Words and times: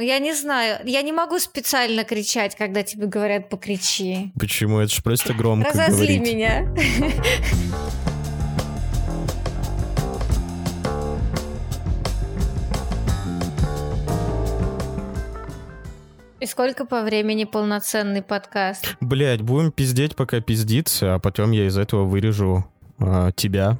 Ну, 0.00 0.06
Я 0.06 0.18
не 0.18 0.32
знаю, 0.32 0.80
я 0.86 1.02
не 1.02 1.12
могу 1.12 1.38
специально 1.38 2.04
кричать, 2.04 2.56
когда 2.56 2.82
тебе 2.82 3.06
говорят 3.06 3.50
покричи. 3.50 4.32
Почему? 4.40 4.78
Это 4.78 4.94
же 4.94 5.02
просто 5.02 5.34
громко 5.34 5.68
Разозли 5.68 6.16
говорить. 6.16 6.22
меня. 6.22 6.74
И 16.40 16.46
сколько 16.46 16.86
по 16.86 17.02
времени 17.02 17.44
полноценный 17.44 18.22
подкаст? 18.22 18.96
Блять, 19.02 19.42
будем 19.42 19.70
пиздеть, 19.70 20.16
пока 20.16 20.40
пиздится, 20.40 21.16
а 21.16 21.18
потом 21.18 21.50
я 21.50 21.66
из 21.66 21.76
этого 21.76 22.06
вырежу 22.06 22.64
а, 23.00 23.32
тебя. 23.32 23.78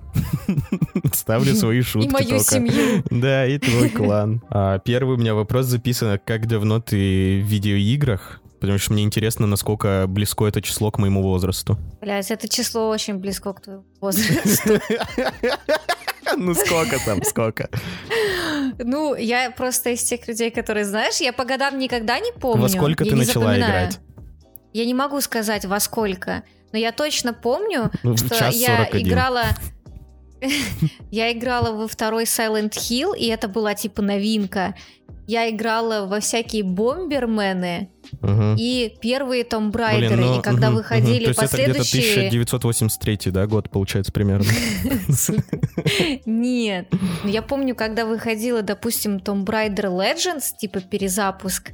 Ставлю 1.12 1.54
свои 1.54 1.82
шутки 1.82 2.08
И 2.08 2.10
мою 2.10 2.28
только. 2.28 2.44
семью. 2.44 3.04
Да, 3.10 3.46
и 3.46 3.58
твой 3.58 3.90
клан. 3.90 4.42
А, 4.50 4.78
первый 4.78 5.16
у 5.16 5.18
меня 5.18 5.34
вопрос 5.34 5.66
записан, 5.66 6.18
как 6.24 6.46
давно 6.46 6.80
ты 6.80 7.40
в 7.42 7.46
видеоиграх? 7.46 8.40
Потому 8.60 8.78
что 8.78 8.92
мне 8.92 9.04
интересно, 9.04 9.46
насколько 9.46 10.06
близко 10.08 10.46
это 10.46 10.60
число 10.60 10.90
к 10.90 10.98
моему 10.98 11.22
возрасту. 11.22 11.78
Блять, 12.00 12.30
это 12.30 12.48
число 12.48 12.88
очень 12.88 13.14
близко 13.14 13.52
к 13.52 13.62
твоему 13.62 13.84
возрасту. 14.00 14.80
Ну 16.36 16.54
сколько 16.54 16.96
там, 17.04 17.24
сколько? 17.24 17.68
Ну, 18.78 19.16
я 19.16 19.50
просто 19.50 19.90
из 19.90 20.04
тех 20.04 20.28
людей, 20.28 20.52
которые, 20.52 20.84
знаешь, 20.84 21.16
я 21.16 21.32
по 21.32 21.44
годам 21.44 21.76
никогда 21.76 22.20
не 22.20 22.32
помню. 22.32 22.62
Во 22.62 22.68
сколько 22.68 23.04
ты 23.04 23.16
начала 23.16 23.58
играть? 23.58 23.98
Я 24.72 24.86
не 24.86 24.94
могу 24.94 25.20
сказать 25.20 25.64
во 25.64 25.80
сколько, 25.80 26.44
но 26.72 26.78
я 26.78 26.92
точно 26.92 27.32
помню, 27.32 27.90
Ну, 28.02 28.16
что 28.16 28.34
я 28.50 28.86
41. 28.86 29.08
играла... 29.08 29.44
Я 31.10 31.32
играла 31.32 31.72
во 31.76 31.86
второй 31.86 32.24
Silent 32.24 32.70
Hill, 32.70 33.14
и 33.14 33.26
это 33.26 33.46
была 33.46 33.74
типа 33.74 34.00
новинка. 34.00 34.74
Я 35.26 35.48
играла 35.50 36.06
во 36.06 36.18
всякие 36.20 36.64
бомбермены 36.64 37.90
Мгм. 38.22 38.56
и 38.58 38.96
первые 39.00 39.44
Tomb 39.44 39.70
Блин, 39.70 40.10
Raider. 40.10 40.16
ну, 40.16 40.38
и 40.38 40.42
когда 40.42 40.68
мгм, 40.70 40.78
выходили 40.78 41.26
мгм. 41.26 41.34
То 41.34 41.42
есть 41.42 41.52
это 41.54 41.62
где-то 41.62 41.78
последующие... 41.78 42.28
1983, 42.28 43.30
да, 43.30 43.46
год, 43.46 43.70
получается, 43.70 44.12
примерно. 44.12 44.46
Нет. 46.26 46.88
Я 47.24 47.42
помню, 47.42 47.74
когда 47.74 48.06
выходила, 48.06 48.62
допустим, 48.62 49.18
Tomb 49.18 49.44
Raider 49.44 49.86
Legends, 49.94 50.56
типа 50.58 50.80
перезапуск, 50.80 51.72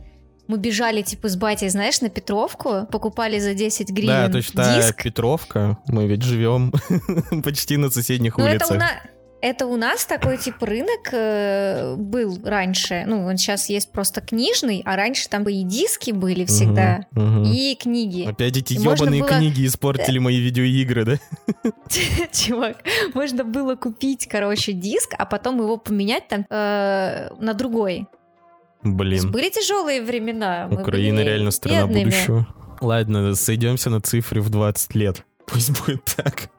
мы 0.49 0.59
бежали, 0.59 1.03
типа, 1.03 1.29
с 1.29 1.37
батей, 1.37 1.69
знаешь, 1.69 2.01
на 2.01 2.09
Петровку, 2.09 2.87
покупали 2.91 3.39
за 3.39 3.55
10 3.55 3.91
гривен 3.91 4.09
Да, 4.09 4.29
то 4.29 4.37
есть 4.39 4.53
та 4.53 4.77
диск. 4.77 5.03
Петровка, 5.03 5.79
мы 5.89 6.07
ведь 6.07 6.23
живем 6.23 6.73
почти 7.45 7.77
на 7.77 7.91
соседних 7.91 8.39
Ну, 8.39 8.45
это 8.45 8.65
у, 8.67 8.69
улицах. 8.73 8.79
на- 8.79 9.11
это 9.43 9.67
у 9.67 9.77
нас 9.77 10.07
такой, 10.07 10.39
типа, 10.39 10.67
рынок 10.67 11.11
э, 11.13 11.95
был 11.97 12.39
раньше. 12.43 13.05
Ну, 13.07 13.27
он 13.27 13.37
сейчас 13.37 13.69
есть 13.69 13.93
просто 13.93 14.21
книжный, 14.21 14.83
а 14.85 14.97
раньше 14.97 15.29
там 15.29 15.45
и 15.49 15.63
диски 15.63 16.11
были 16.11 16.45
всегда, 16.47 17.01
и 17.15 17.77
книги. 17.81 18.27
Опять 18.27 18.57
эти 18.57 18.73
ебаные 18.73 19.23
было- 19.23 19.29
книги 19.29 19.67
испортили 19.67 20.19
мои 20.19 20.39
видеоигры, 20.41 21.05
да? 21.05 21.17
Чувак, 22.33 22.79
можно 23.15 23.45
было 23.45 23.77
купить, 23.77 24.27
короче, 24.27 24.73
диск, 24.73 25.13
а 25.19 25.27
потом 25.27 25.59
его 25.61 25.77
поменять 25.77 26.27
там 26.29 26.47
э, 26.49 27.29
на 27.39 27.53
другой. 27.55 28.07
Блин, 28.95 29.31
Были 29.33 29.51
тяжелые 29.51 30.03
времена. 30.03 30.69
мы 30.71 30.81
Украина 30.83 31.21
реально 31.21 31.51
страна 31.51 31.83
бедными. 31.87 32.05
будущего. 32.05 32.47
Ладно, 32.81 33.35
сойдемся 33.35 33.91
на 33.91 34.01
цифре 34.01 34.41
в 34.41 34.51
20 34.51 34.95
лет. 34.95 35.25
Пусть 35.47 35.71
будет 35.85 36.05
так. 36.05 36.51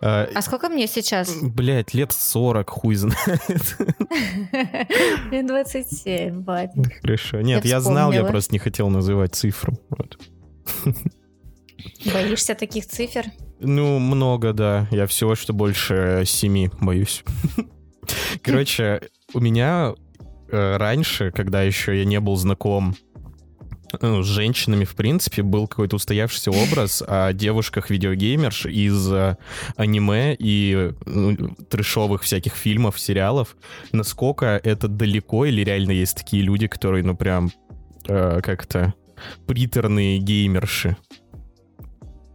А, 0.00 0.28
А 0.32 0.42
сколько 0.42 0.68
мне 0.68 0.86
сейчас? 0.86 1.34
Блять, 1.42 1.92
лет 1.94 2.12
40, 2.12 2.70
хуй 2.70 2.94
знает. 2.94 3.16
Мне 5.30 5.42
27, 5.42 6.40
бать. 6.42 6.70
Хорошо. 7.02 7.40
Нет, 7.40 7.64
я, 7.64 7.70
Я 7.76 7.80
знал, 7.80 8.12
я 8.12 8.24
просто 8.24 8.52
не 8.52 8.58
хотел 8.60 8.88
называть 8.90 9.34
цифру. 9.34 9.72
Вот. 9.90 10.18
Боишься 12.12 12.54
таких 12.54 12.86
цифр? 12.86 13.24
Ну, 13.60 13.98
много, 13.98 14.52
да. 14.52 14.86
Я 14.90 15.06
всего, 15.06 15.34
что 15.34 15.52
больше 15.52 16.22
семи 16.26 16.70
боюсь. 16.80 17.24
Короче, 18.42 19.00
у 19.32 19.40
меня 19.40 19.94
раньше, 20.54 21.30
когда 21.30 21.62
еще 21.62 21.98
я 21.98 22.04
не 22.04 22.20
был 22.20 22.36
знаком 22.36 22.94
ну, 24.00 24.22
с 24.22 24.26
женщинами, 24.26 24.84
в 24.84 24.94
принципе, 24.94 25.42
был 25.42 25.66
какой-то 25.66 25.96
устоявшийся 25.96 26.50
образ 26.50 27.02
о 27.06 27.32
девушках-видеогеймерш 27.32 28.66
из 28.66 29.12
э, 29.12 29.36
аниме 29.76 30.34
и 30.38 30.92
ну, 31.06 31.36
трешовых 31.68 32.22
всяких 32.22 32.54
фильмов, 32.54 32.98
сериалов. 32.98 33.56
Насколько 33.92 34.60
это 34.62 34.88
далеко 34.88 35.44
или 35.44 35.62
реально 35.62 35.92
есть 35.92 36.16
такие 36.16 36.42
люди, 36.42 36.66
которые, 36.66 37.04
ну, 37.04 37.16
прям 37.16 37.50
э, 38.06 38.40
как-то 38.42 38.94
приторные 39.46 40.18
геймерши. 40.18 40.96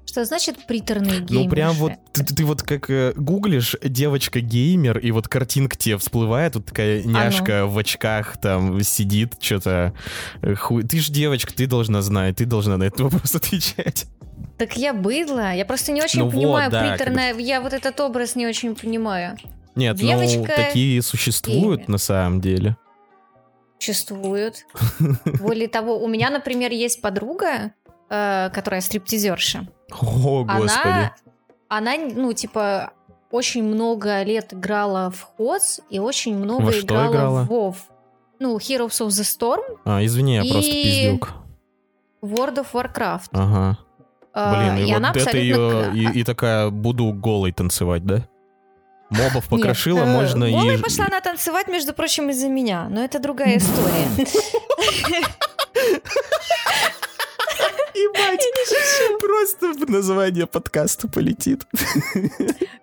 Что 0.09 0.25
значит 0.25 0.65
приторные 0.65 1.19
геймерши? 1.21 1.33
Ну, 1.33 1.49
прям 1.49 1.73
вот 1.75 1.91
ты, 2.13 2.25
ты- 2.25 2.43
вот 2.45 2.63
как 2.63 2.89
э, 2.89 3.13
гуглишь 3.15 3.75
девочка-геймер, 3.83 4.97
и 4.97 5.11
вот 5.11 5.27
картинка 5.27 5.75
тебе 5.77 5.97
всплывает, 5.99 6.55
вот 6.55 6.65
такая 6.65 7.03
няшка 7.03 7.67
в 7.67 7.77
очках 7.77 8.37
там 8.41 8.81
сидит, 8.81 9.35
что-то 9.39 9.93
хуй. 10.57 10.81
Ты 10.83 10.99
же 10.99 11.11
девочка, 11.11 11.53
ты 11.53 11.67
должна 11.67 12.01
знать, 12.01 12.37
ты 12.37 12.45
должна 12.45 12.77
на 12.77 12.85
этот 12.85 13.01
вопрос 13.01 13.35
отвечать. 13.35 14.07
Так 14.57 14.75
я 14.77 14.93
быдло. 14.93 15.53
Я 15.53 15.63
просто 15.63 15.91
не 15.91 16.01
очень 16.01 16.21
Ну 16.21 16.25
вот, 16.25 16.33
понимаю 16.33 16.71
да, 16.71 16.89
приторное. 16.89 17.35
Я 17.35 17.61
вот 17.61 17.73
этот 17.73 17.99
образ 17.99 18.35
не 18.35 18.47
очень 18.47 18.75
понимаю. 18.75 19.37
Нет, 19.75 19.95
ну 20.01 20.07
Девочка 20.07 20.51
такие 20.55 21.01
существуют 21.03 21.81
геймер. 21.81 21.89
на 21.89 21.97
самом 21.99 22.41
деле. 22.41 22.75
Существует. 23.77 24.65
Более 25.39 25.67
того, 25.67 26.03
у 26.03 26.07
меня, 26.07 26.29
например, 26.31 26.71
есть 26.71 26.99
подруга, 27.01 27.73
э, 28.09 28.49
которая 28.53 28.81
стриптизерша. 28.81 29.67
О, 29.91 30.43
господи. 30.43 30.69
Она, 30.87 31.13
она, 31.67 31.91
ну, 31.97 32.33
типа, 32.33 32.91
очень 33.31 33.63
много 33.63 34.23
лет 34.23 34.53
играла 34.53 35.11
в 35.11 35.21
ХОС 35.37 35.81
и 35.89 35.99
очень 35.99 36.35
много 36.37 36.63
Во 36.65 36.71
играла, 36.79 37.11
играла? 37.11 37.43
в 37.43 37.51
WoW. 37.51 37.75
Ну, 38.39 38.57
Heroes 38.57 39.01
of 39.05 39.07
the 39.07 39.23
Storm, 39.23 39.61
А, 39.85 40.03
извини, 40.03 40.35
я 40.35 40.41
просто 40.41 40.69
И- 40.71 40.83
пиздюк. 40.83 41.33
World 42.21 42.55
of 42.55 42.67
Warcraft. 42.73 43.29
Ага. 43.31 43.77
А, 44.33 44.55
Блин, 44.73 44.85
и, 44.85 44.89
и 44.89 44.93
она 44.93 45.09
вот 45.09 45.17
это 45.17 45.25
абсолютно... 45.29 45.91
ее 45.93 46.11
и, 46.13 46.19
и 46.19 46.23
такая 46.23 46.69
буду 46.69 47.11
голой 47.13 47.51
танцевать, 47.51 48.05
да? 48.05 48.27
Мобов 49.09 49.47
покрошила, 49.49 49.99
Нет, 49.99 50.07
э, 50.07 50.11
можно 50.13 50.49
голой 50.49 50.75
и... 50.75 50.77
пошла 50.77 51.05
она 51.05 51.19
танцевать, 51.19 51.67
между 51.67 51.93
прочим, 51.93 52.29
из-за 52.29 52.47
меня, 52.47 52.87
но 52.89 53.03
это 53.03 53.19
другая 53.19 53.57
история. 53.57 54.07
Ебать, 57.93 59.19
просто 59.19 59.73
название 59.91 60.47
подкаста 60.47 61.07
полетит. 61.07 61.65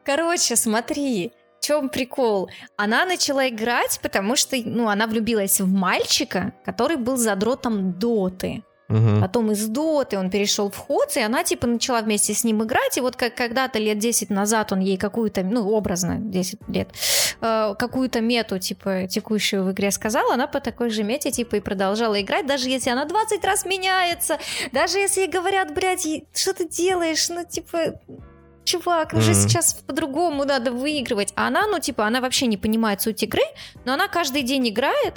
Короче, 0.04 0.56
смотри, 0.56 1.32
в 1.60 1.64
чем 1.64 1.88
прикол? 1.88 2.50
Она 2.76 3.04
начала 3.04 3.48
играть, 3.48 3.98
потому 4.02 4.36
что, 4.36 4.56
ну, 4.64 4.88
она 4.88 5.06
влюбилась 5.06 5.60
в 5.60 5.68
мальчика, 5.68 6.52
который 6.64 6.96
был 6.96 7.16
задротом 7.16 7.92
доты. 7.98 8.62
Мгм. 8.88 9.20
Потом 9.20 9.50
из 9.50 9.66
доты 9.66 10.18
он 10.18 10.30
перешел 10.30 10.70
в 10.70 10.76
ходс, 10.76 11.16
и 11.16 11.20
она, 11.20 11.42
типа, 11.42 11.66
начала 11.66 12.00
вместе 12.02 12.34
с 12.34 12.44
ним 12.44 12.62
играть, 12.62 12.96
и 12.96 13.00
вот 13.00 13.16
как 13.16 13.34
когда-то 13.34 13.78
лет 13.80 13.98
10 13.98 14.30
назад 14.30 14.72
он 14.72 14.80
ей 14.80 14.96
какую-то, 14.96 15.42
ну, 15.42 15.68
образно, 15.70 16.18
10 16.18 16.60
лет, 16.68 16.90
э, 17.40 17.74
какую-то 17.78 18.20
мету, 18.20 18.58
типа, 18.58 19.08
текущую 19.08 19.64
в 19.64 19.72
игре 19.72 19.90
сказала, 19.90 20.34
она 20.34 20.46
по 20.46 20.60
такой 20.60 20.90
же 20.90 21.02
мете, 21.02 21.30
типа, 21.32 21.56
и 21.56 21.60
продолжала 21.60 22.20
играть, 22.20 22.46
даже 22.46 22.68
если 22.68 22.90
она 22.90 23.04
20 23.04 23.44
раз 23.44 23.64
меняется, 23.64 24.38
даже 24.72 24.98
если 24.98 25.22
ей 25.22 25.28
говорят, 25.30 25.74
блядь, 25.74 26.06
что 26.32 26.54
ты 26.54 26.68
делаешь, 26.68 27.28
ну, 27.28 27.44
типа, 27.44 28.00
чувак, 28.64 29.12
уже 29.14 29.32
Мгм. 29.32 29.40
сейчас 29.40 29.74
по-другому 29.74 30.44
надо 30.44 30.72
выигрывать. 30.72 31.32
А 31.36 31.48
она, 31.48 31.66
ну, 31.66 31.78
типа, 31.78 32.06
она 32.06 32.20
вообще 32.20 32.46
не 32.46 32.56
понимает 32.56 33.00
суть 33.00 33.22
игры, 33.22 33.42
но 33.84 33.94
она 33.94 34.08
каждый 34.08 34.42
день 34.42 34.68
играет, 34.68 35.14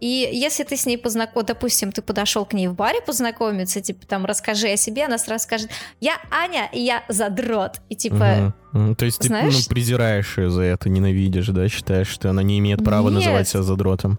и 0.00 0.28
если 0.32 0.64
ты 0.64 0.76
с 0.76 0.86
ней 0.86 0.96
познаком, 0.96 1.44
допустим, 1.44 1.92
ты 1.92 2.02
подошел 2.02 2.44
к 2.44 2.52
ней 2.54 2.68
в 2.68 2.74
баре 2.74 3.00
познакомиться, 3.00 3.80
типа 3.80 4.06
там 4.06 4.24
расскажи 4.24 4.68
о 4.68 4.76
себе, 4.76 5.04
она 5.04 5.18
сразу 5.18 5.44
скажет, 5.44 5.70
я 6.00 6.14
Аня, 6.30 6.68
и 6.72 6.80
я 6.80 7.04
задрот. 7.08 7.80
И 7.90 7.96
типа. 7.96 8.54
Мгм. 8.72 8.96
То 8.96 9.04
есть 9.04 9.18
ты 9.20 9.28
знаешь- 9.28 9.54
ну, 9.54 9.74
презираешь 9.74 10.38
ее 10.38 10.50
за 10.50 10.62
это, 10.62 10.88
ненавидишь, 10.88 11.48
да? 11.48 11.68
Считаешь, 11.68 12.08
что 12.08 12.30
она 12.30 12.42
не 12.42 12.58
имеет 12.58 12.82
права 12.84 13.08
Нет. 13.08 13.18
называть 13.18 13.48
себя 13.48 13.62
задротом? 13.62 14.18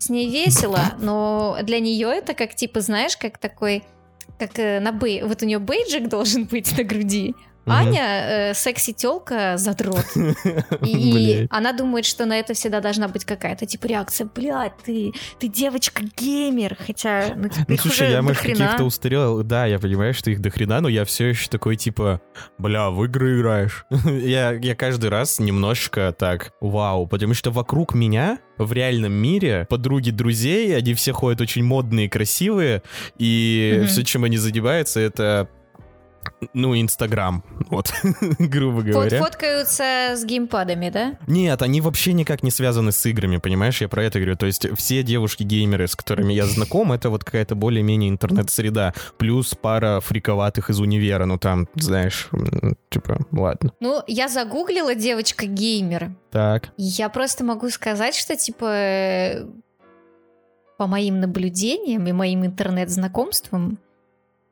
с 0.00 0.10
ней 0.10 0.30
весело, 0.30 0.94
но 1.00 1.58
для 1.62 1.80
нее 1.80 2.08
это 2.08 2.34
как 2.34 2.54
типа, 2.54 2.80
знаешь, 2.80 3.16
как 3.16 3.36
такой, 3.38 3.82
как 4.38 4.56
э, 4.58 4.78
на 4.78 4.92
бей, 4.92 5.22
вот 5.24 5.42
у 5.42 5.44
нее 5.44 5.58
бейджик 5.58 6.08
должен 6.08 6.44
быть 6.44 6.76
на 6.78 6.84
груди, 6.84 7.34
Аня 7.70 8.50
э, 8.50 8.54
секси-телка 8.54 9.56
задрот. 9.56 10.04
И 10.84 11.46
она 11.50 11.72
думает, 11.72 12.04
что 12.06 12.26
на 12.26 12.38
это 12.38 12.54
всегда 12.54 12.80
должна 12.80 13.08
быть 13.08 13.24
какая-то 13.24 13.66
типа 13.66 13.86
реакция. 13.86 14.28
Блядь, 14.34 14.76
ты, 14.84 15.12
ты 15.38 15.48
девочка-геймер. 15.48 16.76
Хотя, 16.86 17.34
ну, 17.36 17.48
Ну, 17.66 17.76
слушай, 17.76 18.10
я, 18.10 18.22
может, 18.22 18.42
каких-то 18.42 18.84
устарел. 18.84 19.42
Да, 19.42 19.66
я 19.66 19.78
понимаю, 19.78 20.14
что 20.14 20.30
их 20.30 20.40
дохрена, 20.40 20.80
но 20.80 20.88
я 20.88 21.04
все 21.04 21.28
еще 21.28 21.48
такой, 21.48 21.76
типа, 21.76 22.20
бля, 22.58 22.90
в 22.90 23.04
игры 23.04 23.38
играешь. 23.38 23.84
я, 24.04 24.52
я 24.52 24.74
каждый 24.74 25.10
раз 25.10 25.38
немножечко 25.38 26.14
так, 26.18 26.52
вау, 26.60 27.06
потому 27.06 27.34
что 27.34 27.50
вокруг 27.50 27.94
меня 27.94 28.38
в 28.58 28.72
реальном 28.72 29.12
мире 29.12 29.66
подруги 29.68 30.10
друзей, 30.10 30.76
они 30.76 30.94
все 30.94 31.12
ходят 31.12 31.40
очень 31.40 31.62
модные, 31.64 32.08
красивые, 32.08 32.82
и 33.18 33.76
Мгм. 33.78 33.86
все, 33.86 34.02
чем 34.04 34.24
они 34.24 34.36
занимаются, 34.36 34.98
это 35.00 35.48
ну, 36.54 36.80
Инстаграм, 36.80 37.42
вот, 37.70 37.92
грубо 38.38 38.80
Фот- 38.82 38.86
говоря. 38.86 39.18
фоткаются 39.22 39.82
с 40.16 40.24
геймпадами, 40.24 40.90
да? 40.90 41.18
Нет, 41.26 41.62
они 41.62 41.80
вообще 41.80 42.12
никак 42.12 42.42
не 42.42 42.50
связаны 42.50 42.92
с 42.92 43.04
играми, 43.06 43.38
понимаешь? 43.38 43.80
Я 43.80 43.88
про 43.88 44.04
это 44.04 44.18
говорю. 44.18 44.36
То 44.36 44.46
есть 44.46 44.66
все 44.76 45.02
девушки-геймеры, 45.02 45.88
с 45.88 45.96
которыми 45.96 46.32
я 46.32 46.46
знаком, 46.46 46.92
это 46.92 47.10
вот 47.10 47.24
какая-то 47.24 47.54
более-менее 47.54 48.10
интернет-среда. 48.10 48.94
Плюс 49.16 49.54
пара 49.54 50.00
фриковатых 50.00 50.70
из 50.70 50.80
универа. 50.80 51.24
Ну 51.24 51.38
там, 51.38 51.68
знаешь, 51.74 52.28
типа, 52.90 53.18
ладно. 53.32 53.72
Ну, 53.80 54.02
я 54.06 54.28
загуглила 54.28 54.94
девочка-геймер. 54.94 56.12
Так. 56.30 56.70
Я 56.76 57.08
просто 57.08 57.44
могу 57.44 57.68
сказать, 57.70 58.14
что, 58.14 58.36
типа, 58.36 58.64
э, 58.66 59.46
по 60.76 60.86
моим 60.86 61.20
наблюдениям 61.20 62.06
и 62.06 62.12
моим 62.12 62.44
интернет-знакомствам, 62.46 63.78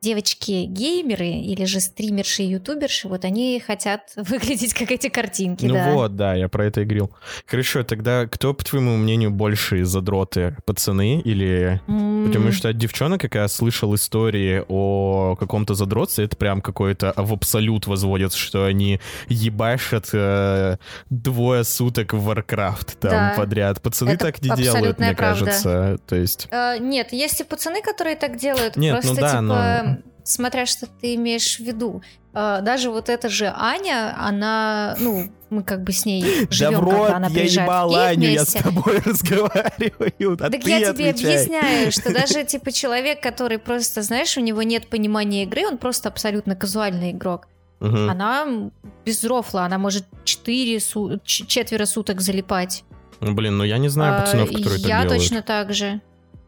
девочки-геймеры 0.00 1.26
или 1.28 1.64
же 1.64 1.80
стримерши 1.80 2.42
и 2.42 2.46
ютуберши, 2.48 3.08
вот 3.08 3.24
они 3.24 3.60
хотят 3.64 4.12
выглядеть 4.16 4.74
как 4.74 4.90
эти 4.90 5.08
картинки, 5.08 5.66
ну 5.66 5.74
да. 5.74 5.90
вот, 5.92 6.16
да, 6.16 6.34
я 6.34 6.48
про 6.48 6.66
это 6.66 6.82
и 6.82 6.84
говорил. 6.84 7.10
Хорошо, 7.46 7.82
тогда 7.82 8.26
кто, 8.26 8.54
по 8.54 8.64
твоему 8.64 8.96
мнению, 8.96 9.30
большие 9.30 9.84
задроты? 9.84 10.56
Пацаны 10.64 11.20
или... 11.20 11.80
М, 11.88 12.26
Потому 12.26 12.52
что 12.52 12.68
от 12.68 12.76
девчонок, 12.76 13.20
как 13.20 13.34
я 13.36 13.48
слышал 13.48 13.94
истории 13.94 14.62
о 14.68 15.36
каком-то 15.36 15.74
задротстве, 15.74 16.24
это 16.24 16.36
прям 16.36 16.60
какой-то 16.60 17.12
в 17.16 17.32
абсолют 17.32 17.86
возводится, 17.86 18.38
что 18.38 18.64
они 18.64 19.00
ебашат 19.28 20.08
э, 20.12 20.76
двое 21.10 21.64
суток 21.64 22.12
в 22.14 22.28
Warcraft 22.30 22.96
там 23.00 23.10
Да. 23.10 23.34
подряд. 23.36 23.80
Пацаны 23.82 24.10
Это 24.10 24.26
так 24.26 24.42
не 24.42 24.50
делают, 24.56 24.98
мне 24.98 25.14
правда. 25.14 25.44
кажется. 25.44 25.98
То 26.06 26.16
есть... 26.16 26.48
э, 26.50 26.78
нет, 26.78 27.12
есть 27.12 27.40
и 27.40 27.44
пацаны, 27.44 27.80
которые 27.82 28.16
так 28.16 28.36
делают. 28.38 28.76
Нет, 28.76 29.00
просто, 29.02 29.10
ну 29.14 29.20
да, 29.20 29.30
типа, 29.30 29.40
но- 29.42 29.95
смотря 30.26 30.66
что 30.66 30.86
ты 30.86 31.14
имеешь 31.14 31.56
в 31.56 31.60
виду. 31.60 32.02
Э, 32.34 32.60
даже 32.62 32.90
вот 32.90 33.08
эта 33.08 33.28
же 33.28 33.52
Аня, 33.56 34.14
она, 34.18 34.96
ну, 35.00 35.30
мы 35.50 35.62
как 35.62 35.82
бы 35.84 35.92
с 35.92 36.04
ней 36.04 36.22
живем, 36.50 36.84
когда 36.84 37.16
она 37.16 37.30
приезжает 37.30 37.68
в 37.70 37.88
Киев 37.88 38.00
Аню, 38.10 38.28
я 38.28 38.44
с 38.44 38.52
тобой 38.52 38.98
разговариваю, 39.04 40.32
а 40.40 40.50
Так 40.50 40.62
ты 40.62 40.70
я 40.70 40.92
тебе 40.92 41.10
отвечай. 41.10 41.34
объясняю, 41.36 41.92
что 41.92 42.12
даже 42.14 42.44
типа 42.44 42.72
человек, 42.72 43.22
который 43.22 43.58
просто, 43.58 44.02
знаешь, 44.02 44.36
у 44.36 44.40
него 44.40 44.62
нет 44.62 44.88
понимания 44.88 45.44
игры, 45.44 45.66
он 45.66 45.78
просто 45.78 46.08
абсолютно 46.08 46.54
казуальный 46.56 47.12
игрок. 47.12 47.48
Мгм. 47.80 48.08
Она 48.10 48.70
без 49.04 49.22
рофла, 49.24 49.64
она 49.64 49.78
может 49.78 50.04
4 50.24 50.80
су- 50.80 51.20
четверо 51.24 51.84
суток 51.84 52.20
залипать. 52.22 52.84
Блин, 53.20 53.56
ну 53.58 53.64
я 53.64 53.78
не 53.78 53.88
знаю 53.88 54.16
А, 54.16 54.20
пацанов, 54.20 54.48
которые 54.48 54.78
так 54.80 54.88
я 54.88 55.02
делают. 55.02 55.20
точно 55.20 55.42
так 55.42 55.72
же. 55.74 56.00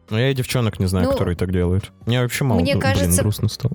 Ну 0.09 0.17
я 0.17 0.31
и 0.31 0.33
девчонок 0.33 0.79
не 0.79 0.87
знаю, 0.87 1.05
Ну, 1.07 1.11
которые 1.11 1.35
так 1.35 1.51
делают. 1.51 1.91
Мне 2.05 2.21
вообще 2.21 2.43
мало, 2.43 2.59
мне 2.59 2.73
ну, 2.75 2.79
блин, 2.79 2.93
кажется- 2.93 3.21
грустно 3.21 3.47
стало. 3.49 3.73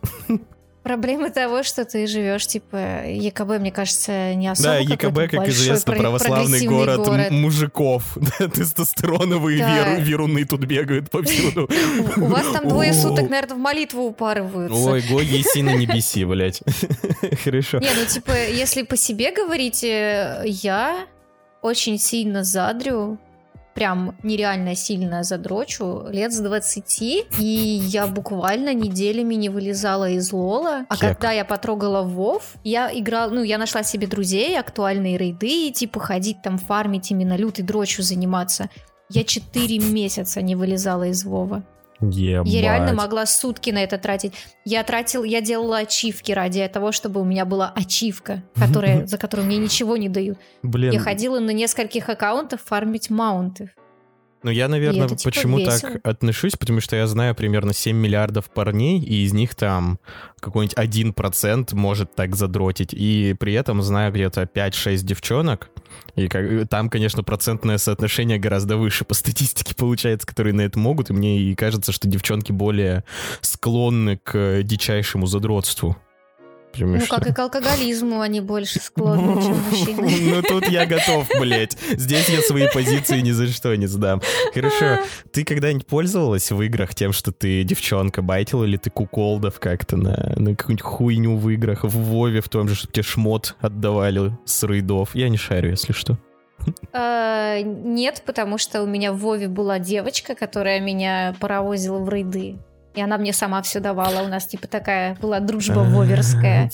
Проблема 0.83 1.31
того, 1.31 1.63
что 1.63 1.87
ты 1.87 2.07
живешь, 2.07 2.47
типа, 2.47 3.07
ЕКБ, 3.07 3.59
мне 3.59 3.73
кажется, 3.73 4.35
не 4.35 4.49
особо 4.49 4.69
Да, 4.69 4.77
ЕКБ, 4.81 5.31
как 5.31 5.49
известно, 5.49 5.95
православный 5.95 6.67
город, 6.67 7.09
м- 7.09 7.41
мужиков. 7.41 8.19
Тестостероновые 8.39 9.61
Да. 9.61 9.75
веру- 9.95 10.03
веруны 10.03 10.45
тут 10.45 10.61
бегают 10.67 11.11
повсюду. 11.11 11.71
У 12.19 12.27
вас 12.27 12.45
там 12.53 12.69
двое 12.69 12.93
суток, 12.93 13.31
наверное, 13.31 13.55
в 13.57 13.61
молитву 13.61 14.03
упарываются. 14.03 14.77
Ой, 14.79 15.01
го, 15.09 15.23
сильно 15.23 15.71
не 15.71 15.87
беси, 15.87 16.27
блядь. 16.27 16.61
Хорошо. 17.45 17.79
Не, 17.79 17.89
ну 17.99 18.05
типа, 18.07 18.33
если 18.33 18.83
по 18.83 18.99
себе 18.99 19.33
говорить, 19.33 19.83
э, 19.85 20.43
я 20.47 21.07
очень 21.63 21.99
сильно 21.99 22.45
задрю, 22.45 23.19
прям 23.75 24.17
нереально 24.23 24.75
сильно 24.75 25.23
задрочу 25.23 26.07
лет 26.09 26.33
с 26.33 26.41
20, 26.41 27.03
и 27.39 27.45
я 27.45 28.07
буквально 28.07 28.73
неделями 28.73 29.35
не 29.35 29.49
вылезала 29.49 30.09
из 30.11 30.33
Лола. 30.33 30.87
А 30.89 30.97
Кек. 30.97 31.01
когда 31.01 31.33
я 31.33 31.45
потрогала 31.45 32.03
Вов, 32.03 32.55
я 32.65 32.91
играла, 32.93 33.31
ну, 33.31 33.43
я 33.43 33.59
нашла 33.59 33.83
себе 33.83 34.07
друзей, 34.07 34.59
актуальные 34.59 35.19
рейды, 35.19 35.69
и 35.69 35.73
типа 35.73 36.01
ходить 36.01 36.43
там 36.43 36.59
фармить 36.59 37.11
именно 37.11 37.37
лютой 37.37 37.65
дрочью 37.65 38.05
заниматься. 38.05 38.71
Я 39.11 39.25
4 39.25 39.79
месяца 39.81 40.41
не 40.41 40.57
вылезала 40.57 41.05
из 41.09 41.25
Вова. 41.25 41.63
Ебать. 42.01 42.53
Я 42.53 42.61
реально 42.61 42.93
могла 42.93 43.27
сутки 43.27 43.71
на 43.71 43.83
это 43.83 43.99
тратить. 43.99 44.35
Я 44.65 44.83
тратил, 44.85 45.25
я 45.25 45.41
делала 45.41 45.79
ачивки 45.79 46.33
ради 46.33 46.67
того, 46.69 46.93
чтобы 46.93 47.21
у 47.21 47.25
меня 47.25 47.45
была 47.45 47.73
ачивка, 47.75 48.43
которая, 48.55 49.07
за 49.07 49.19
которую 49.19 49.47
мне 49.47 49.59
ничего 49.59 49.97
не 49.97 50.09
дают. 50.09 50.39
Блин, 50.63 50.93
Я 50.93 51.01
ходила 51.01 51.39
на 51.39 51.51
нескольких 51.51 52.09
аккаунтах 52.09 52.61
фармить 52.61 53.11
маунты. 53.11 53.71
Ну 54.45 54.51
я, 54.51 54.69
наверное, 54.69 55.07
это, 55.07 55.17
типа, 55.17 55.31
почему 55.31 55.59
весело. 55.59 55.93
так 55.93 56.07
отношусь, 56.07 56.55
потому 56.57 56.81
что 56.81 56.95
я 56.95 57.07
знаю 57.07 57.35
примерно 57.35 57.73
7 57.73 57.97
миллиардов 57.97 58.51
парней, 58.51 59.01
и 59.01 59.25
из 59.25 59.33
них 59.33 59.55
там 59.55 59.99
какой-нибудь 60.39 60.77
1% 60.77 61.75
может 61.75 62.15
так 62.15 62.37
задротить, 62.37 62.93
и 62.93 63.35
при 63.41 63.55
этом 63.55 63.83
знаю 63.83 64.13
где-то 64.13 64.43
5-6 64.43 65.03
девчонок, 65.03 65.71
и 66.15 66.29
как- 66.29 66.69
там, 66.69 66.91
конечно, 66.91 67.25
процентное 67.25 67.79
соотношение 67.79 68.39
гораздо 68.39 68.77
выше 68.77 69.05
по 69.05 69.15
статистике 69.15 69.75
получается, 69.75 70.27
которые 70.27 70.53
на 70.53 70.61
это 70.61 70.79
могут, 70.79 71.11
и 71.11 71.13
мне 71.13 71.41
и 71.41 71.55
кажется, 71.55 71.91
что 71.91 72.07
девчонки 72.07 72.53
более 72.53 73.05
склонны 73.41 74.19
к 74.23 74.63
дичайшему 74.63 75.27
задротству. 75.27 75.97
Ну, 76.79 77.01
что- 77.01 77.09
как 77.17 77.27
и 77.29 77.33
к 77.33 77.39
алкоголизму, 77.39 78.21
они 78.21 78.41
больше 78.41 78.81
склонны, 78.81 79.43
чем 79.43 79.57
мужчины. 79.71 80.11
Ну 80.35 80.43
тут 80.43 80.69
я 80.69 80.87
готов, 80.87 81.29
блядь. 81.41 81.77
Здесь 81.97 82.29
я 82.29 82.41
свои 82.43 82.67
позиции 82.73 83.21
ни 83.21 83.31
за 83.31 83.49
что 83.49 83.75
не 83.77 83.87
сдам. 83.87 84.21
Хорошо, 84.53 84.99
ты 85.33 85.45
когда-нибудь 85.45 85.87
пользовалась 85.87 86.51
в 86.51 86.61
играх 86.63 86.95
тем, 86.95 87.13
что 87.13 87.33
ты 87.33 87.63
девчонка, 87.65 88.23
байтила 88.23 88.65
или 88.65 88.77
ты 88.77 88.91
куколдов 88.91 89.61
как-то 89.61 89.97
на, 89.97 90.35
на 90.37 90.55
какую-нибудь 90.57 90.83
хуйню 90.83 91.37
в 91.37 91.49
играх, 91.51 91.85
в 91.85 91.97
Вове, 91.97 92.41
в 92.41 92.49
том 92.49 92.69
же, 92.69 92.75
чтобы 92.75 92.93
тебе 92.93 93.03
шмот 93.03 93.57
отдавали 93.61 94.33
с 94.45 94.63
рейдов? 94.65 95.15
Я 95.15 95.29
не 95.29 95.37
шарю, 95.37 95.71
если 95.71 95.93
что. 95.93 96.19
А, 96.93 97.61
Нет, 97.61 98.23
потому 98.25 98.59
что 98.59 98.83
у 98.83 98.87
меня 98.87 99.13
в 99.13 99.19
Вове 99.19 99.49
была 99.49 99.79
девочка, 99.79 100.35
которая 100.35 100.81
меня 100.81 101.35
паровозила 101.41 101.99
в 101.99 102.09
рейды. 102.09 102.57
И 102.95 103.01
она 103.01 103.19
мне 103.19 103.33
сама 103.33 103.61
все 103.63 103.81
давала. 103.81 104.23
У 104.23 104.29
нас 104.29 104.47
типа 104.47 104.69
такая 104.69 105.17
была 105.17 105.41
дружба 105.41 105.81
воверская. 105.81 106.71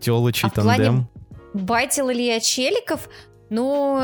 Телочий 0.00 0.48
А 0.48 0.50
тандем. 0.50 1.08
Байтила 1.54 2.10
ли 2.10 2.26
я 2.26 2.40
челиков? 2.40 3.08
Ну, 3.50 4.02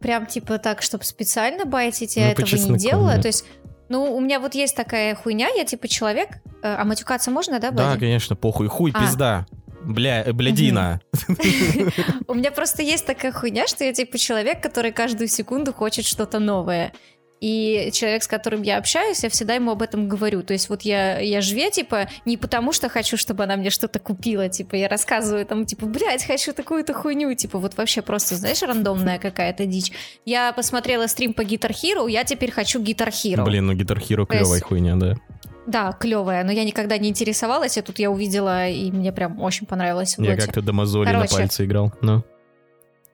прям 0.00 0.26
типа 0.26 0.58
так, 0.58 0.82
чтобы 0.82 1.04
специально 1.04 1.64
байтить, 1.64 2.16
я 2.16 2.26
Ну, 2.26 2.30
этого 2.32 2.56
не 2.72 2.78
делала. 2.78 3.14
да. 3.16 3.22
То 3.22 3.28
есть, 3.28 3.44
ну, 3.88 4.14
у 4.16 4.20
меня 4.20 4.40
вот 4.40 4.54
есть 4.54 4.74
такая 4.76 5.14
хуйня, 5.14 5.48
я 5.48 5.64
типа 5.64 5.88
человек, 5.88 6.28
э, 6.62 6.74
а 6.74 6.84
матюкаться 6.84 7.30
можно, 7.30 7.60
да, 7.60 7.70
Да, 7.70 7.88
Бадди? 7.88 8.00
конечно, 8.00 8.34
похуй. 8.36 8.68
Хуй, 8.68 8.92
А. 8.94 9.00
пизда. 9.00 9.46
Бля, 9.84 10.22
э, 10.24 10.32
блядина. 10.32 11.00
У 12.26 12.34
меня 12.34 12.50
просто 12.50 12.82
есть 12.82 13.06
такая 13.06 13.30
хуйня, 13.32 13.66
что 13.66 13.84
я 13.84 13.92
типа 13.92 14.18
человек, 14.18 14.60
который 14.62 14.90
каждую 14.92 15.28
секунду 15.28 15.72
хочет 15.72 16.04
что-то 16.04 16.38
новое. 16.40 16.92
И 17.40 17.90
человек, 17.92 18.22
с 18.22 18.28
которым 18.28 18.62
я 18.62 18.78
общаюсь, 18.78 19.22
я 19.22 19.28
всегда 19.28 19.54
ему 19.54 19.70
об 19.70 19.82
этом 19.82 20.08
говорю. 20.08 20.42
То 20.42 20.54
есть 20.54 20.70
вот 20.70 20.82
я, 20.82 21.18
я 21.20 21.42
жве, 21.42 21.70
типа, 21.70 22.08
не 22.24 22.36
потому 22.38 22.72
что 22.72 22.88
хочу, 22.88 23.16
чтобы 23.18 23.44
она 23.44 23.56
мне 23.56 23.68
что-то 23.68 23.98
купила, 23.98 24.48
типа, 24.48 24.74
я 24.76 24.88
рассказываю 24.88 25.44
там, 25.44 25.66
типа, 25.66 25.84
блядь, 25.86 26.24
хочу 26.24 26.54
такую-то 26.54 26.94
хуйню, 26.94 27.34
типа, 27.34 27.58
вот 27.58 27.76
вообще 27.76 28.00
просто, 28.00 28.36
знаешь, 28.36 28.62
рандомная 28.62 29.18
какая-то 29.18 29.66
дичь. 29.66 29.92
Я 30.24 30.52
посмотрела 30.54 31.06
стрим 31.08 31.34
по 31.34 31.42
Guitar 31.42 31.72
Hero, 31.72 32.10
я 32.10 32.24
теперь 32.24 32.50
хочу 32.50 32.80
Guitar 32.82 33.08
Hero. 33.08 33.44
Блин, 33.44 33.66
ну 33.66 33.74
Guitar 33.74 33.98
Hero 33.98 34.24
То 34.26 34.32
есть- 34.34 34.44
клевая 34.44 34.60
хуйня, 34.60 34.96
да. 34.96 35.14
Да, 35.66 35.92
клевая, 35.92 36.44
но 36.44 36.52
я 36.52 36.64
никогда 36.64 36.96
не 36.96 37.08
интересовалась, 37.08 37.76
а 37.76 37.82
тут 37.82 37.98
я 37.98 38.10
увидела, 38.10 38.68
и 38.68 38.90
мне 38.92 39.12
прям 39.12 39.40
очень 39.42 39.66
понравилось 39.66 40.14
Я 40.16 40.36
как-то 40.36 40.62
до 40.62 40.72
мозоли 40.72 41.06
на 41.08 41.12
Короче. 41.14 41.34
пальце 41.34 41.64
играл. 41.64 41.92
Ну. 42.00 42.22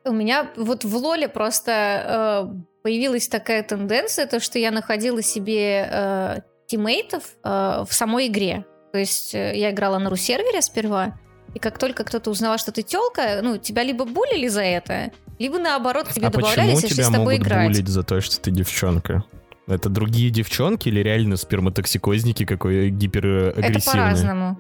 У 0.05 0.13
меня 0.13 0.51
вот 0.57 0.85
в 0.85 0.97
Лоле 0.97 1.29
просто 1.29 2.51
э, 2.51 2.55
появилась 2.83 3.29
такая 3.29 3.63
тенденция, 3.63 4.27
то 4.27 4.41
что 4.41 4.59
я 4.59 4.71
находила 4.71 5.23
себе 5.23 5.89
э, 5.91 6.41
тиммейтов 6.67 7.23
э, 7.45 7.85
в 7.89 7.93
самой 7.93 8.29
игре. 8.29 8.65
То 8.93 8.99
есть 8.99 9.35
э, 9.35 9.53
я 9.57 9.71
играла 9.71 9.99
на 9.99 10.11
ру-сервере 10.11 10.61
сперва, 10.63 11.19
и 11.55 11.59
как 11.59 11.79
только 11.79 12.05
кто-то 12.05 12.31
узнавал, 12.31 12.59
что 12.59 12.73
ты 12.73 12.83
телка, 12.83 13.41
ну, 13.43 13.59
тебя 13.59 13.83
либо 13.83 14.05
булили 14.05 14.49
за 14.49 14.63
это, 14.63 15.13
либо 15.39 15.59
наоборот 15.59 16.09
тебе 16.09 16.29
а 16.29 16.31
добавлялись 16.31 16.75
почему 16.75 16.87
и 16.87 16.89
шли 16.89 16.95
тебя 16.95 17.05
с 17.05 17.09
тобой 17.09 17.35
могут 17.35 17.47
играть. 17.47 17.69
булить 17.69 17.89
за 17.89 18.03
то, 18.03 18.21
что 18.21 18.41
ты 18.41 18.51
девчонка? 18.51 19.25
Это 19.67 19.89
другие 19.89 20.31
девчонки 20.31 20.89
или 20.89 21.01
реально 21.01 21.37
сперматоксикозники 21.37 22.45
какой 22.45 22.89
Это 22.89 22.97
гиперагрессивные? 22.97 23.81
по-разному. 23.85 24.59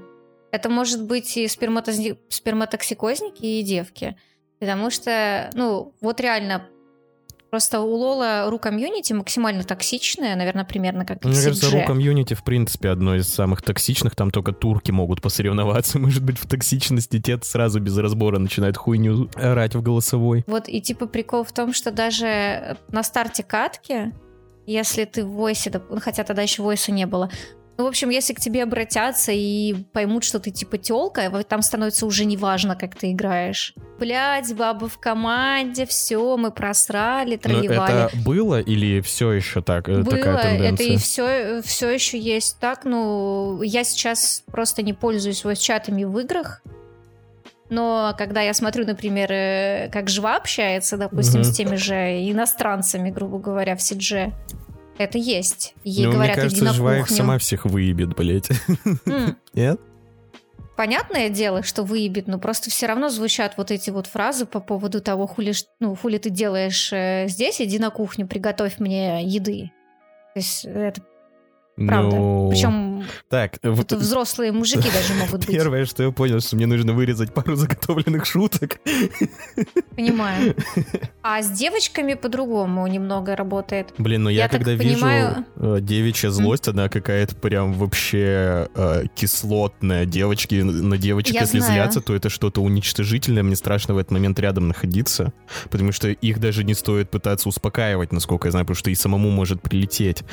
Это 0.52 0.68
может 0.68 1.04
быть 1.04 1.36
и 1.36 1.48
сперматози... 1.48 2.18
сперматоксикозники, 2.28 3.42
и 3.42 3.62
девки. 3.62 4.16
Потому 4.60 4.90
что, 4.90 5.50
ну, 5.54 5.94
вот 6.00 6.20
реально, 6.20 6.68
просто 7.52 7.80
у 7.80 7.94
Лола 7.96 8.48
ру 8.48 8.58
комьюнити 8.58 9.12
максимально 9.12 9.62
токсичная, 9.62 10.36
наверное, 10.36 10.64
примерно 10.64 11.04
как 11.04 11.22
Мне 11.22 11.34
кажется, 11.34 11.70
ру 11.70 11.84
комьюнити, 11.86 12.32
в 12.32 12.42
принципе, 12.42 12.88
одно 12.88 13.14
из 13.14 13.28
самых 13.28 13.60
токсичных. 13.60 14.16
Там 14.16 14.30
только 14.30 14.52
турки 14.52 14.90
могут 14.90 15.20
посоревноваться. 15.20 15.98
Может 16.00 16.24
быть, 16.24 16.38
в 16.38 16.48
токсичности 16.48 17.20
те 17.20 17.38
сразу 17.42 17.78
без 17.78 17.98
разбора 17.98 18.38
начинают 18.38 18.78
хуйню 18.78 19.28
орать 19.34 19.74
в 19.74 19.82
голосовой. 19.82 20.44
Вот, 20.46 20.66
и 20.66 20.80
типа 20.80 21.06
прикол 21.06 21.44
в 21.44 21.52
том, 21.52 21.74
что 21.74 21.90
даже 21.90 22.78
на 22.90 23.02
старте 23.02 23.42
катки, 23.42 24.14
если 24.64 25.04
ты 25.04 25.22
в 25.22 25.32
войсе, 25.32 25.70
ну, 25.90 26.00
хотя 26.00 26.24
тогда 26.24 26.40
еще 26.40 26.62
войса 26.62 26.90
не 26.90 27.04
было, 27.04 27.30
ну, 27.82 27.86
в 27.86 27.88
общем, 27.88 28.10
если 28.10 28.32
к 28.32 28.38
тебе 28.38 28.62
обратятся 28.62 29.32
и 29.32 29.74
поймут, 29.92 30.22
что 30.22 30.38
ты 30.38 30.52
типа 30.52 30.78
тёлка, 30.78 31.28
вот 31.32 31.48
там 31.48 31.62
становится 31.62 32.06
уже 32.06 32.24
неважно, 32.24 32.76
как 32.76 32.94
ты 32.94 33.10
играешь. 33.10 33.74
Блять, 33.98 34.54
баба 34.54 34.88
в 34.88 34.98
команде, 34.98 35.84
все, 35.84 36.36
мы 36.36 36.52
просрали, 36.52 37.32
Но 37.34 37.38
тролливали. 37.38 38.04
это 38.06 38.16
было 38.18 38.60
или 38.60 39.00
все 39.00 39.32
еще 39.32 39.62
так, 39.62 39.88
э, 39.88 40.02
Было, 40.02 40.16
такая 40.16 40.62
это 40.62 40.80
и 40.84 40.96
все, 40.96 41.60
все 41.62 41.90
еще 41.90 42.20
есть 42.20 42.60
так. 42.60 42.84
Ну, 42.84 43.62
я 43.62 43.82
сейчас 43.82 44.44
просто 44.46 44.82
не 44.82 44.92
пользуюсь 44.92 45.44
voice-чатами 45.44 46.04
в 46.04 46.16
играх. 46.20 46.62
Но 47.68 48.14
когда 48.16 48.42
я 48.42 48.54
смотрю, 48.54 48.86
например, 48.86 49.32
э, 49.32 49.88
как 49.92 50.08
Жва 50.08 50.36
общается, 50.36 50.96
допустим, 50.96 51.40
Мгм. 51.40 51.44
с 51.50 51.56
теми 51.56 51.74
же 51.74 51.94
иностранцами, 52.30 53.10
грубо 53.10 53.38
говоря, 53.38 53.74
в 53.74 53.80
CG, 53.80 54.32
это 55.02 55.18
есть. 55.18 55.74
Ей 55.84 56.06
Ну, 56.06 56.12
говорят, 56.12 56.36
мне 56.36 56.46
иди 56.46 56.50
кажется, 56.50 56.64
на 56.64 56.72
жива 56.72 56.94
их 56.96 57.02
кухню. 57.02 57.16
сама 57.16 57.38
всех 57.38 57.64
выебет, 57.66 58.14
блядь. 58.16 58.48
М, 59.06 59.36
Нет? 59.54 59.80
Понятное 60.76 61.28
дело, 61.28 61.62
что 61.62 61.82
выебет, 61.84 62.26
но 62.26 62.38
просто 62.38 62.70
все 62.70 62.86
равно 62.86 63.08
звучат 63.10 63.54
вот 63.58 63.70
эти 63.70 63.90
вот 63.90 64.06
фразы 64.06 64.46
по 64.46 64.58
поводу 64.58 65.00
того, 65.00 65.26
хули, 65.26 65.52
ну, 65.80 65.94
хули 65.94 66.18
ты 66.18 66.30
делаешь 66.30 66.90
э, 66.92 67.26
здесь, 67.28 67.60
иди 67.60 67.78
на 67.78 67.90
кухню, 67.90 68.26
приготовь 68.26 68.78
мне 68.78 69.22
еды. 69.24 69.70
То 70.34 70.40
есть 70.40 70.64
это 70.64 71.02
правда. 71.88 72.16
Ну, 72.16 72.48
Причем 72.50 73.04
Так, 73.28 73.58
вот 73.62 73.92
взрослые 73.92 74.52
мужики 74.52 74.88
даже 74.94 75.14
могут 75.14 75.46
быть. 75.46 75.48
первое, 75.56 75.84
что 75.86 76.02
я 76.02 76.10
понял, 76.10 76.40
что 76.40 76.56
мне 76.56 76.66
нужно 76.66 76.92
вырезать 76.92 77.32
пару 77.34 77.54
заготовленных 77.56 78.24
шуток. 78.26 78.78
Понимаю. 79.96 80.54
А 81.24 81.40
с 81.40 81.50
девочками 81.52 82.14
по-другому 82.14 82.84
немного 82.88 83.36
работает. 83.36 83.94
Блин, 83.96 84.24
ну 84.24 84.28
я, 84.30 84.42
Я 84.44 84.48
когда 84.48 84.76
понимаю- 84.76 85.44
вижу 85.56 85.76
э, 85.76 85.80
девичья 85.80 86.30
злость, 86.30 86.66
она 86.66 86.88
какая-то 86.88 87.36
прям 87.36 87.74
вообще 87.74 88.68
э, 88.74 89.04
кислотная. 89.14 90.04
Девочки 90.04 90.56
на 90.56 90.98
девочек, 90.98 91.34
Я 91.34 91.42
если 91.42 91.60
знаю. 91.60 91.74
злятся, 91.74 92.00
то 92.00 92.16
это 92.16 92.28
что-то 92.28 92.60
уничтожительное. 92.60 93.44
Мне 93.44 93.54
страшно 93.54 93.94
в 93.94 93.98
этот 93.98 94.10
момент 94.10 94.40
рядом 94.40 94.66
находиться, 94.66 95.32
потому 95.70 95.92
что 95.92 96.08
их 96.08 96.40
даже 96.40 96.64
не 96.64 96.74
стоит 96.74 97.08
пытаться 97.10 97.48
успокаивать, 97.48 98.10
насколько 98.12 98.48
я 98.48 98.50
знаю, 98.50 98.66
потому 98.66 98.76
что 98.76 98.90
и 98.90 98.94
самому 98.96 99.30
может 99.30 99.62
прилететь. 99.62 100.24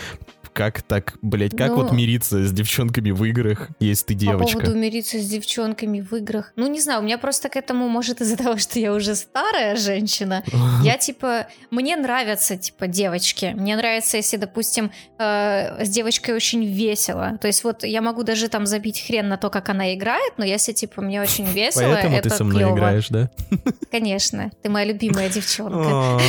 Как 0.54 0.82
так, 0.82 1.18
блядь, 1.22 1.56
как 1.56 1.70
Ну, 1.70 1.76
вот 1.78 1.92
мириться 1.92 2.46
с 2.46 2.52
девчонками 2.52 3.12
в 3.12 3.24
играх, 3.26 3.70
если 3.80 4.08
ты 4.08 4.14
По 4.14 4.20
девочка? 4.20 4.60
поводу 4.60 4.78
мириться 4.78 5.18
с 5.20 5.28
девчонками 5.28 6.02
в 6.02 6.14
играх. 6.16 6.52
Ну, 6.56 6.68
не 6.68 6.82
знаю, 6.82 7.00
у 7.02 7.04
меня 7.04 7.18
просто 7.18 7.50
к 7.50 7.56
этому, 7.56 7.88
может, 7.88 8.22
из-за 8.22 8.38
того, 8.38 8.58
что 8.58 8.80
я 8.80 8.94
уже 8.94 9.16
старая 9.16 9.76
женщина, 9.76 10.44
я, 10.84 10.98
типа, 10.98 11.48
мне 11.72 11.96
нравятся, 11.96 12.58
типа, 12.58 12.88
девочки. 12.88 13.54
Мне 13.56 13.76
нравится, 13.76 14.18
если, 14.18 14.38
допустим, 14.38 14.92
э, 15.18 15.86
с 15.86 15.90
девочкой 15.90 16.36
очень 16.36 16.66
весело. 16.66 17.38
То 17.42 17.48
есть 17.48 17.64
вот 17.64 17.84
я 17.84 18.02
могу 18.02 18.24
даже 18.24 18.48
там 18.50 18.66
забить 18.66 19.02
хрен 19.06 19.28
на 19.28 19.38
то, 19.38 19.50
как 19.50 19.70
она 19.70 19.94
играет, 19.94 20.34
но 20.38 20.46
если, 20.46 20.74
типа, 20.74 21.02
мне 21.02 21.22
очень 21.22 21.46
весело, 21.52 21.94
Поэтому 21.94 22.18
это 22.18 22.30
ты 22.30 22.36
со 22.36 22.44
мной 22.44 22.72
играешь, 22.72 23.10
да? 23.10 23.30
Конечно, 23.92 24.52
ты 24.62 24.70
моя 24.70 24.86
любимая 24.86 25.30
девчонка. 25.30 26.20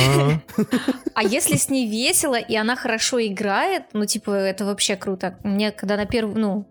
А 1.13 1.23
если 1.23 1.55
с 1.55 1.69
ней 1.69 1.89
весело, 1.89 2.35
и 2.35 2.55
она 2.55 2.75
хорошо 2.75 3.21
играет, 3.25 3.83
ну, 3.93 4.05
типа, 4.11 4.31
это 4.31 4.65
вообще 4.65 4.95
круто. 4.95 5.37
Мне, 5.43 5.71
когда 5.71 5.97
на 5.97 6.05
первый, 6.05 6.35
ну, 6.35 6.67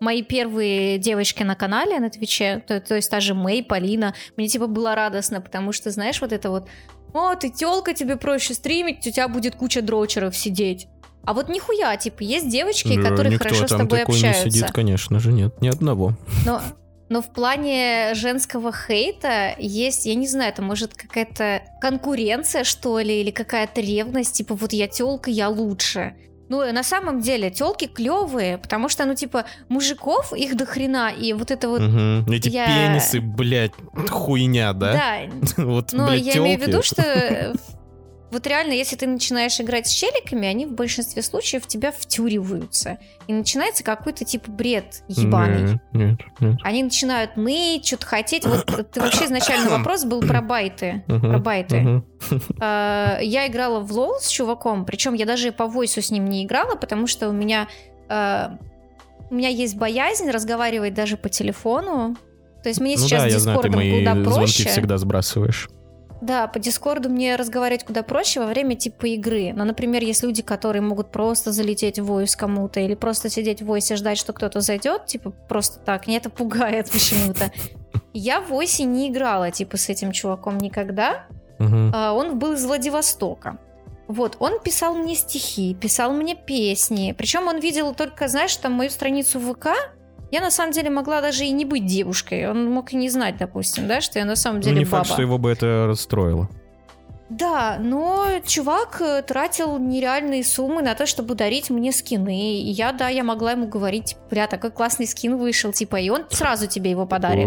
мои 0.00 0.22
первые 0.22 0.98
девочки 0.98 1.42
на 1.42 1.54
канале 1.54 1.98
на 2.00 2.10
Твиче, 2.10 2.62
то, 2.66 2.80
то 2.80 2.96
есть 2.96 3.10
та 3.10 3.20
же 3.20 3.34
Мэй, 3.34 3.62
Полина, 3.62 4.14
мне, 4.36 4.48
типа, 4.48 4.66
было 4.66 4.94
радостно, 4.94 5.40
потому 5.40 5.72
что, 5.72 5.90
знаешь, 5.90 6.20
вот 6.20 6.32
это 6.32 6.50
вот, 6.50 6.68
о, 7.14 7.34
ты 7.34 7.50
тёлка, 7.50 7.94
тебе 7.94 8.16
проще 8.16 8.54
стримить, 8.54 9.06
у 9.06 9.10
тебя 9.10 9.28
будет 9.28 9.54
куча 9.54 9.82
дрочеров 9.82 10.36
сидеть. 10.36 10.88
А 11.24 11.34
вот 11.34 11.48
нихуя, 11.48 11.96
типа, 11.96 12.22
есть 12.22 12.48
девочки, 12.48 12.96
да, 12.96 13.10
которые 13.10 13.34
никто 13.34 13.44
хорошо 13.44 13.66
с 13.66 13.70
там 13.70 13.80
тобой 13.80 14.00
такой 14.00 14.14
общаются. 14.16 14.44
не 14.44 14.50
сидит, 14.50 14.72
конечно 14.72 15.20
же, 15.20 15.32
нет, 15.32 15.60
ни 15.60 15.68
одного. 15.68 16.14
Но, 16.44 16.60
но 17.08 17.22
в 17.22 17.32
плане 17.32 18.14
женского 18.14 18.72
хейта 18.72 19.54
есть, 19.58 20.04
я 20.06 20.16
не 20.16 20.26
знаю, 20.26 20.50
это 20.50 20.62
может 20.62 20.94
какая-то 20.94 21.62
конкуренция, 21.80 22.64
что 22.64 22.98
ли, 22.98 23.20
или 23.20 23.30
какая-то 23.30 23.80
ревность, 23.80 24.34
типа 24.34 24.56
вот 24.56 24.72
я 24.72 24.88
тёлка, 24.88 25.30
я 25.30 25.48
лучше. 25.48 26.16
Ну, 26.52 26.70
на 26.70 26.82
самом 26.82 27.22
деле, 27.22 27.50
телки 27.50 27.86
клевые, 27.86 28.58
потому 28.58 28.90
что, 28.90 29.06
ну, 29.06 29.14
типа, 29.14 29.46
мужиков 29.70 30.34
их 30.34 30.54
до 30.54 30.66
хрена, 30.66 31.10
и 31.10 31.32
вот 31.32 31.50
это 31.50 31.66
вот... 31.66 31.80
Мгм. 31.80 32.30
Эти 32.30 32.50
я- 32.50 32.66
пенисы, 32.66 33.22
блядь, 33.22 33.72
хуйня, 34.10 34.74
да? 34.74 34.92
Да, 34.92 35.16
Вот, 35.64 35.94
но 35.94 36.08
блядь, 36.08 36.26
я 36.26 36.36
имею 36.36 36.58
в 36.58 36.66
виду, 36.66 36.82
что 36.82 37.00
э, 37.00 37.54
вот 38.32 38.46
реально, 38.46 38.72
если 38.72 38.96
ты 38.96 39.06
начинаешь 39.06 39.60
играть 39.60 39.86
с 39.86 39.90
челиками, 39.92 40.48
они 40.48 40.66
в 40.66 40.72
большинстве 40.72 41.22
случаев 41.22 41.64
в 41.64 41.66
тебя 41.68 41.92
втюриваются. 41.92 42.98
И 43.26 43.32
начинается 43.32 43.84
какой-то 43.84 44.24
типа 44.24 44.50
бред 44.50 45.04
ебаный. 45.08 45.62
Нет, 45.62 45.80
нет, 45.92 46.18
нет. 46.40 46.58
Они 46.64 46.82
начинают 46.82 47.36
ныть, 47.36 47.86
что-то 47.86 48.06
хотеть. 48.06 48.44
Вот 48.46 48.66
ты 48.90 49.00
вообще 49.00 49.26
изначально 49.26 49.70
вопрос 49.78 50.04
был 50.04 50.20
про 50.20 50.40
байты. 50.40 51.04
Мгм, 51.06 51.20
Про 51.30 51.38
байты. 51.38 52.02
А, 52.60 53.18
Я 53.20 53.46
играла 53.46 53.80
в 53.80 53.92
лол 53.92 54.14
с 54.20 54.28
чуваком, 54.28 54.84
причем 54.84 55.14
я 55.14 55.26
даже 55.26 55.52
по 55.52 55.66
войсу 55.66 56.02
с 56.02 56.10
ним 56.10 56.24
не 56.24 56.44
играла, 56.44 56.74
потому 56.76 57.06
что 57.06 57.28
у 57.28 57.32
меня 57.32 57.68
а, 58.08 58.58
у 59.30 59.34
меня 59.34 59.48
есть 59.48 59.76
боязнь 59.76 60.28
разговаривать 60.30 60.94
даже 60.94 61.16
по 61.16 61.28
телефону. 61.28 62.16
То 62.62 62.68
есть 62.68 62.80
мне 62.80 62.96
Ну 62.96 63.02
сейчас 63.02 63.22
да, 63.24 63.28
с 63.30 63.32
я 63.32 63.38
знаю, 63.40 63.58
ты 63.60 63.68
Дискордом 63.68 63.80
мои 63.90 63.98
куда 64.00 64.12
звонки 64.12 64.30
проще. 64.30 64.68
всегда 64.68 64.98
сбрасываешь. 64.98 65.68
Да, 66.22 66.46
по 66.46 66.60
Дискорду 66.60 67.10
мне 67.10 67.34
разговаривать 67.34 67.84
куда 67.84 68.04
проще 68.04 68.38
во 68.38 68.46
время 68.46 68.76
типа 68.76 69.06
игры. 69.06 69.52
Но, 69.52 69.64
например, 69.64 70.04
есть 70.04 70.22
люди, 70.22 70.40
которые 70.40 70.80
могут 70.80 71.10
просто 71.10 71.50
залететь 71.50 71.98
в 71.98 72.04
войс 72.04 72.36
кому-то 72.36 72.78
или 72.78 72.94
просто 72.94 73.28
сидеть 73.28 73.60
в 73.60 73.66
войсе 73.66 73.96
ждать, 73.96 74.18
что 74.18 74.32
кто-то 74.32 74.60
зайдет, 74.60 75.06
типа 75.06 75.30
просто 75.30 75.80
так. 75.80 76.06
Меня 76.06 76.18
это 76.18 76.30
пугает 76.30 76.88
почему-то. 76.92 77.50
Я 78.12 78.40
в 78.40 78.50
войсе 78.50 78.84
не 78.84 79.10
играла, 79.10 79.50
типа, 79.50 79.76
с 79.76 79.88
этим 79.88 80.12
чуваком 80.12 80.58
никогда. 80.58 81.26
А, 81.58 82.12
Он 82.12 82.38
был 82.38 82.52
из 82.52 82.64
Владивостока. 82.64 83.58
Вот, 84.06 84.36
он 84.38 84.60
писал 84.60 84.94
мне 84.94 85.16
стихи, 85.16 85.74
писал 85.74 86.12
мне 86.12 86.36
песни. 86.36 87.14
Причем 87.18 87.48
он 87.48 87.58
видел 87.58 87.94
только, 87.94 88.28
знаешь, 88.28 88.54
там 88.56 88.72
мою 88.72 88.90
страницу 88.90 89.40
ВК. 89.40 89.68
Я 90.32 90.40
на 90.40 90.50
самом 90.50 90.72
деле 90.72 90.90
могла 90.90 91.20
даже 91.20 91.44
и 91.44 91.50
не 91.52 91.64
быть 91.64 91.86
девушкой. 91.86 92.50
Он 92.50 92.70
мог 92.70 92.92
и 92.92 92.96
не 92.96 93.08
знать, 93.10 93.36
допустим, 93.36 93.86
да, 93.86 94.00
что 94.00 94.18
я 94.18 94.24
на 94.24 94.34
самом 94.34 94.56
Ну, 94.56 94.62
деле 94.64 94.78
не 94.78 94.84
баба. 94.84 94.96
факт, 95.04 95.10
что 95.12 95.22
его 95.22 95.38
бы 95.38 95.50
это 95.50 95.84
расстроило. 95.86 96.48
Да, 97.28 97.78
но 97.80 98.26
чувак 98.44 99.00
э, 99.00 99.22
тратил 99.22 99.78
нереальные 99.78 100.44
суммы 100.44 100.82
на 100.82 100.94
то, 100.94 101.06
чтобы 101.06 101.34
дарить 101.34 101.70
мне 101.70 101.90
скины. 101.92 102.60
И 102.60 102.70
я, 102.70 102.92
да, 102.92 103.08
я 103.08 103.24
могла 103.24 103.52
ему 103.52 103.66
говорить, 103.68 104.04
типа, 104.06 104.20
бля, 104.30 104.46
такой 104.46 104.70
классный 104.70 105.06
скин 105.06 105.36
вышел, 105.38 105.72
типа, 105.72 105.96
и 105.96 106.10
он 106.10 106.24
сразу 106.30 106.66
тебе 106.66 106.90
его 106.90 107.06
подарит. 107.06 107.46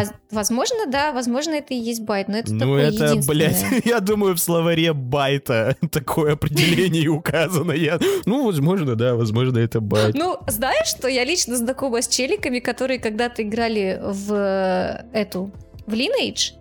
Воз- 0.00 0.12
Возможно, 0.30 0.86
да, 0.88 1.12
возможно, 1.12 1.52
это 1.52 1.74
и 1.74 1.76
есть 1.76 2.02
bait, 2.02 2.28
но 2.28 2.38
это 2.38 2.52
Ну 2.52 2.58
такое 2.60 2.88
это, 2.88 3.04
единственное. 3.04 3.48
блядь, 3.50 3.84
я 3.86 4.00
думаю, 4.00 4.34
в 4.34 4.38
словаре 4.40 4.92
bait 4.92 5.59
а 5.59 5.76
такое 5.90 6.32
определение 6.34 7.08
указано. 7.08 7.72
Я... 7.72 7.98
Ну, 8.26 8.46
возможно, 8.46 8.94
да, 8.96 9.14
возможно, 9.14 9.58
это 9.58 9.80
bait. 9.80 10.14
Ну, 10.14 10.38
знаешь, 10.48 10.88
что 10.88 11.08
я 11.08 11.24
лично 11.24 11.56
знакома 11.56 12.00
с 12.02 12.08
челиками, 12.08 12.58
которые 12.58 12.98
когда-то 12.98 13.42
играли 13.42 14.00
в 14.02 14.32
э, 14.32 15.04
эту, 15.12 15.50
в 15.86 15.92
Lineage, 15.92 16.52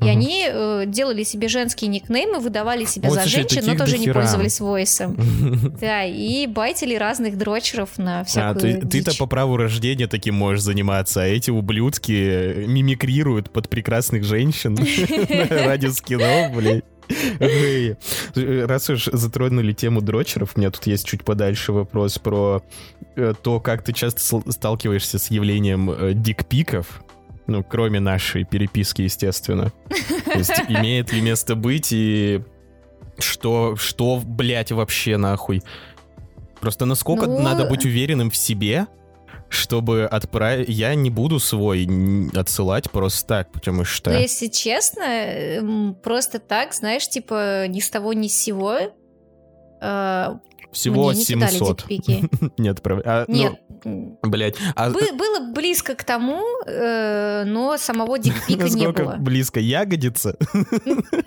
и 0.00 0.04
Мгм. 0.04 0.10
они 0.10 0.46
э, 0.48 0.84
делали 0.86 1.22
себе 1.24 1.48
женские 1.48 1.88
никнеймы, 1.88 2.38
выдавали 2.38 2.84
себя 2.84 3.08
Вот, 3.08 3.16
за 3.16 3.22
слушай, 3.22 3.36
женщин, 3.48 3.62
но 3.66 3.76
тоже 3.76 3.98
не 3.98 4.12
пользовались 4.12 4.60
войсом. 4.60 5.16
Да, 5.80 6.04
и 6.04 6.46
байтили 6.46 6.94
разных 6.94 7.36
дрочеров 7.36 7.98
на 7.98 8.20
А, 8.20 8.24
всякую 8.24 8.60
ты, 8.80 8.86
ты-то 8.86 9.10
дичь. 9.10 9.18
по 9.18 9.26
праву 9.26 9.56
рождения 9.56 10.06
таким 10.06 10.34
можешь 10.36 10.62
заниматься, 10.62 11.22
а 11.22 11.26
эти 11.26 11.50
ублюдки 11.50 12.64
мимикрируют 12.66 13.50
под 13.50 13.68
прекрасных 13.68 14.24
женщин 14.24 14.76
ради 15.50 15.86
скинов, 15.88 16.52
блядь. 16.54 16.84
Ой. 17.40 17.96
Раз 18.66 18.90
уж 18.90 19.06
затронули 19.12 19.72
тему 19.72 20.00
дрочеров, 20.02 20.52
у 20.54 20.60
меня 20.60 20.70
тут 20.70 20.86
есть 20.86 21.06
чуть 21.06 21.24
подальше 21.24 21.72
вопрос 21.72 22.18
про 22.18 22.62
э, 23.16 23.32
то, 23.42 23.60
как 23.60 23.82
ты 23.82 23.92
часто 23.94 24.20
сталкиваешься 24.50 25.18
с 25.18 25.30
явлением 25.30 25.90
э, 25.90 26.12
дикпиков, 26.14 27.02
ну, 27.48 27.64
кроме 27.64 27.98
нашей 27.98 28.44
переписки, 28.44 29.02
естественно. 29.02 29.72
То 30.26 30.38
есть 30.38 30.52
имеет 30.68 31.12
ли 31.12 31.20
место 31.20 31.56
быть 31.56 31.88
и 31.92 32.42
что, 33.18 33.74
что, 33.76 34.20
блядь, 34.24 34.70
вообще 34.70 35.16
нахуй? 35.16 35.62
Просто 36.60 36.84
насколько 36.84 37.26
Ну, 37.26 37.40
надо 37.40 37.64
быть 37.64 37.84
уверенным 37.84 38.30
в 38.30 38.36
себе, 38.36 38.86
чтобы 39.48 40.04
отправить... 40.04 40.68
Я 40.68 40.94
не 40.94 41.08
буду 41.10 41.38
свой 41.40 41.88
отсылать 42.34 42.90
просто 42.90 43.26
так, 43.26 43.52
потому 43.52 43.84
что... 43.84 44.10
Но 44.10 44.18
если 44.18 44.48
честно, 44.48 45.02
м, 45.04 45.94
просто 46.02 46.38
так, 46.38 46.74
знаешь, 46.74 47.08
типа 47.08 47.66
ни 47.66 47.80
с 47.80 47.88
того 47.90 48.12
ни 48.12 48.28
с 48.28 48.36
сего. 48.38 48.76
э, 49.80 50.26
Всего 50.72 51.08
мне 51.10 51.18
не 51.20 51.24
кидали 51.24 51.50
700 51.50 51.86
дикпики. 51.88 52.28
не 52.58 52.68
отправлять. 52.68 53.06
А, 53.06 53.24
ну, 53.26 53.34
Нет. 53.34 53.52
м, 53.67 53.67
блядь, 54.22 54.56
а 54.76 54.90
бы- 54.90 55.12
было 55.12 55.52
близко 55.52 55.94
к 55.94 56.04
тому, 56.04 56.42
э, 56.66 57.44
но 57.46 57.76
самого 57.78 58.18
дикпика 58.18 58.64
не 58.68 58.88
было. 58.92 59.16
близко 59.18 59.60
ягодица? 59.60 60.36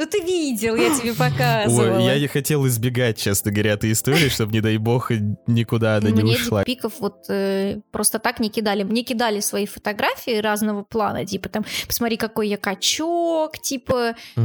Ну 0.01 0.07
ты 0.07 0.19
видел, 0.21 0.75
я 0.75 0.89
тебе 0.97 1.13
показывала. 1.13 1.97
Ой, 1.97 2.05
я 2.05 2.19
не 2.19 2.27
хотел 2.27 2.65
избегать, 2.67 3.17
честно 3.17 3.51
говоря, 3.51 3.73
этой 3.73 3.91
истории, 3.91 4.29
чтобы, 4.29 4.51
не 4.53 4.61
дай 4.61 4.77
бог, 4.77 5.11
никуда 5.47 5.97
она 5.97 6.09
не 6.09 6.21
Мне 6.23 6.33
ушла. 6.35 6.63
дикпиков 6.63 6.93
вот 6.99 7.25
э, 7.29 7.79
просто 7.91 8.19
так 8.19 8.39
не 8.39 8.49
кидали. 8.49 8.83
Мне 8.83 9.03
кидали 9.03 9.39
свои 9.39 9.65
фотографии 9.65 10.39
разного 10.39 10.83
плана, 10.83 11.25
типа 11.25 11.49
там, 11.49 11.65
посмотри, 11.87 12.17
какой 12.17 12.47
я 12.49 12.57
качок, 12.57 13.57
типа, 13.59 14.15
э, 14.35 14.41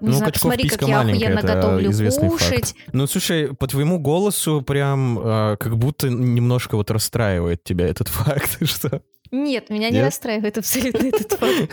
не 0.00 0.08
Ну, 0.08 0.12
знаю, 0.12 0.32
посмотри, 0.32 0.68
как 0.68 0.82
я 0.82 1.00
охуенно 1.00 1.42
готовлю 1.42 1.92
кушать. 2.18 2.74
Ну, 2.92 3.06
слушай, 3.06 3.54
по 3.54 3.66
твоему 3.66 3.98
голосу 3.98 4.62
прям 4.62 5.18
а, 5.22 5.56
как 5.56 5.76
будто 5.76 6.08
немножко 6.08 6.76
вот 6.76 6.90
расстраивает 7.38 7.64
тебя 7.64 7.86
этот 7.86 8.08
факт, 8.08 8.58
что... 8.68 9.02
Нет, 9.30 9.68
меня 9.68 9.90
не 9.90 9.96
Нет? 9.96 10.06
расстраивает 10.06 10.56
абсолютно 10.56 11.06
этот 11.06 11.32
факт. 11.32 11.70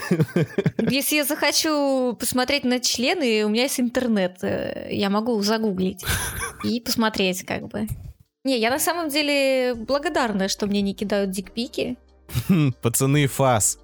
Если 0.91 1.15
я 1.15 1.24
захочу 1.24 2.13
посмотреть 2.19 2.65
на 2.65 2.81
члены, 2.81 3.45
у 3.45 3.50
меня 3.50 3.63
есть 3.63 3.79
интернет. 3.79 4.39
э, 4.43 4.89
Я 4.91 5.10
могу 5.10 5.41
загуглить 5.41 6.03
и 6.65 6.81
посмотреть, 6.81 7.45
как 7.45 7.69
бы. 7.69 7.88
Не, 8.43 8.60
я 8.60 8.69
на 8.69 8.79
самом 8.79 9.10
деле 9.10 9.74
благодарна, 9.74 10.50
что 10.50 10.67
мне 10.67 10.81
не 10.81 10.93
кидают 10.93 11.31
дикпики. 11.31 11.95
Пацаны, 12.81 13.27
фас. 13.27 13.79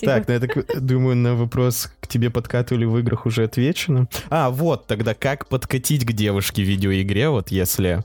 Так, 0.00 0.26
ну 0.26 0.34
я 0.34 0.40
так 0.40 0.84
думаю, 0.84 1.14
на 1.14 1.36
вопрос 1.36 1.90
к 2.00 2.08
тебе 2.08 2.30
подкатывали 2.30 2.86
в 2.86 2.98
играх 2.98 3.24
уже 3.26 3.44
отвечено. 3.44 4.08
А, 4.30 4.50
вот, 4.50 4.88
тогда 4.88 5.14
как 5.14 5.46
подкатить 5.46 6.04
к 6.04 6.12
девушке 6.12 6.62
в 6.62 6.66
видеоигре, 6.66 7.28
вот 7.28 7.50
если... 7.52 8.02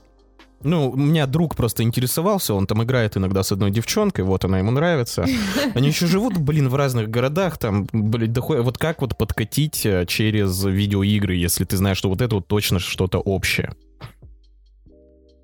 Ну, 0.64 0.90
у 0.90 0.96
меня 0.96 1.26
друг 1.26 1.54
просто 1.56 1.82
интересовался, 1.82 2.54
он 2.54 2.66
там 2.66 2.82
играет 2.82 3.16
иногда 3.18 3.42
с 3.42 3.52
одной 3.52 3.70
девчонкой, 3.70 4.24
вот 4.24 4.44
она 4.46 4.58
ему 4.58 4.70
нравится. 4.70 5.26
Они 5.74 5.88
еще 5.88 6.06
живут, 6.06 6.38
блин, 6.38 6.68
в 6.70 6.74
разных 6.74 7.10
городах, 7.10 7.58
там, 7.58 7.86
блин, 7.92 8.32
дохуя- 8.32 8.62
Вот 8.62 8.78
как 8.78 9.02
вот 9.02 9.16
подкатить 9.18 9.84
э, 9.84 10.06
через 10.06 10.64
видеоигры, 10.64 11.36
если 11.36 11.64
ты 11.64 11.76
знаешь, 11.76 11.98
что 11.98 12.08
вот 12.08 12.22
это 12.22 12.36
вот 12.36 12.46
точно 12.48 12.78
что-то 12.78 13.18
общее? 13.18 13.74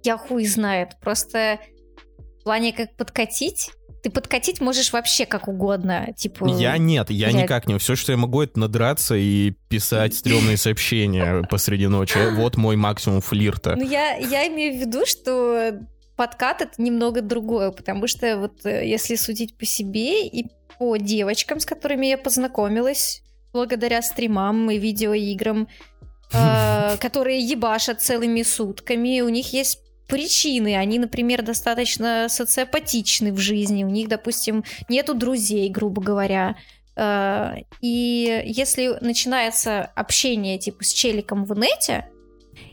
Я 0.02 0.16
хуй 0.16 0.46
знает. 0.46 0.96
Просто 1.00 1.58
в 2.40 2.44
плане 2.44 2.72
как 2.72 2.96
подкатить, 2.96 3.72
ты 4.02 4.10
подкатить 4.10 4.60
можешь 4.60 4.92
вообще 4.92 5.26
как 5.26 5.48
угодно. 5.48 6.14
Типа, 6.16 6.46
Я 6.46 6.78
нет, 6.78 7.10
я 7.10 7.28
блядь. 7.28 7.42
никак 7.42 7.66
не. 7.66 7.78
Все, 7.78 7.96
что 7.96 8.12
я 8.12 8.18
могу, 8.18 8.42
это 8.42 8.58
надраться 8.58 9.14
и 9.14 9.52
писать 9.68 10.14
стрёмные 10.14 10.56
сообщения 10.56 11.42
посреди 11.50 11.86
ночи. 11.86 12.18
Вот 12.34 12.56
мой 12.56 12.76
максимум 12.76 13.20
флирта. 13.20 13.76
Ну, 13.76 13.84
я, 13.84 14.14
я 14.16 14.48
имею 14.48 14.76
в 14.76 14.80
виду, 14.80 15.04
что 15.06 15.72
подкат 16.16 16.62
это 16.62 16.72
немного 16.82 17.22
другое, 17.22 17.70
потому 17.70 18.06
что 18.06 18.36
вот 18.36 18.66
э, 18.66 18.86
если 18.86 19.14
судить 19.16 19.56
по 19.56 19.64
себе 19.64 20.26
и 20.26 20.46
по 20.78 20.96
девочкам, 20.96 21.60
с 21.60 21.64
которыми 21.64 22.06
я 22.06 22.18
познакомилась, 22.18 23.22
благодаря 23.52 24.02
стримам 24.02 24.70
и 24.70 24.78
видеоиграм, 24.78 25.66
э, 26.32 26.96
которые 27.00 27.38
ебашат 27.38 28.02
целыми 28.02 28.42
сутками, 28.42 29.20
у 29.22 29.28
них 29.28 29.52
есть 29.54 29.78
причины. 30.10 30.76
Они, 30.76 30.98
например, 30.98 31.42
достаточно 31.42 32.26
социопатичны 32.28 33.32
в 33.32 33.38
жизни. 33.38 33.84
У 33.84 33.88
них, 33.88 34.08
допустим, 34.08 34.64
нету 34.88 35.14
друзей, 35.14 35.68
грубо 35.70 36.02
говоря. 36.02 36.56
Э, 36.96 37.54
И 37.80 38.42
если 38.44 38.98
начинается 39.00 39.82
общение 39.82 40.58
типа 40.58 40.84
с 40.84 40.92
челиком 40.92 41.44
в 41.44 41.56
нете, 41.56 42.08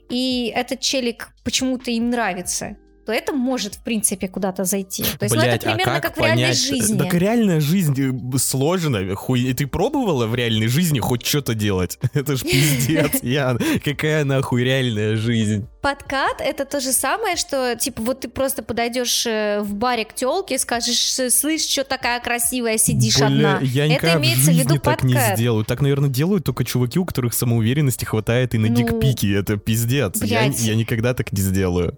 и 0.09 0.51
этот 0.55 0.79
челик 0.79 1.29
почему-то 1.43 1.91
им 1.91 2.09
нравится, 2.09 2.77
то 3.07 3.13
это 3.13 3.31
может, 3.31 3.75
в 3.75 3.83
принципе, 3.83 4.27
куда-то 4.27 4.65
зайти. 4.65 5.01
То 5.17 5.23
есть, 5.23 5.33
ну, 5.33 5.39
Блядь, 5.41 5.55
это 5.55 5.69
примерно 5.69 5.95
а 5.95 6.01
как, 6.01 6.13
как 6.13 6.17
в 6.17 6.19
реальной 6.25 6.43
понять? 6.43 6.59
жизни. 6.61 6.97
Так 6.97 7.13
реальная 7.13 7.61
жизнь 7.61 7.95
э, 7.97 8.37
сложно. 8.37 9.15
Хуй... 9.15 9.53
Ты 9.53 9.65
пробовала 9.65 10.27
в 10.27 10.35
реальной 10.35 10.67
жизни 10.67 10.99
хоть 10.99 11.25
что-то 11.25 11.53
делать? 11.53 11.97
Это 12.13 12.35
ж 12.35 12.41
пиздец, 12.41 13.11
Ян. 13.23 13.61
Какая 13.81 14.25
нахуй 14.25 14.61
реальная 14.65 15.15
жизнь? 15.15 15.65
Подкат 15.81 16.41
это 16.41 16.65
то 16.65 16.81
же 16.81 16.91
самое, 16.91 17.37
что 17.37 17.77
типа 17.77 18.01
вот 18.01 18.19
ты 18.19 18.27
просто 18.27 18.61
подойдешь 18.61 19.25
э, 19.25 19.61
в 19.61 19.73
баре 19.73 20.03
к 20.03 20.13
телке, 20.13 20.59
скажешь, 20.59 20.99
слышь, 21.31 21.61
что 21.61 21.85
такая 21.85 22.19
красивая, 22.19 22.77
сидишь 22.77 23.19
Бля, 23.19 23.27
одна. 23.27 23.59
я 23.61 23.85
это 23.85 24.17
имеется 24.17 24.51
в 24.51 24.55
виду 24.55 24.79
так 24.79 25.03
не 25.03 25.13
подкат. 25.13 25.37
сделаю. 25.37 25.63
Так, 25.63 25.79
наверное, 25.79 26.09
делают 26.09 26.43
только 26.43 26.65
чуваки, 26.65 26.99
у 26.99 27.05
которых 27.05 27.33
самоуверенности 27.33 28.03
хватает 28.03 28.53
и 28.53 28.57
на 28.57 28.67
Ну, 28.67 28.75
дикпики. 28.75 29.33
Это 29.33 29.55
пиздец. 29.55 30.21
Я, 30.21 30.43
я 30.43 30.75
никогда 30.75 31.13
так 31.13 31.31
не 31.31 31.41
сделаю. 31.41 31.97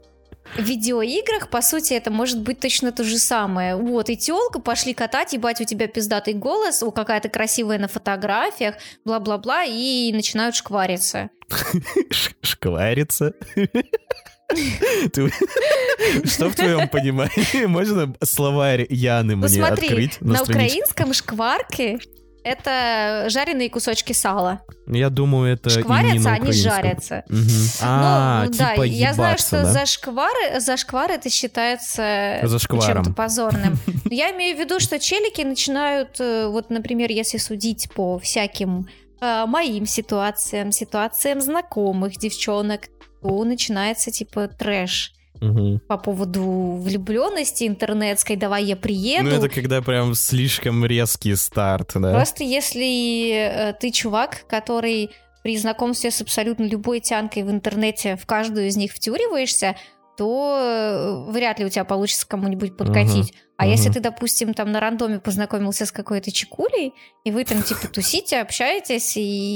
В 0.56 0.62
видеоиграх, 0.62 1.50
по 1.50 1.62
сути, 1.62 1.94
это 1.94 2.12
может 2.12 2.42
быть 2.42 2.60
точно 2.60 2.92
то 2.92 3.04
же 3.04 3.18
самое. 3.18 3.76
Вот, 3.76 4.10
и 4.10 4.18
телка, 4.18 4.60
пошли 4.60 4.94
катать, 4.94 5.34
ебать, 5.34 5.62
у 5.62 5.64
тебя 5.64 5.88
пиздатый 5.88 6.34
голос, 6.34 6.84
о, 6.84 6.92
какая 6.92 7.22
то 7.22 7.30
красивая 7.30 7.78
на 7.80 7.88
фотографиях, 7.88 8.76
бла-бла-бла, 9.06 9.64
и 9.66 10.12
начинают 10.12 10.56
шквариться. 10.56 11.30
Ш- 12.12 12.32
Шкварится. 12.42 13.34
Ты- 15.14 15.32
Что 16.26 16.50
в 16.50 16.56
твоем 16.56 16.90
понимании? 16.90 17.66
Можно 17.66 18.16
словарь 18.24 18.86
Яны 18.90 19.36
Ну 19.36 19.48
мне 19.48 19.50
смотри, 19.50 19.88
открыть 19.88 20.22
на 20.22 20.42
украинском 20.42 21.14
шкварки 21.14 22.00
это 22.44 23.26
жареные 23.30 23.70
кусочки 23.70 24.14
сала. 24.14 24.62
Я 24.88 25.10
думаю, 25.10 25.54
это 25.54 25.70
Шкварятся, 25.70 26.32
они 26.32 26.52
жарятся. 26.52 27.24
Мгм. 27.30 27.50
А, 27.82 28.46
ну, 28.46 28.52
да, 28.58 28.72
типа 28.72 28.84
я 28.84 29.14
знаю, 29.14 29.38
что 29.38 29.64
да? 29.64 29.66
за 29.66 29.86
шквары, 29.86 30.60
за 30.60 30.78
шквар 30.78 31.12
это 31.12 31.30
считается 31.30 32.40
чем-то 32.42 33.14
позорным. 33.14 33.78
Я 34.06 34.32
имею 34.32 34.58
в 34.58 34.60
виду, 34.60 34.80
что 34.80 35.00
челики 35.00 35.42
начинают, 35.42 36.20
э, 36.20 36.48
вот, 36.48 36.70
например, 36.70 37.12
если 37.12 37.38
судить 37.38 37.90
по 37.94 38.18
всяким 38.20 38.88
э, 39.22 39.46
моим 39.46 39.86
ситуациям, 39.86 40.72
ситуациям 40.72 41.42
знакомых 41.42 42.18
девчонок, 42.18 42.88
то 43.22 43.44
начинается 43.44 44.12
типа 44.12 44.48
трэш 44.48 45.14
Мгм. 45.42 45.80
по 45.88 45.98
поводу 45.98 46.78
влюбленности 46.82 47.66
интернетской. 47.66 48.36
Давай 48.36 48.66
я 48.66 48.76
приеду. 48.76 49.30
Ну, 49.30 49.36
это 49.36 49.50
когда 49.50 49.82
прям 49.82 50.16
слишком 50.16 50.86
резкий 50.86 51.36
старт, 51.36 51.92
да? 51.96 52.14
Просто 52.14 52.44
если 52.44 53.32
э, 53.32 53.74
ты 53.74 53.92
чувак, 53.92 54.46
который 54.48 55.12
при 55.44 55.58
знакомстве 55.58 56.12
с 56.12 56.22
абсолютно 56.22 56.66
любой 56.66 57.00
тянкой 57.00 57.44
в 57.44 57.52
интернете 57.52 58.18
в 58.18 58.26
каждую 58.26 58.68
из 58.68 58.76
них 58.76 58.92
втюриваешься, 58.92 59.76
то 60.18 60.58
э, 60.60 61.32
вряд 61.32 61.60
ли 61.60 61.66
у 61.66 61.70
тебя 61.70 61.86
получится 61.86 62.28
кому-нибудь 62.28 62.76
подкатить. 62.76 63.34
А 63.58 63.64
мгм. 63.64 63.72
если 63.72 63.90
ты, 63.90 64.02
допустим, 64.02 64.54
там 64.54 64.72
на 64.72 64.82
рандоме 64.82 65.20
познакомился 65.20 65.86
с 65.86 65.92
какой-то 65.92 66.32
чекулей, 66.32 66.94
и 67.24 67.32
вы 67.32 67.46
там 67.46 67.64
типа 67.64 67.88
тусите, 67.88 68.40
общаетесь, 68.42 69.16
и, 69.16 69.56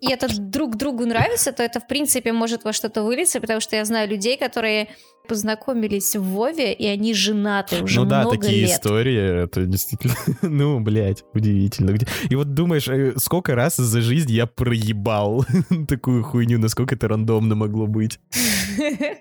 и 0.00 0.10
это 0.10 0.28
друг 0.38 0.76
другу 0.76 1.06
нравится, 1.06 1.52
то 1.52 1.62
это, 1.62 1.80
в 1.80 1.86
принципе, 1.86 2.32
может 2.32 2.64
во 2.64 2.72
что-то 2.72 3.02
вылиться, 3.02 3.40
потому 3.40 3.60
что 3.60 3.76
я 3.76 3.84
знаю 3.84 4.08
людей, 4.08 4.36
которые 4.36 4.88
познакомились 5.28 6.16
в 6.16 6.22
Вове, 6.22 6.72
и 6.72 6.86
они 6.86 7.14
женаты 7.14 7.82
уже 7.82 8.00
ну 8.00 8.06
да, 8.06 8.22
много 8.22 8.38
такие 8.38 8.62
лет. 8.62 8.70
истории, 8.70 9.42
это 9.44 9.64
действительно, 9.66 10.14
ну, 10.42 10.80
блядь, 10.80 11.24
удивительно. 11.34 11.96
И 12.28 12.34
вот 12.34 12.54
думаешь, 12.54 12.88
э, 12.88 13.12
сколько 13.18 13.54
раз 13.54 13.76
за 13.76 14.00
жизнь 14.00 14.32
я 14.32 14.46
проебал 14.46 15.44
такую 15.88 16.24
хуйню, 16.24 16.58
насколько 16.58 16.94
это 16.94 17.08
рандомно 17.08 17.54
могло 17.54 17.86
быть. 17.86 18.18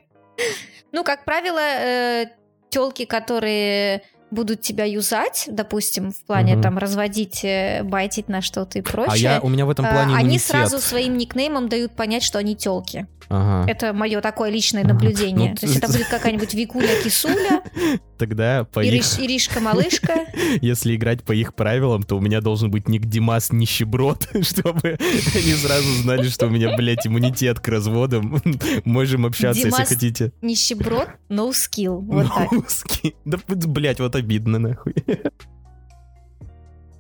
Ну, 0.94 1.04
как 1.04 1.26
правило, 1.26 2.32
телки, 2.70 3.06
которые 3.06 4.04
будут 4.32 4.62
тебя 4.62 4.84
юзать, 4.86 5.46
допустим, 5.48 6.12
в 6.12 6.24
плане 6.26 6.54
Мгм. 6.56 6.62
там 6.64 6.78
разводить, 6.78 7.44
э, 7.44 7.84
байтить 7.84 8.28
на 8.28 8.42
что-то 8.42 8.80
и 8.80 8.82
прочее, 8.82 9.12
А 9.14 9.18
я, 9.36 9.40
у 9.42 9.50
меня 9.50 9.66
в 9.66 9.70
этом 9.70 9.86
э, 9.86 9.90
плане 9.92 10.14
они 10.16 10.24
иммунитет. 10.24 10.48
сразу 10.48 10.80
своим 10.80 11.18
никнеймом 11.18 11.70
дают 11.70 11.94
понять, 11.94 12.24
что 12.24 12.38
они 12.40 12.56
телки. 12.56 13.08
Ага. 13.30 13.70
Это 13.70 13.94
мое 13.94 14.22
такое 14.22 14.50
личное 14.50 14.84
Ага. 14.84 14.94
наблюдение. 14.94 15.50
Ну, 15.52 15.56
То 15.56 15.66
есть 15.66 15.78
это 15.78 15.88
будет 15.88 16.08
какая-нибудь 16.08 16.54
Викуля 16.54 17.02
Кисуля, 17.04 17.62
Тогда 18.18 18.64
по 18.66 18.84
их, 18.84 18.94
Ириш- 18.94 19.24
Иришка 19.24 19.60
Малышка. 19.60 20.26
если 20.62 20.96
играть 20.96 21.24
по 21.24 21.32
их 21.32 21.54
правилам, 21.54 22.04
то 22.04 22.18
у 22.18 22.20
меня 22.22 22.42
должен 22.42 22.72
быть 22.72 22.88
ник 22.88 23.06
Димас 23.06 23.52
Нищеброд, 23.52 24.28
чтобы 24.42 24.98
они 25.00 25.54
сразу 25.54 25.88
знали, 26.02 26.28
что 26.30 26.48
у 26.48 26.50
меня, 26.50 26.76
блядь, 26.76 27.06
иммунитет 27.06 27.60
к 27.60 27.68
разводам. 27.68 28.42
Можем 28.86 29.26
общаться, 29.26 29.66
если 29.66 29.78
Димас 29.78 29.90
хотите. 29.90 30.32
Нищеброд, 30.42 31.10
no 31.30 31.52
skill. 31.52 32.00
Вот 32.02 32.28
так. 32.28 32.52
Ноуски. 32.52 33.16
Да, 33.26 33.38
блядь, 33.48 34.00
вот 34.00 34.16
обидно, 34.16 34.60
нахуй. 34.60 34.96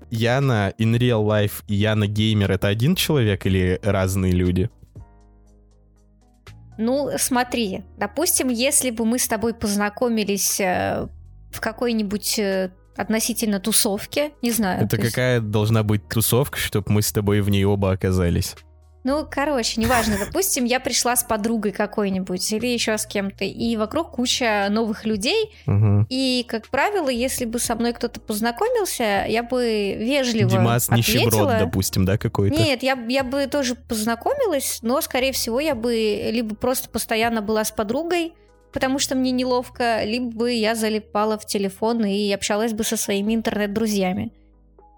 Яна 0.10 0.73
in 0.77 0.97
real 0.97 1.25
life 1.25 1.63
и 1.67 1.75
Яна 1.75 2.08
геймер 2.08 2.51
это 2.51 2.67
один 2.67 2.95
человек 2.95 3.45
или 3.45 3.80
разные 3.84 4.32
люди? 4.32 4.69
Ну, 6.78 7.12
смотри, 7.18 7.84
допустим, 7.98 8.50
если 8.50 8.92
бы 8.92 9.06
мы 9.06 9.20
с 9.20 9.28
тобой 9.28 9.54
познакомились 9.54 10.60
э, 10.60 11.08
в 11.52 11.60
какой-нибудь 11.60 12.40
э, 12.40 12.72
относительно 12.96 13.60
тусовке, 13.60 14.32
не 14.42 14.52
знаю. 14.52 14.86
Это 14.86 14.98
какая 14.98 15.36
есть... 15.36 15.50
должна 15.50 15.84
быть 15.84 16.08
тусовка, 16.08 16.58
чтобы 16.58 16.92
мы 16.92 17.02
с 17.02 17.12
тобой 17.12 17.42
в 17.42 17.50
ней 17.50 17.66
оба 17.66 17.92
оказались? 17.92 18.56
Ну, 19.03 19.25
короче, 19.29 19.79
неважно, 19.79 20.17
допустим, 20.19 20.65
я 20.65 20.79
пришла 20.79 21.15
с 21.15 21.23
подругой 21.23 21.71
какой-нибудь 21.71 22.51
или 22.51 22.67
еще 22.67 22.97
с 22.97 23.05
кем-то, 23.05 23.45
и 23.45 23.77
вокруг 23.77 24.12
куча 24.12 24.67
новых 24.69 25.05
людей, 25.05 25.53
угу. 25.65 26.05
и, 26.10 26.45
как 26.47 26.67
правило, 26.67 27.10
если 27.10 27.45
бы 27.45 27.60
со 27.60 27.75
мной 27.75 27.93
кто-то 27.93 28.19
познакомился, 28.19 29.25
я 29.27 29.43
бы 29.43 29.95
вежливо 29.95 30.49
Димас 30.49 30.89
ответила. 30.89 31.25
нищеброд, 31.25 31.60
допустим, 31.60 32.05
да, 32.05 32.17
какой-то? 32.17 32.55
Нет, 32.55 32.83
я, 32.83 32.97
я 33.07 33.23
бы 33.23 33.47
тоже 33.47 33.75
познакомилась, 33.75 34.79
но, 34.81 34.99
скорее 35.01 35.31
всего, 35.31 35.60
я 35.60 35.75
бы 35.75 35.93
либо 36.31 36.55
просто 36.55 36.89
постоянно 36.89 37.41
была 37.41 37.63
с 37.63 37.71
подругой, 37.71 38.33
потому 38.73 38.99
что 38.99 39.15
мне 39.15 39.31
неловко, 39.31 40.03
либо 40.03 40.29
бы 40.29 40.51
я 40.51 40.75
залипала 40.75 41.38
в 41.38 41.45
телефон 41.45 42.05
и 42.05 42.31
общалась 42.33 42.73
бы 42.73 42.83
со 42.83 42.97
своими 42.97 43.33
интернет-друзьями. 43.33 44.31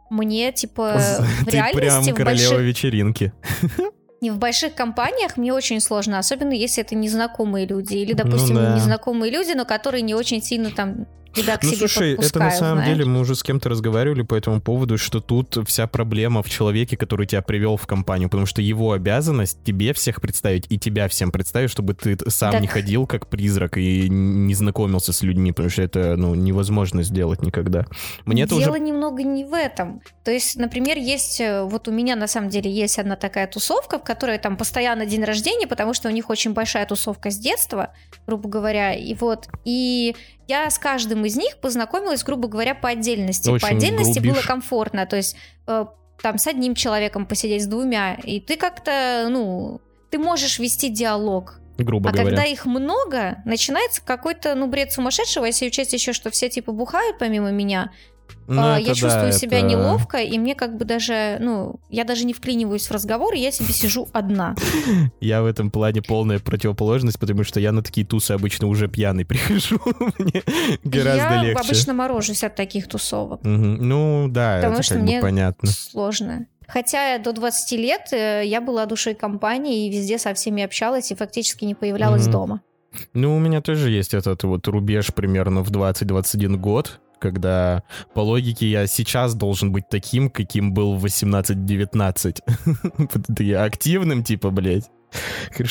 Мне, 0.10 0.52
типа, 0.52 0.98
в 0.98 1.46
Ты 1.46 1.52
реальности... 1.52 2.06
прям 2.06 2.16
королева 2.16 2.50
больших... 2.50 2.60
вечеринки. 2.62 3.34
Не 4.22 4.32
в 4.32 4.38
больших 4.38 4.76
компаниях 4.76 5.38
мне 5.38 5.54
очень 5.54 5.80
сложно, 5.80 6.20
особенно 6.20 6.52
если 6.52 6.84
это 6.84 6.94
незнакомые 6.94 7.66
люди. 7.66 7.96
Или, 7.96 8.12
допустим, 8.12 8.56
ну, 8.56 8.62
да. 8.62 8.76
незнакомые 8.76 9.32
люди, 9.32 9.54
но 9.54 9.64
которые 9.64 10.02
не 10.02 10.14
очень 10.14 10.42
сильно 10.42 10.72
там 10.72 11.08
тебя 11.34 11.58
к 11.58 11.64
ну, 11.64 11.70
себе 11.70 11.88
слушай, 11.88 12.14
это 12.14 12.40
на 12.40 12.52
самом 12.52 12.78
знаешь. 12.80 12.98
деле 12.98 13.06
мы 13.06 13.20
уже 13.20 13.36
с 13.36 13.44
кем-то 13.44 13.70
разговаривали 13.70 14.22
по 14.24 14.36
этому 14.36 14.62
поводу, 14.62 14.98
что 14.98 15.20
тут 15.20 15.58
вся 15.68 15.88
проблема 15.88 16.44
в 16.44 16.50
человеке, 16.50 16.98
который 16.98 17.26
тебя 17.26 17.42
привел 17.42 17.78
в 17.78 17.88
компанию, 17.88 18.30
потому 18.30 18.46
что 18.46 18.62
его 18.62 18.94
обязанность 18.94 19.64
тебе 19.64 19.94
всех 19.94 20.22
представить 20.22 20.66
и 20.70 20.78
тебя 20.78 21.08
всем 21.08 21.32
представить, 21.32 21.70
чтобы 21.70 21.94
ты 21.94 22.18
сам 22.30 22.54
так... 22.54 22.62
не 22.62 22.68
ходил 22.68 23.08
как 23.08 23.28
призрак 23.28 23.78
и 23.78 24.10
не 24.10 24.54
знакомился 24.54 25.14
с 25.14 25.22
людьми, 25.22 25.52
потому 25.52 25.70
что 25.70 25.82
это 25.82 26.16
ну, 26.16 26.36
невозможно 26.36 27.04
сделать 27.04 27.42
никогда. 27.42 27.86
Мне 28.26 28.46
Дело 28.46 28.62
это 28.62 28.72
уже... 28.72 28.80
немного 28.80 29.24
не 29.24 29.46
в 29.46 29.54
этом. 29.54 30.02
То 30.24 30.32
есть, 30.32 30.58
например, 30.58 30.98
есть, 30.98 31.42
э, 31.42 31.64
вот 31.64 31.88
у 31.88 31.92
меня 31.92 32.16
на 32.16 32.28
самом 32.28 32.50
деле 32.50 32.72
есть 32.72 33.00
одна 33.00 33.16
такая 33.16 33.48
тусовка, 33.48 34.00
в 34.00 34.04
которой 34.04 34.38
там 34.38 34.58
постоянно 34.58 35.06
день 35.06 35.24
рождения, 35.24 35.68
потому 35.68 35.94
что 35.94 36.10
у 36.10 36.12
них 36.12 36.30
очень 36.30 36.54
большая 36.54 36.86
тусовка 36.86 37.32
с 37.32 37.38
детства, 37.38 37.94
грубо 38.28 38.50
говоря, 38.50 38.94
и 38.94 39.14
вот, 39.14 39.48
и 39.66 40.16
я 40.50 40.70
с 40.70 40.80
каждым 40.80 41.26
из 41.26 41.38
них 41.38 41.58
познакомилась, 41.58 42.24
грубо 42.24 42.48
говоря, 42.48 42.74
по 42.74 42.90
отдельности. 42.90 43.50
Очень 43.50 43.62
по 43.62 43.72
отдельности 43.72 44.20
грубишь. 44.20 44.34
было 44.34 44.42
комфортно. 44.42 45.06
То 45.06 45.16
есть 45.16 45.36
э, 45.68 45.86
там 46.22 46.38
с 46.40 46.48
одним 46.48 46.74
человеком 46.74 47.28
посидеть, 47.28 47.64
с 47.64 47.68
двумя. 47.68 48.16
И 48.16 48.40
ты 48.40 48.58
как-то, 48.58 49.28
ну, 49.30 49.80
ты 50.10 50.18
можешь 50.18 50.58
вести 50.58 50.90
диалог. 50.90 51.60
Грубо 51.78 52.10
а 52.10 52.12
говоря. 52.12 52.30
когда 52.30 52.44
их 52.46 52.66
много, 52.66 53.38
начинается 53.46 54.02
какой-то, 54.04 54.56
ну, 54.56 54.68
бред 54.68 54.92
сумасшедшего, 54.92 55.46
если 55.46 55.68
учесть 55.68 55.94
еще, 55.94 56.12
что 56.12 56.30
все 56.32 56.50
типа 56.50 56.74
бухают 56.74 57.18
помимо 57.20 57.52
меня, 57.52 57.92
Ну, 58.50 58.62
а, 58.74 58.78
я 58.80 58.88
чувствую 58.96 59.12
да, 59.28 59.32
себя 59.32 59.60
это- 59.60 59.68
неловко, 59.68 60.18
и 60.18 60.38
мне 60.40 60.56
как 60.56 60.76
бы 60.78 60.84
даже, 60.86 61.38
ну, 61.40 61.80
я 61.90 62.04
даже 62.04 62.26
не 62.26 62.34
вклиниваюсь 62.34 62.88
в 62.88 62.92
разговор, 62.92 63.34
и 63.36 63.40
я 63.40 63.52
себе 63.52 63.72
сижу 63.74 64.08
одна. 64.12 64.56
Я 65.22 65.42
в 65.42 65.46
этом 65.46 65.70
плане 65.72 66.02
полная 66.02 66.40
противоположность, 66.40 67.20
потому 67.20 67.44
что 67.44 67.60
я 67.60 67.72
на 67.72 67.82
такие 67.84 68.06
тусы 68.06 68.32
обычно 68.32 68.68
уже 68.68 68.88
пьяный 68.88 69.26
прихожу. 69.26 69.80
Мне 70.18 70.42
гораздо 70.84 71.36
я 71.36 71.44
легче. 71.44 71.62
обычно 71.64 71.94
морожусь 71.94 72.44
от 72.44 72.56
таких 72.56 72.88
тусовок. 72.88 73.44
Мгм. 73.44 73.88
Ну 73.88 74.28
да, 74.30 74.56
Потому 74.58 74.74
это 74.76 74.84
что 74.84 74.94
как 74.96 75.04
бы 75.04 75.10
мне 75.10 75.22
понятно. 75.22 75.70
сложно. 75.70 76.46
Хотя 76.68 77.18
до 77.18 77.34
20 77.34 77.72
лет 77.78 78.14
э, 78.14 78.44
я 78.46 78.62
была 78.62 78.86
душой 78.86 79.16
компании 79.16 79.88
и 79.88 79.90
везде 79.92 80.18
со 80.20 80.34
всеми 80.34 80.64
общалась 80.64 81.12
и 81.12 81.16
фактически 81.16 81.66
не 81.66 81.76
появлялась 81.76 82.24
Мгм. 82.24 82.32
дома. 82.32 82.62
Ну, 83.14 83.36
у 83.36 83.40
меня 83.40 83.62
тоже 83.62 83.90
есть 83.92 84.14
этот 84.14 84.44
вот 84.44 84.68
рубеж 84.68 85.14
примерно 85.14 85.62
в 85.64 85.70
20-21 85.72 86.58
год, 86.58 87.00
когда 87.20 87.84
по 88.14 88.22
логике 88.22 88.68
я 88.68 88.88
сейчас 88.88 89.36
должен 89.36 89.72
быть 89.72 89.90
таким, 89.90 90.30
каким 90.30 90.74
был 90.74 90.96
в 90.96 91.06
18-19. 91.06 92.40
Ты 93.36 93.56
активным, 93.56 94.24
типа, 94.24 94.50
блядь. 94.50 94.90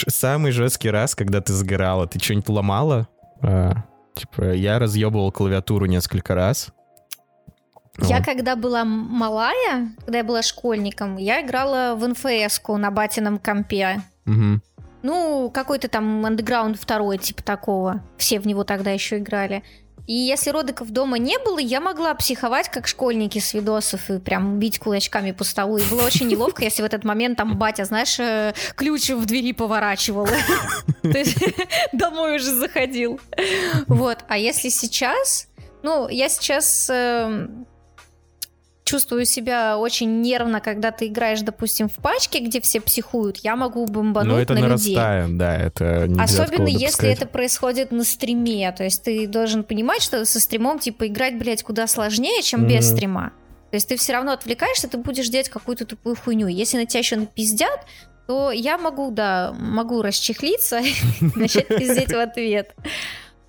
Самый 0.09 0.53
жесткий 0.53 0.91
раз, 0.91 1.15
когда 1.15 1.41
ты 1.41 1.53
сгорала, 1.53 2.09
ты 2.09 2.19
что-нибудь 2.19 2.49
ломала? 2.49 3.09
А, 3.41 3.85
типа, 4.15 4.53
я 4.53 4.79
разъебывал 4.81 5.31
клавиатуру 5.31 5.87
несколько 5.87 6.35
раз. 6.35 6.73
Я 8.01 8.19
Вот. 8.19 8.27
когда 8.27 8.57
была 8.57 8.85
малая, 8.85 9.91
когда 10.05 10.19
я 10.19 10.25
была 10.25 10.43
школьником, 10.43 11.17
я 11.17 11.45
играла 11.45 11.97
в 11.97 12.07
НФС-ку 12.07 12.77
на 12.77 12.91
батином 12.91 13.39
компе. 13.39 14.03
Мгм. 14.25 14.63
Ну, 15.03 15.51
какой-то 15.53 15.89
там 15.89 16.25
андеграунд 16.25 16.79
второй, 16.79 17.19
типа 17.19 17.43
такого. 17.43 18.03
Все 18.17 18.41
в 18.41 18.47
него 18.47 18.65
тогда 18.65 18.91
еще 18.91 19.19
играли. 19.19 19.63
И 20.09 20.15
если 20.15 20.49
родиков 20.49 20.91
дома 20.91 21.19
не 21.19 21.39
было, 21.39 21.59
я 21.59 21.83
могла 21.83 22.15
психовать, 22.15 22.71
как 22.71 22.89
школьники 22.89 23.39
с 23.41 23.53
видосов, 23.53 24.09
и 24.09 24.19
прям 24.19 24.59
бить 24.59 24.79
кулачками 24.79 25.33
по 25.33 25.45
столу. 25.45 25.77
И 25.77 25.85
было 25.85 26.03
очень 26.03 26.29
неловко, 26.29 26.65
если 26.65 26.81
в 26.81 26.87
этот 26.87 27.05
момент 27.05 27.37
там 27.37 27.59
батя, 27.59 27.85
знаешь, 27.85 28.19
э, 28.19 28.55
ключ 28.75 29.11
в 29.11 29.27
двери 29.27 29.53
поворачивал. 29.53 30.27
То 31.03 31.19
есть 31.19 31.37
домой 31.93 32.37
уже 32.37 32.53
заходил. 32.53 33.21
Вот. 33.87 34.21
А 34.29 34.39
если 34.39 34.71
сейчас... 34.71 35.47
Ну, 35.83 36.09
я 36.09 36.31
сейчас 36.31 36.89
эм, 36.91 37.67
чувствую 38.89 39.27
себя 39.27 39.77
очень 39.79 40.23
нервно, 40.23 40.61
когда 40.61 40.91
ты 40.91 41.09
играешь, 41.09 41.43
допустим, 41.43 41.89
в 41.91 41.97
пачке, 41.97 42.39
где 42.41 42.61
все 42.61 42.81
психуют. 42.81 43.37
Я 43.39 43.55
могу 43.55 43.85
бомбануть 43.87 44.33
Но 44.33 44.41
это 44.41 44.55
на 44.55 44.61
людей. 44.61 44.95
нарастает, 44.97 45.37
да, 45.37 45.57
это 45.57 46.09
Особенно 46.19 46.69
если 46.69 47.11
это 47.11 47.27
происходит 47.27 47.93
на 47.93 48.03
стриме. 48.05 48.73
То 48.73 48.85
есть 48.85 49.03
ты 49.03 49.27
должен 49.27 49.63
понимать, 49.63 50.03
что 50.03 50.25
со 50.25 50.41
стримом, 50.41 50.79
типа, 50.79 51.07
играть, 51.07 51.39
блядь, 51.39 51.63
куда 51.63 51.87
сложнее, 51.87 52.43
чем 52.43 52.67
без 52.67 52.87
Мгм. 52.89 52.97
стрима. 52.97 53.33
То 53.71 53.75
есть 53.75 53.89
ты 53.89 53.97
все 53.99 54.15
равно 54.15 54.33
отвлекаешься, 54.33 54.89
ты 54.89 54.97
будешь 54.97 55.29
делать 55.29 55.51
какую-то 55.51 55.85
тупую 55.85 56.17
хуйню. 56.17 56.47
Если 56.47 56.79
на 56.79 56.87
тебя 56.87 57.01
еще 57.01 57.17
напиздят, 57.17 57.81
то 58.27 58.51
я 58.51 58.79
могу, 58.79 59.11
да, 59.11 59.55
могу 59.59 60.01
расчехлиться 60.01 60.79
и 60.79 60.95
начать 61.37 61.69
пиздеть 61.69 62.13
в 62.13 62.19
ответ. 62.19 62.75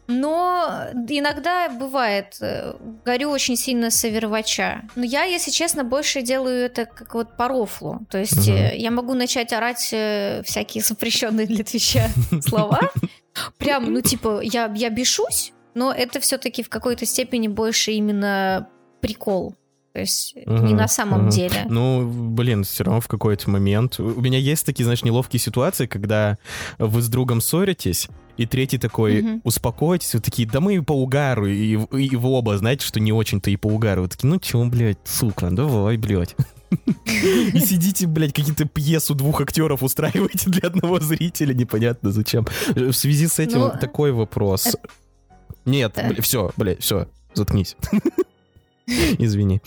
Но 0.10 0.88
иногда 1.08 1.70
бывает, 1.70 2.38
э, 2.42 2.74
горю 3.06 3.30
очень 3.30 3.56
сильно 3.56 3.92
с 3.92 4.04
овервача. 4.04 4.82
Но 4.96 5.04
я, 5.04 5.24
если 5.24 5.52
честно, 5.52 5.84
больше 5.84 6.24
делаю 6.24 6.66
это 6.66 6.88
как 6.88 7.14
вот 7.14 7.38
по 7.38 7.48
рофлу. 7.48 8.08
То 8.10 8.18
есть 8.18 8.48
э, 8.48 8.76
я 8.76 8.90
могу 8.90 9.14
начать 9.14 9.54
орать 9.54 9.90
э, 9.92 10.42
всякие 10.44 10.84
запрещенные 10.84 11.46
для 11.46 11.64
Твича 11.64 12.10
слова. 12.42 12.80
Прям, 13.60 13.94
ну 13.94 14.02
типа, 14.02 14.42
я, 14.42 14.74
я 14.76 14.90
бешусь, 14.90 15.54
но 15.76 15.94
это 15.94 16.20
все-таки 16.20 16.64
в 16.64 16.70
какой-то 16.70 17.06
степени 17.06 17.48
больше 17.48 17.92
именно 17.92 18.68
прикол. 19.02 19.56
То 19.94 20.00
есть 20.02 20.36
не 20.36 20.44
Мгм, 20.46 20.76
на 20.76 20.88
самом 20.88 21.22
мгм. 21.24 21.30
деле. 21.30 21.66
Ну, 21.70 22.08
блин, 22.08 22.64
все 22.64 22.84
равно 22.84 23.02
в 23.02 23.08
какой-то 23.08 23.50
момент. 23.50 24.00
У 24.00 24.22
меня 24.22 24.38
есть 24.38 24.66
такие, 24.66 24.84
знаешь, 24.84 25.04
неловкие 25.04 25.40
ситуации, 25.40 25.88
когда 25.88 26.38
вы 26.78 27.02
с 27.02 27.08
другом 27.10 27.42
ссоритесь, 27.42 28.08
и 28.38 28.46
третий 28.46 28.78
такой, 28.78 29.22
Мгм. 29.22 29.42
успокойтесь, 29.44 30.14
вы 30.14 30.22
такие, 30.22 30.48
да 30.48 30.60
мы 30.62 30.82
по 30.84 30.94
угару, 30.94 31.48
и, 31.48 31.72
и 31.74 32.16
вы 32.16 32.30
оба 32.30 32.58
знаете, 32.58 32.86
что 32.86 33.00
не 33.00 33.12
очень-то 33.12 33.50
и 33.50 33.58
по 33.58 33.68
угару. 33.68 34.04
Вы 34.04 34.08
такие, 34.10 34.28
ну 34.30 34.40
чё, 34.40 34.64
блядь, 34.66 35.00
сука, 35.06 35.50
давай, 35.52 35.98
блядь. 35.98 36.36
И 37.16 37.60
сидите, 37.60 38.06
блядь, 38.06 38.32
какие-то 38.34 38.66
пьесу 38.66 39.16
двух 39.16 39.42
актеров 39.42 39.82
устраиваете 39.82 40.52
для 40.52 40.70
одного 40.70 41.00
зрителя, 41.00 41.54
непонятно 41.56 42.12
зачем. 42.12 42.46
В 42.76 42.94
связи 42.94 43.26
с 43.28 43.40
этим 43.40 43.60
Ну, 43.62 43.72
такой 43.82 44.12
вопрос. 44.12 44.68
это- 44.68 44.78
Нет, 45.66 46.00
все, 46.22 46.52
блядь, 46.58 46.82
все, 46.82 47.08
заткнись. 47.34 47.76
Извини. 49.20 49.62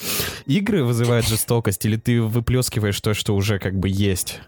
Игры 0.46 0.84
вызывают 0.84 1.26
жестокость, 1.26 1.84
или 1.84 1.96
ты 1.96 2.20
выплескиваешь 2.20 3.00
то, 3.00 3.14
что 3.14 3.34
уже 3.34 3.58
как 3.58 3.78
бы 3.78 3.88
есть? 3.88 4.40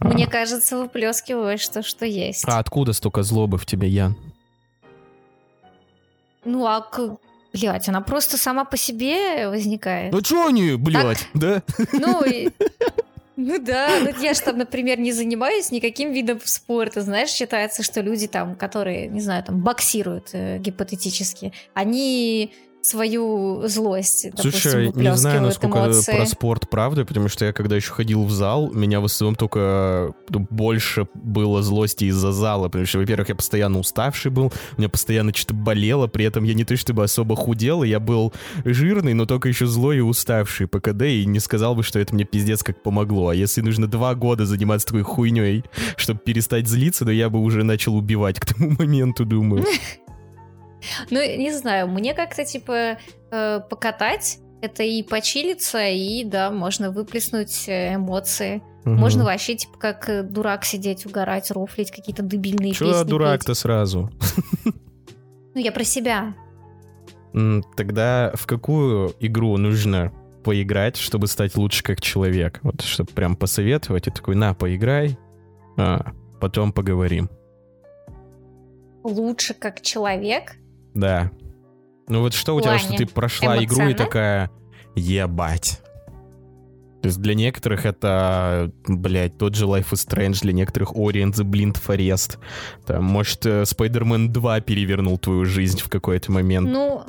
А. 0.00 0.08
Мне 0.08 0.26
кажется, 0.26 0.78
выплескиваешь 0.78 1.66
то, 1.68 1.82
что 1.82 2.06
есть. 2.06 2.44
А 2.46 2.58
откуда 2.58 2.92
столько 2.92 3.22
злобы 3.22 3.58
в 3.58 3.66
тебе, 3.66 3.88
Ян? 3.88 4.16
Ну 6.44 6.66
а. 6.66 6.88
Блять, 7.52 7.88
она 7.88 8.00
просто 8.00 8.38
сама 8.38 8.64
по 8.64 8.76
себе 8.78 9.48
возникает. 9.48 10.12
Ну 10.12 10.22
чё 10.22 10.46
они, 10.46 10.74
блядь, 10.76 11.28
да? 11.34 11.62
Ну, 11.92 12.24
и- 12.24 12.48
ну 13.36 13.62
да, 13.62 13.90
ну 14.00 14.10
я 14.22 14.32
же 14.32 14.40
там, 14.40 14.56
например, 14.56 14.98
не 14.98 15.12
занимаюсь 15.12 15.70
никаким 15.70 16.12
видом 16.12 16.40
спорта. 16.42 17.02
Знаешь, 17.02 17.28
считается, 17.28 17.82
что 17.82 18.00
люди 18.00 18.26
там, 18.26 18.56
которые, 18.56 19.08
не 19.08 19.20
знаю, 19.20 19.44
там 19.44 19.60
боксируют 19.60 20.30
э, 20.32 20.58
гипотетически, 20.58 21.52
они 21.74 22.54
свою 22.82 23.62
злость. 23.68 24.26
Слушай, 24.36 24.86
допустим, 24.86 25.02
не 25.02 25.16
знаю, 25.16 25.42
насколько 25.42 25.78
эмоции. 25.78 26.16
про 26.16 26.26
спорт 26.26 26.68
правда, 26.68 27.04
потому 27.04 27.28
что 27.28 27.44
я 27.44 27.52
когда 27.52 27.76
еще 27.76 27.92
ходил 27.92 28.24
в 28.24 28.32
зал, 28.32 28.72
меня 28.72 29.00
в 29.00 29.04
основном 29.04 29.36
только 29.36 30.12
ну, 30.28 30.46
больше 30.50 31.06
было 31.14 31.62
злости 31.62 32.04
из-за 32.06 32.32
зала, 32.32 32.66
потому 32.66 32.84
что, 32.86 32.98
во-первых, 32.98 33.28
я 33.28 33.34
постоянно 33.36 33.78
уставший 33.78 34.32
был, 34.32 34.52
у 34.76 34.80
меня 34.80 34.88
постоянно 34.88 35.32
что-то 35.32 35.54
болело, 35.54 36.08
при 36.08 36.24
этом 36.24 36.42
я 36.42 36.54
не 36.54 36.64
то 36.64 36.76
чтобы 36.76 37.04
особо 37.04 37.36
худел, 37.36 37.84
я 37.84 38.00
был 38.00 38.32
жирный, 38.64 39.14
но 39.14 39.26
только 39.26 39.48
еще 39.48 39.66
злой 39.66 39.98
и 39.98 40.00
уставший 40.00 40.66
по 40.66 40.80
КД, 40.80 41.02
и 41.02 41.24
не 41.24 41.38
сказал 41.38 41.76
бы, 41.76 41.84
что 41.84 42.00
это 42.00 42.14
мне 42.14 42.24
пиздец 42.24 42.64
как 42.64 42.82
помогло. 42.82 43.28
А 43.28 43.34
если 43.34 43.60
нужно 43.60 43.86
два 43.86 44.14
года 44.16 44.44
заниматься 44.44 44.88
такой 44.88 45.02
хуйней, 45.02 45.64
чтобы 45.96 46.18
перестать 46.18 46.66
злиться, 46.66 47.04
то 47.04 47.12
я 47.12 47.30
бы 47.30 47.38
уже 47.38 47.62
начал 47.62 47.94
убивать 47.94 48.40
к 48.40 48.46
тому 48.46 48.70
моменту, 48.78 49.24
думаю. 49.24 49.64
Ну, 51.10 51.20
не 51.20 51.52
знаю, 51.52 51.88
мне 51.88 52.14
как-то, 52.14 52.44
типа, 52.44 52.98
э, 53.30 53.60
покатать, 53.68 54.38
это 54.60 54.82
и 54.82 55.02
почилиться, 55.02 55.86
и, 55.88 56.24
да, 56.24 56.50
можно 56.50 56.90
выплеснуть 56.90 57.68
э, 57.68 57.94
эмоции. 57.96 58.62
Мгм. 58.84 58.96
Можно 58.96 59.24
вообще, 59.24 59.54
типа, 59.54 59.78
как 59.78 60.08
э, 60.08 60.22
дурак 60.22 60.64
сидеть, 60.64 61.06
угорать, 61.06 61.50
рофлить, 61.50 61.90
какие-то 61.90 62.22
дебильные 62.22 62.72
Чё 62.72 62.86
песни 62.86 63.08
дурак-то 63.08 63.54
сразу? 63.54 64.10
Ну, 65.54 65.60
я 65.60 65.70
про 65.70 65.84
себя. 65.84 66.34
Тогда 67.76 68.32
в 68.34 68.46
какую 68.46 69.14
игру 69.20 69.56
нужно 69.56 70.12
поиграть, 70.44 70.96
чтобы 70.96 71.26
стать 71.26 71.56
лучше 71.56 71.82
как 71.82 72.00
человек? 72.00 72.60
Вот, 72.62 72.80
чтобы 72.80 73.10
прям 73.12 73.36
посоветовать, 73.36 74.06
и 74.06 74.10
такой, 74.10 74.34
на, 74.34 74.54
поиграй, 74.54 75.18
а, 75.76 76.12
потом 76.40 76.72
поговорим. 76.72 77.30
Лучше 79.04 79.54
как 79.54 79.80
человек. 79.80 80.56
Да. 80.94 81.30
Ну 82.08 82.20
вот 82.20 82.34
что 82.34 82.54
у 82.54 82.60
тебя, 82.60 82.78
что 82.78 82.94
ты 82.96 83.06
прошла 83.06 83.62
игру 83.62 83.88
и 83.88 83.94
такая, 83.94 84.50
ебать. 84.94 85.80
То 87.02 87.08
есть 87.08 87.20
для 87.20 87.34
некоторых 87.34 87.84
это, 87.84 88.70
блядь, 88.86 89.36
тот 89.36 89.56
же 89.56 89.64
Life 89.64 89.90
is 89.90 90.06
Strange, 90.08 90.42
для 90.42 90.52
некоторых 90.52 90.92
Orient 90.92 91.32
the 91.32 91.44
Blind 91.44 91.76
Forest. 91.84 92.38
Там, 92.86 93.02
может, 93.04 93.44
э, 93.44 93.62
Spider-Man 93.62 94.28
2 94.28 94.60
перевернул 94.60 95.18
твою 95.18 95.44
жизнь 95.44 95.80
в 95.80 95.88
какой-то 95.88 96.30
момент. 96.30 96.68
Ну, 96.70 97.02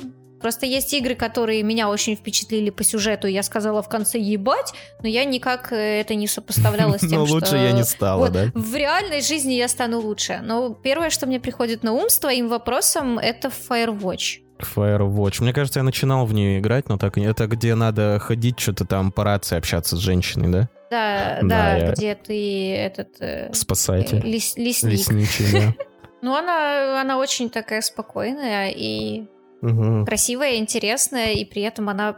просто 0.44 0.66
есть 0.66 0.92
игры, 0.92 1.14
которые 1.14 1.62
меня 1.62 1.88
очень 1.88 2.16
впечатлили 2.16 2.68
по 2.68 2.84
сюжету. 2.84 3.26
Я 3.26 3.42
сказала 3.42 3.80
в 3.82 3.88
конце 3.88 4.18
ебать, 4.18 4.74
но 5.00 5.08
я 5.08 5.24
никак 5.24 5.72
э, 5.72 6.00
это 6.02 6.14
не 6.14 6.26
сопоставляла 6.26 6.98
с 6.98 7.00
тем, 7.08 7.20
Но 7.20 7.24
что... 7.24 7.34
лучше 7.36 7.56
я 7.56 7.72
не 7.72 7.82
стала, 7.82 8.18
Вот, 8.26 8.32
да? 8.32 8.50
В 8.54 8.74
реальной 8.74 9.22
жизни 9.22 9.54
я 9.54 9.68
стану 9.68 10.00
лучше. 10.00 10.40
Но 10.42 10.74
первое, 10.74 11.08
что 11.08 11.24
мне 11.26 11.40
приходит 11.40 11.82
на 11.82 11.92
ум 11.94 12.10
с 12.10 12.18
твоим 12.18 12.48
вопросом, 12.48 13.18
это 13.18 13.48
Firewatch. 13.48 14.40
Firewatch. 14.76 15.40
Мне 15.42 15.54
кажется, 15.54 15.78
я 15.80 15.82
начинал 15.82 16.26
в 16.26 16.34
нее 16.34 16.58
играть, 16.58 16.90
но 16.90 16.98
так 16.98 17.16
это 17.16 17.46
где 17.46 17.74
надо 17.74 18.18
ходить, 18.20 18.60
что-то 18.60 18.84
там 18.84 19.12
по 19.12 19.24
рации 19.24 19.56
общаться 19.56 19.96
с 19.96 19.98
женщиной, 19.98 20.48
да? 20.52 20.68
Да, 20.90 21.38
Да, 21.42 21.48
да, 21.48 21.76
я- 21.78 21.92
где 21.92 22.14
ты 22.16 22.74
этот 22.76 23.08
э, 23.20 23.50
Спасатель. 23.54 24.18
лес- 24.20 24.58
лесник. 24.58 24.92
Лесничий, 24.92 25.46
да. 25.52 25.74
Ну, 26.20 26.34
она, 26.34 27.00
она 27.02 27.18
очень 27.18 27.50
такая 27.50 27.82
спокойная 27.82 28.70
и 28.74 29.24
Мгм. 29.64 30.04
красивая, 30.04 30.56
интересная, 30.56 31.32
и 31.32 31.44
при 31.44 31.62
этом 31.62 31.88
она 31.88 32.16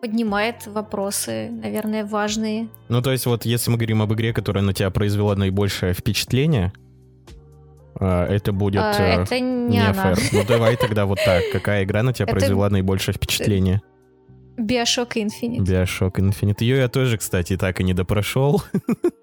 поднимает 0.00 0.66
вопросы, 0.66 1.48
наверное, 1.50 2.04
важные. 2.04 2.68
Ну, 2.88 3.00
то 3.02 3.12
есть 3.12 3.26
вот 3.26 3.44
если 3.44 3.70
мы 3.70 3.76
говорим 3.76 4.02
об 4.02 4.12
игре, 4.12 4.32
которая 4.32 4.64
на 4.64 4.74
тебя 4.74 4.90
произвела 4.90 5.36
наибольшее 5.36 5.94
впечатление, 5.94 6.72
а, 8.00 8.26
это 8.26 8.52
будет 8.52 8.82
А, 8.82 8.92
э, 8.98 9.22
это 9.22 9.38
не, 9.38 9.68
не 9.76 9.78
она. 9.78 10.14
Ну, 10.32 10.44
давай 10.46 10.76
тогда 10.76 11.06
вот 11.06 11.18
так. 11.24 11.42
Какая 11.52 11.84
игра 11.84 12.02
на 12.02 12.12
тебя 12.12 12.24
Это- 12.24 12.32
произвела 12.32 12.68
наибольшее 12.68 13.14
впечатление? 13.14 13.80
Bioshock 14.58 15.12
Infinite. 15.14 15.60
Bioshock 15.64 16.14
Infinite. 16.16 16.56
Ее 16.60 16.78
я 16.78 16.88
тоже, 16.88 17.16
кстати, 17.16 17.56
так 17.56 17.80
и 17.80 17.84
не 17.84 17.94
допрошел. 17.94 18.62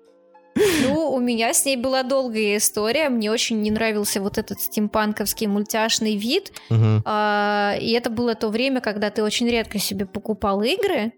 Ну, 0.84 1.12
у 1.12 1.20
меня 1.20 1.54
с 1.54 1.66
ней 1.66 1.78
была 1.78 2.04
долгая 2.04 2.58
история. 2.58 3.10
Мне 3.10 3.32
очень 3.32 3.62
не 3.62 3.72
нравился 3.72 4.22
вот 4.22 4.38
этот 4.38 4.60
стимпанковский 4.62 5.48
мультяшный 5.48 6.16
вид. 6.16 6.52
Мгм. 6.70 7.02
А, 7.06 7.76
и 7.80 7.92
это 7.92 8.10
было 8.10 8.36
то 8.36 8.50
время, 8.50 8.82
когда 8.82 9.10
ты 9.10 9.24
очень 9.24 9.48
редко 9.50 9.80
себе 9.80 10.06
покупал 10.06 10.62
игры. 10.64 11.14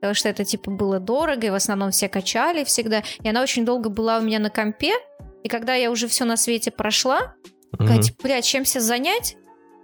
Потому 0.00 0.14
что 0.14 0.28
это, 0.28 0.44
типа, 0.44 0.70
было 0.70 1.00
дорого, 1.00 1.46
и 1.46 1.50
в 1.50 1.54
основном 1.54 1.90
все 1.90 2.08
качали 2.08 2.64
всегда. 2.64 3.02
И 3.22 3.28
она 3.28 3.42
очень 3.42 3.64
долго 3.64 3.88
была 3.88 4.18
у 4.18 4.22
меня 4.22 4.38
на 4.38 4.50
компе. 4.50 4.92
И 5.42 5.48
когда 5.48 5.74
я 5.74 5.90
уже 5.90 6.08
все 6.08 6.24
на 6.24 6.36
свете 6.36 6.70
прошла, 6.70 7.34
такая, 7.72 7.94
Мгм. 7.96 8.02
типа, 8.02 8.22
бля, 8.22 8.42
чем 8.42 8.64
себя 8.64 8.80
занять? 8.80 9.36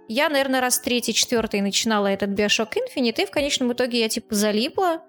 Я, 0.07 0.29
наверное, 0.29 0.59
раз 0.61 0.79
третий, 0.79 1.13
четвертый 1.13 1.61
начинала 1.61 2.07
этот 2.07 2.31
Bioshock 2.31 2.73
Infinite, 2.75 3.23
и 3.23 3.25
в 3.25 3.31
конечном 3.31 3.71
итоге 3.73 3.99
я, 4.01 4.09
типа, 4.09 4.35
залипла. 4.35 5.01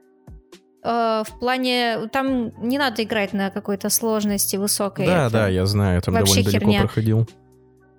Э, 0.82 1.22
в 1.26 1.38
плане... 1.38 2.08
Там 2.12 2.52
не 2.66 2.78
надо 2.78 3.02
играть 3.02 3.32
на 3.32 3.50
какой-то 3.50 3.88
сложности 3.90 4.56
высокой. 4.56 5.06
Да, 5.06 5.26
Это- 5.26 5.32
да, 5.32 5.48
я 5.48 5.66
знаю, 5.66 5.96
я 5.96 6.00
там 6.00 6.14
довольно 6.14 6.42
далеко 6.42 6.50
херня. 6.58 6.80
проходил. 6.80 7.28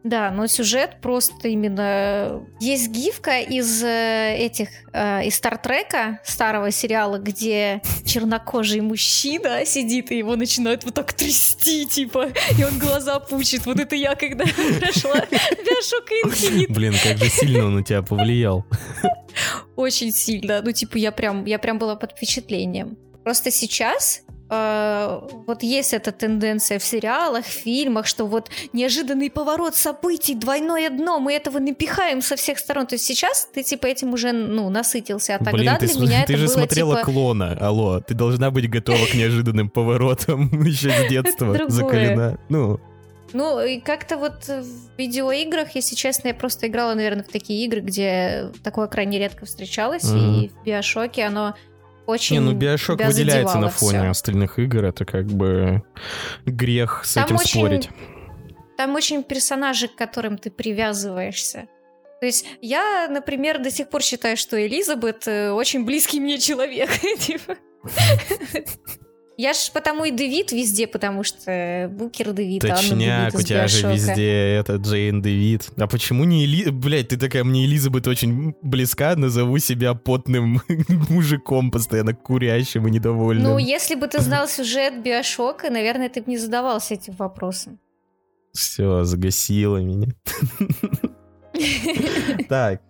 Да, 0.04 0.32
но 0.32 0.48
сюжет 0.48 0.98
просто 1.02 1.48
именно... 1.48 2.41
Есть 2.60 2.89
гифка 2.89 3.39
из 3.39 3.82
э, 3.82 4.36
этих... 4.38 4.67
э, 4.91 5.26
из 5.26 5.36
Стартрека, 5.36 6.19
старого 6.26 6.72
сериала, 6.72 7.19
где 7.19 7.82
чернокожий 8.06 8.82
мужчина 8.82 9.65
сидит, 9.65 10.12
и 10.12 10.17
его 10.17 10.36
начинают 10.36 10.84
вот 10.84 10.96
так 10.96 11.13
трясти, 11.13 11.86
типа, 11.86 12.32
и 12.58 12.63
он 12.65 12.80
глаза 12.80 13.19
пучит. 13.19 13.65
Вот 13.65 13.80
это 13.80 13.96
я, 13.96 14.15
когда 14.15 14.43
прошла 14.43 15.15
Bioshock 15.22 16.10
Infinite. 16.26 16.74
Блин, 16.74 16.96
как 17.02 17.17
же 17.17 17.30
сильно 17.30 17.67
он 17.67 17.76
на 17.76 17.84
тебя 17.84 18.02
повлиял. 18.02 18.65
Очень 19.75 20.12
сильно. 20.12 20.62
Ну, 20.62 20.71
типа, 20.71 20.97
я 20.97 21.12
прям, 21.12 21.45
я 21.45 21.59
прям 21.59 21.77
была 21.79 21.95
под 21.95 22.12
впечатлением. 22.12 22.97
Просто 23.23 23.51
сейчас 23.51 24.23
э, 24.49 25.19
вот 25.47 25.63
есть 25.63 25.93
эта 25.93 26.12
тенденция 26.12 26.77
в 26.77 26.83
сериалах, 26.83 27.45
в 27.45 27.49
фильмах, 27.49 28.05
что 28.05 28.25
вот 28.25 28.49
неожиданный 28.73 29.29
поворот 29.29 29.75
событий, 29.75 30.36
двойное 30.36 30.89
дно, 30.89 31.19
мы 31.19 31.33
этого 31.33 31.59
напихаем 31.59 32.21
со 32.21 32.36
всех 32.36 32.59
сторон. 32.59 32.86
То 32.86 32.95
есть 32.95 33.05
сейчас 33.05 33.47
ты 33.53 33.63
типа 33.63 33.88
этим 33.88 34.13
уже, 34.13 34.31
ну, 34.31 34.69
насытился, 34.69 35.36
а 35.36 35.38
тогда 35.39 35.51
Блин, 35.51 35.77
ты, 35.79 35.88
для 35.88 36.01
меня 36.01 36.25
ты 36.25 36.33
это 36.33 36.38
же 36.38 36.45
было 36.47 36.53
смотрела 36.53 36.95
типа... 36.97 37.05
клона, 37.05 37.57
алло. 37.59 37.99
Ты 38.01 38.13
должна 38.13 38.51
быть 38.51 38.69
готова 38.69 39.05
к 39.05 39.13
неожиданным 39.13 39.69
поворотам 39.69 40.63
еще 40.63 40.91
с 40.91 41.09
детства. 41.09 41.57
Закалена. 41.67 42.39
Ну, 42.49 42.79
Ну, 43.34 43.60
и 43.62 43.80
как-то 43.80 44.17
вот 44.17 44.48
в 44.48 44.98
видеоиграх, 44.98 45.76
если 45.76 45.96
честно, 45.96 46.30
я 46.30 46.34
просто 46.34 46.67
играла, 46.67 46.93
наверное, 46.93 47.24
в 47.24 47.28
такие 47.30 47.65
игры, 47.65 47.82
где 47.82 48.52
такое 48.63 48.88
крайне 48.88 49.17
редко 49.19 49.46
встречалось, 49.46 50.04
Мгм. 50.04 50.17
и 50.41 50.48
в 50.50 50.63
Биошоке 50.63 51.24
оно 51.24 51.56
очень 52.06 52.36
Не, 52.36 52.39
ну 52.41 52.54
Биошок 52.54 53.04
выделяется 53.04 53.58
на 53.58 53.69
фоне 53.69 54.00
всё. 54.02 54.10
остальных 54.10 54.60
игр, 54.60 54.84
это 54.86 55.06
как 55.06 55.26
бы 55.26 55.82
грех 56.46 57.02
с 57.06 57.13
Там 57.15 57.26
этим 57.26 57.36
очень- 57.38 57.60
спорить. 57.62 57.89
Там 58.78 58.96
очень 58.96 59.24
персонажи, 59.24 59.88
к 59.88 59.96
которым 59.96 60.38
ты 60.38 60.50
привязываешься. 60.52 61.67
То 62.19 62.26
есть 62.26 62.46
я, 62.62 63.08
например, 63.10 63.60
до 63.62 63.69
сих 63.72 63.89
пор 63.89 64.02
считаю, 64.02 64.38
что 64.38 64.58
Элизабет 64.65 65.28
э, 65.28 65.52
очень 65.52 65.86
близкий 65.86 66.19
мне 66.19 66.38
человек. 66.39 66.89
Я 69.38 69.54
ж 69.54 69.72
потому 69.74 70.06
и 70.06 70.12
Дэвид 70.12 70.52
везде, 70.52 70.86
потому 70.86 71.24
что 71.24 71.89
Букер 71.91 72.34
Дэвид, 72.34 72.63
Анна 72.65 72.76
Точняк, 72.76 73.36
у 73.36 73.41
тебя 73.41 73.67
же 73.67 73.91
везде 73.91 74.56
это 74.56 74.76
Джейн 74.76 75.22
Дэвид. 75.22 75.69
А 75.78 75.88
почему 75.88 76.24
не 76.24 76.46
Эли... 76.46 76.69
Блять, 76.69 77.08
ты 77.10 77.17
такая, 77.17 77.43
мне 77.43 77.65
Элизабет 77.65 78.08
очень 78.08 78.54
близка, 78.62 79.15
назову 79.15 79.58
себя 79.58 79.96
потным 79.96 80.62
мужиком, 81.10 81.72
постоянно 81.72 82.13
курящим 82.13 82.88
и 82.88 82.91
недовольным. 82.91 83.43
Ну, 83.43 83.58
если 83.58 83.96
бы 83.96 84.08
ты 84.08 84.22
знал 84.22 84.48
сюжет 84.48 85.02
Биошока, 85.02 85.69
наверное, 85.72 86.10
ты 86.10 86.22
бы 86.22 86.30
не 86.30 86.38
задавался 86.38 86.93
этим 86.93 87.13
вопросом. 87.13 87.80
Все, 88.54 89.04
загасила 89.04 89.78
меня. 89.78 90.10
Так, 92.50 92.82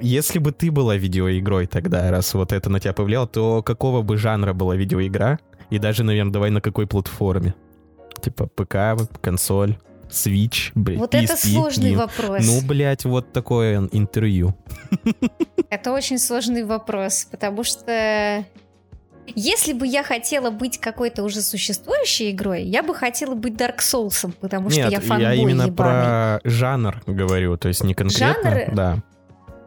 если 0.00 0.38
бы 0.38 0.52
ты 0.52 0.70
была 0.70 0.96
видеоигрой 0.96 1.66
тогда, 1.66 2.10
раз 2.10 2.34
вот 2.34 2.52
это 2.52 2.70
на 2.70 2.80
тебя 2.80 2.92
повлияло, 2.92 3.26
то 3.26 3.62
какого 3.62 4.02
бы 4.02 4.16
жанра 4.18 4.52
была 4.52 4.76
видеоигра? 4.76 5.38
И 5.70 5.78
даже, 5.78 6.04
наверное, 6.04 6.32
давай 6.32 6.50
на 6.50 6.60
какой 6.60 6.86
платформе? 6.86 7.54
Типа 8.20 8.46
ПК, 8.46 8.76
консоль, 9.20 9.76
Switch, 10.08 10.70
блядь, 10.74 10.98
Вот 10.98 11.14
это 11.14 11.36
сложный 11.36 11.96
вопрос. 11.96 12.46
Ну, 12.46 12.60
блядь, 12.66 13.04
вот 13.04 13.32
такое 13.32 13.88
интервью. 13.92 14.54
Это 15.68 15.92
очень 15.92 16.18
сложный 16.18 16.64
вопрос, 16.64 17.26
потому 17.30 17.64
что 17.64 18.44
если 19.34 19.72
бы 19.72 19.86
я 19.86 20.02
хотела 20.02 20.50
быть 20.50 20.78
какой-то 20.78 21.22
уже 21.22 21.40
существующей 21.40 22.30
игрой, 22.30 22.62
я 22.62 22.82
бы 22.82 22.94
хотела 22.94 23.34
быть 23.34 23.54
Dark 23.54 23.78
Souls, 23.78 24.30
потому 24.40 24.68
что 24.70 24.80
Нет, 24.80 24.92
я 24.92 25.00
фанбой 25.00 25.38
именно 25.38 25.62
ебаный. 25.62 25.76
про 25.76 26.40
жанр 26.44 27.02
говорю, 27.06 27.56
то 27.56 27.68
есть 27.68 27.82
не 27.84 27.94
конкретно. 27.94 28.50
Жанр? 28.50 28.74
Да. 28.74 28.98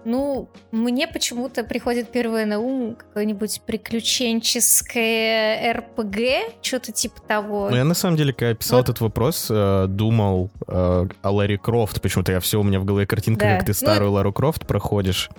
Ну, 0.06 0.50
мне 0.72 1.08
почему-то 1.08 1.64
приходит 1.64 2.10
первое 2.10 2.46
на 2.46 2.60
ум 2.60 2.96
какое-нибудь 2.96 3.62
приключенческое 3.66 5.74
РПГ, 5.74 6.18
что-то 6.62 6.94
типа 6.94 7.22
того. 7.22 7.70
Ну, 7.70 7.76
я 7.76 7.84
на 7.84 7.94
самом 7.94 8.16
деле, 8.16 8.32
когда 8.34 8.56
писал 8.56 8.80
вот. 8.80 8.90
этот 8.90 9.02
вопрос, 9.02 9.48
э, 9.50 9.88
думал 9.90 10.52
э, 10.68 11.08
о 11.22 11.32
Ларри 11.32 11.58
Крофт. 11.58 12.02
Почему-то 12.02 12.32
я 12.32 12.40
все 12.40 12.62
у 12.62 12.64
меня 12.64 12.80
в 12.80 12.86
голове 12.86 13.06
картинка, 13.06 13.46
да. 13.46 13.58
как 13.58 13.66
ты 13.66 13.72
ну, 13.72 13.76
старую 13.76 14.10
ну, 14.10 14.16
Лару 14.16 14.32
Крофт 14.32 14.66
проходишь. 14.66 15.30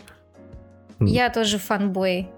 Я 1.01 1.31
тоже 1.31 1.59
фанбой. 1.59 2.29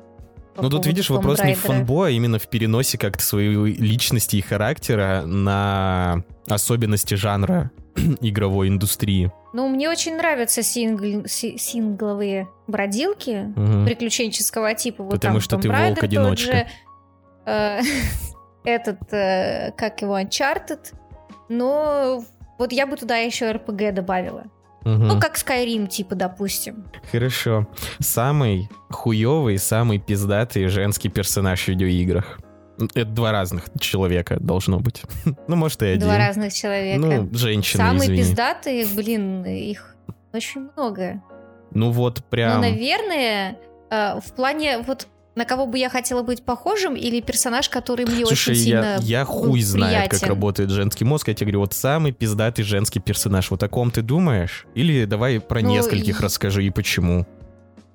Ну 0.56 0.68
тут 0.68 0.86
видишь, 0.86 1.10
вопрос 1.10 1.42
не 1.42 1.54
в 1.54 1.58
фанбой, 1.58 2.10
а 2.10 2.12
именно 2.12 2.38
в 2.38 2.48
переносе 2.48 2.98
как-то 2.98 3.22
своей 3.22 3.54
личности 3.74 4.36
и 4.36 4.40
характера 4.40 5.22
на 5.24 6.24
особенности 6.48 7.14
жанра 7.14 7.70
игровой 8.20 8.68
индустрии. 8.68 9.32
Ну, 9.54 9.68
мне 9.68 9.88
очень 9.90 10.16
нравятся 10.16 10.62
сингл, 10.62 11.26
сингловые 11.26 12.48
бродилки 12.66 13.52
угу. 13.54 13.84
приключенческого 13.84 14.74
типа. 14.74 15.02
Вот 15.04 15.12
Потому 15.12 15.34
там 15.34 15.40
что 15.40 15.56
Tomb 15.56 15.62
ты 15.62 15.70
волк-одиночка. 15.70 16.68
Э, 17.44 17.80
этот, 18.64 19.12
э, 19.12 19.72
как 19.76 20.00
его, 20.00 20.18
Uncharted. 20.18 20.94
Но 21.48 22.24
вот 22.58 22.72
я 22.72 22.86
бы 22.86 22.96
туда 22.96 23.16
еще 23.16 23.50
RPG 23.50 23.92
добавила. 23.92 24.44
Угу. 24.84 24.90
Ну, 24.90 25.20
как 25.20 25.36
Skyrim, 25.36 25.86
типа, 25.86 26.14
допустим. 26.14 26.84
Хорошо. 27.10 27.68
Самый 27.98 28.68
хуёвый, 28.90 29.58
самый 29.58 29.98
пиздатый 29.98 30.66
женский 30.68 31.08
персонаж 31.08 31.64
в 31.64 31.68
видеоиграх. 31.68 32.38
Это 32.94 33.10
два 33.10 33.32
разных 33.32 33.64
человека 33.78 34.38
должно 34.40 34.80
быть. 34.80 35.02
ну, 35.48 35.56
может, 35.56 35.82
и 35.82 35.86
один. 35.86 36.00
Два 36.00 36.18
разных 36.18 36.52
человека. 36.52 37.00
Ну, 37.00 37.28
женщина, 37.32 37.84
Самые 37.84 38.06
извини. 38.06 38.18
пиздатые, 38.18 38.86
блин, 38.86 39.44
их 39.44 39.94
очень 40.32 40.68
много. 40.76 41.22
Ну, 41.70 41.90
вот 41.90 42.24
прям... 42.24 42.56
Ну, 42.56 42.68
наверное, 42.68 43.58
э, 43.90 44.20
в 44.20 44.32
плане 44.32 44.78
вот 44.78 45.06
на 45.34 45.44
кого 45.44 45.66
бы 45.66 45.78
я 45.78 45.88
хотела 45.88 46.22
быть 46.22 46.42
похожим, 46.42 46.94
или 46.94 47.20
персонаж, 47.20 47.68
который 47.68 48.04
мне 48.04 48.26
Слушай, 48.26 48.50
очень 48.50 48.52
я, 48.52 48.64
сильно 48.64 48.98
я 49.00 49.24
хуй 49.24 49.52
приятен. 49.52 49.68
знает, 49.68 50.10
как 50.10 50.22
работает 50.24 50.70
женский 50.70 51.04
мозг. 51.04 51.28
Я 51.28 51.34
тебе 51.34 51.46
говорю, 51.46 51.60
вот 51.60 51.72
самый 51.72 52.12
пиздатый 52.12 52.64
женский 52.64 53.00
персонаж. 53.00 53.50
Вот 53.50 53.62
о 53.62 53.68
ком 53.68 53.90
ты 53.90 54.02
думаешь? 54.02 54.66
Или 54.74 55.06
давай 55.06 55.40
про 55.40 55.60
ну, 55.60 55.70
нескольких 55.70 56.20
и... 56.20 56.22
расскажи 56.22 56.64
и 56.64 56.70
почему. 56.70 57.26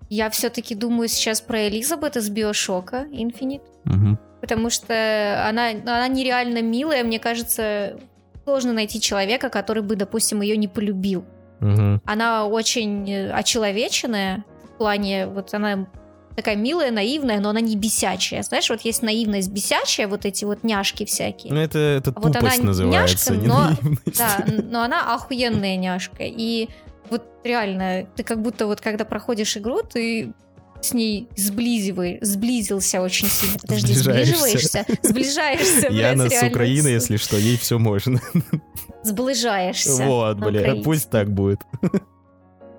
Я 0.09 0.29
все-таки 0.29 0.73
думаю 0.73 1.09
сейчас 1.09 1.41
про 1.41 1.67
Элизабет 1.67 2.17
из 2.17 2.29
Биошока 2.29 3.05
Infinite. 3.11 3.61
Угу. 3.85 4.17
Потому 4.41 4.69
что 4.69 5.45
она, 5.47 5.69
она 5.69 6.07
нереально 6.07 6.61
милая. 6.61 7.03
Мне 7.03 7.19
кажется, 7.19 7.99
сложно 8.45 8.73
найти 8.73 8.99
человека, 8.99 9.49
который 9.49 9.83
бы, 9.83 9.95
допустим, 9.95 10.41
ее 10.41 10.57
не 10.57 10.67
полюбил. 10.67 11.25
Угу. 11.59 12.01
Она 12.05 12.45
очень 12.45 13.09
э, 13.11 13.31
очеловеченная. 13.31 14.43
В 14.63 14.77
плане, 14.77 15.27
вот 15.27 15.53
она 15.53 15.87
такая 16.37 16.55
милая, 16.55 16.91
наивная, 16.91 17.39
но 17.39 17.49
она 17.49 17.61
не 17.61 17.75
бесячая. 17.75 18.43
Знаешь, 18.43 18.69
вот 18.69 18.81
есть 18.81 19.01
наивность 19.01 19.49
бесячая, 19.49 20.07
вот 20.07 20.23
эти 20.23 20.45
вот 20.45 20.63
няшки 20.63 21.03
всякие. 21.03 21.51
Ну, 21.51 21.59
это, 21.59 21.79
это 21.79 22.13
а 22.15 22.19
вот 22.19 22.35
она 22.35 22.51
называется, 22.61 23.35
няшка, 23.35 23.79
но, 23.83 23.91
да, 24.15 24.45
но 24.69 24.83
она 24.83 25.15
охуенная 25.15 25.77
няшка. 25.77 26.23
И 26.25 26.69
вот 27.09 27.23
реально, 27.43 28.05
ты 28.15 28.23
как 28.23 28.43
будто 28.43 28.67
вот 28.67 28.81
когда 28.81 29.03
проходишь 29.03 29.57
игру, 29.57 29.81
ты 29.81 30.31
с 30.79 30.93
ней 30.93 31.27
сблизивай, 31.35 32.19
сблизился 32.21 33.01
очень 33.01 33.29
сильно. 33.29 33.57
Подожди, 33.59 33.95
сближаешься? 33.95 34.85
Сближаешься, 35.01 35.87
Яна 35.87 36.29
с 36.29 36.43
Украины, 36.43 36.89
если 36.89 37.17
что, 37.17 37.35
ей 37.35 37.57
все 37.57 37.79
можно. 37.79 38.21
Сближаешься. 39.01 40.03
Вот, 40.05 40.37
бля, 40.37 40.75
пусть 40.83 41.09
так 41.09 41.33
будет. 41.33 41.61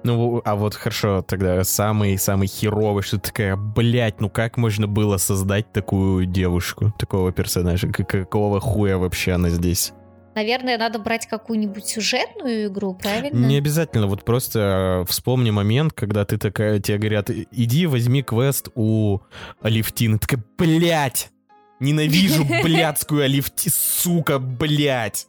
Ну, 0.05 0.41
а 0.45 0.55
вот 0.55 0.75
хорошо, 0.75 1.23
тогда 1.23 1.65
самый-самый 1.65 2.47
херовый, 2.47 3.03
что 3.03 3.19
такая, 3.19 3.57
блядь, 3.57 4.21
ну 4.21 4.31
как 4.31 4.57
можно 4.57 4.87
было 4.87 5.17
создать 5.17 5.73
такую 5.73 6.27
девушку, 6.27 6.95
такого 6.99 7.33
персонажа? 7.33 7.89
Какого 7.89 8.61
хуя 8.61 8.97
вообще 8.97 9.33
она 9.33 9.51
здесь? 9.51 9.93
Наверное, 10.35 10.79
надо 10.79 11.01
брать 11.01 11.27
какую-нибудь 11.27 11.85
сюжетную 11.85 12.69
игру, 12.69 12.95
правильно? 12.95 13.45
Не 13.45 13.57
обязательно, 13.57 14.07
вот 14.07 14.25
просто 14.25 15.03
э, 15.03 15.05
вспомни 15.09 15.51
момент, 15.51 15.93
когда 15.95 16.25
ты 16.25 16.39
такая, 16.39 16.79
тебе 16.79 16.99
говорят, 16.99 17.29
иди 17.31 17.87
возьми 17.87 18.23
квест 18.23 18.69
у 18.77 19.19
Алифтины. 19.61 20.19
Такая, 20.19 20.45
блядь, 20.57 21.33
ненавижу 21.81 22.45
блядскую 22.63 23.25
Алифти, 23.25 23.69
сука, 23.69 24.39
блядь. 24.39 25.27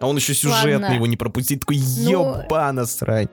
А 0.00 0.06
он 0.06 0.16
еще 0.16 0.34
сюжетный 0.34 0.74
Ладно. 0.74 0.94
его 0.94 1.06
не 1.08 1.16
пропустит, 1.16 1.60
такой, 1.60 1.76
ебана 1.76 2.82
ну... 2.82 2.86
срань 2.86 3.28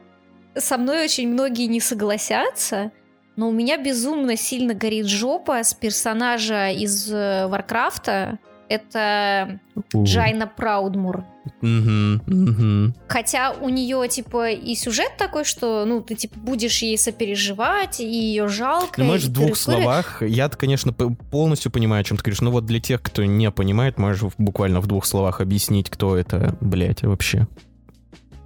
со 0.55 0.77
мной 0.77 1.03
очень 1.03 1.29
многие 1.29 1.67
не 1.67 1.79
согласятся, 1.79 2.91
но 3.35 3.49
у 3.49 3.51
меня 3.51 3.77
безумно 3.77 4.35
сильно 4.35 4.73
горит 4.73 5.07
жопа 5.07 5.63
с 5.63 5.73
персонажа 5.73 6.69
из 6.69 7.11
э, 7.11 7.47
Варкрафта. 7.47 8.39
Это 8.67 9.59
uh. 9.75 10.03
Джайна 10.03 10.47
Праудмур. 10.47 11.25
Угу, 11.61 12.21
угу. 12.27 12.93
Хотя 13.07 13.51
у 13.51 13.67
нее, 13.67 14.07
типа, 14.07 14.51
и 14.51 14.75
сюжет 14.75 15.17
такой, 15.17 15.43
что, 15.43 15.83
ну, 15.85 16.01
ты, 16.01 16.15
типа, 16.15 16.39
будешь 16.39 16.81
ей 16.81 16.97
сопереживать, 16.97 17.99
и 17.99 18.05
ее 18.05 18.47
жалко. 18.47 19.03
Можешь 19.03 19.27
в 19.27 19.33
двух 19.33 19.57
словах, 19.57 20.21
я 20.21 20.47
конечно, 20.47 20.93
полностью 20.93 21.71
понимаю, 21.71 22.01
о 22.01 22.03
чем 22.03 22.17
ты 22.17 22.23
говоришь, 22.23 22.41
но 22.41 22.51
вот 22.51 22.65
для 22.65 22.79
тех, 22.79 23.01
кто 23.01 23.25
не 23.25 23.51
понимает, 23.51 23.97
можешь 23.97 24.31
буквально 24.37 24.79
в 24.79 24.87
двух 24.87 25.05
словах 25.05 25.41
объяснить, 25.41 25.89
кто 25.89 26.15
это, 26.15 26.55
блядь, 26.61 27.03
вообще. 27.03 27.47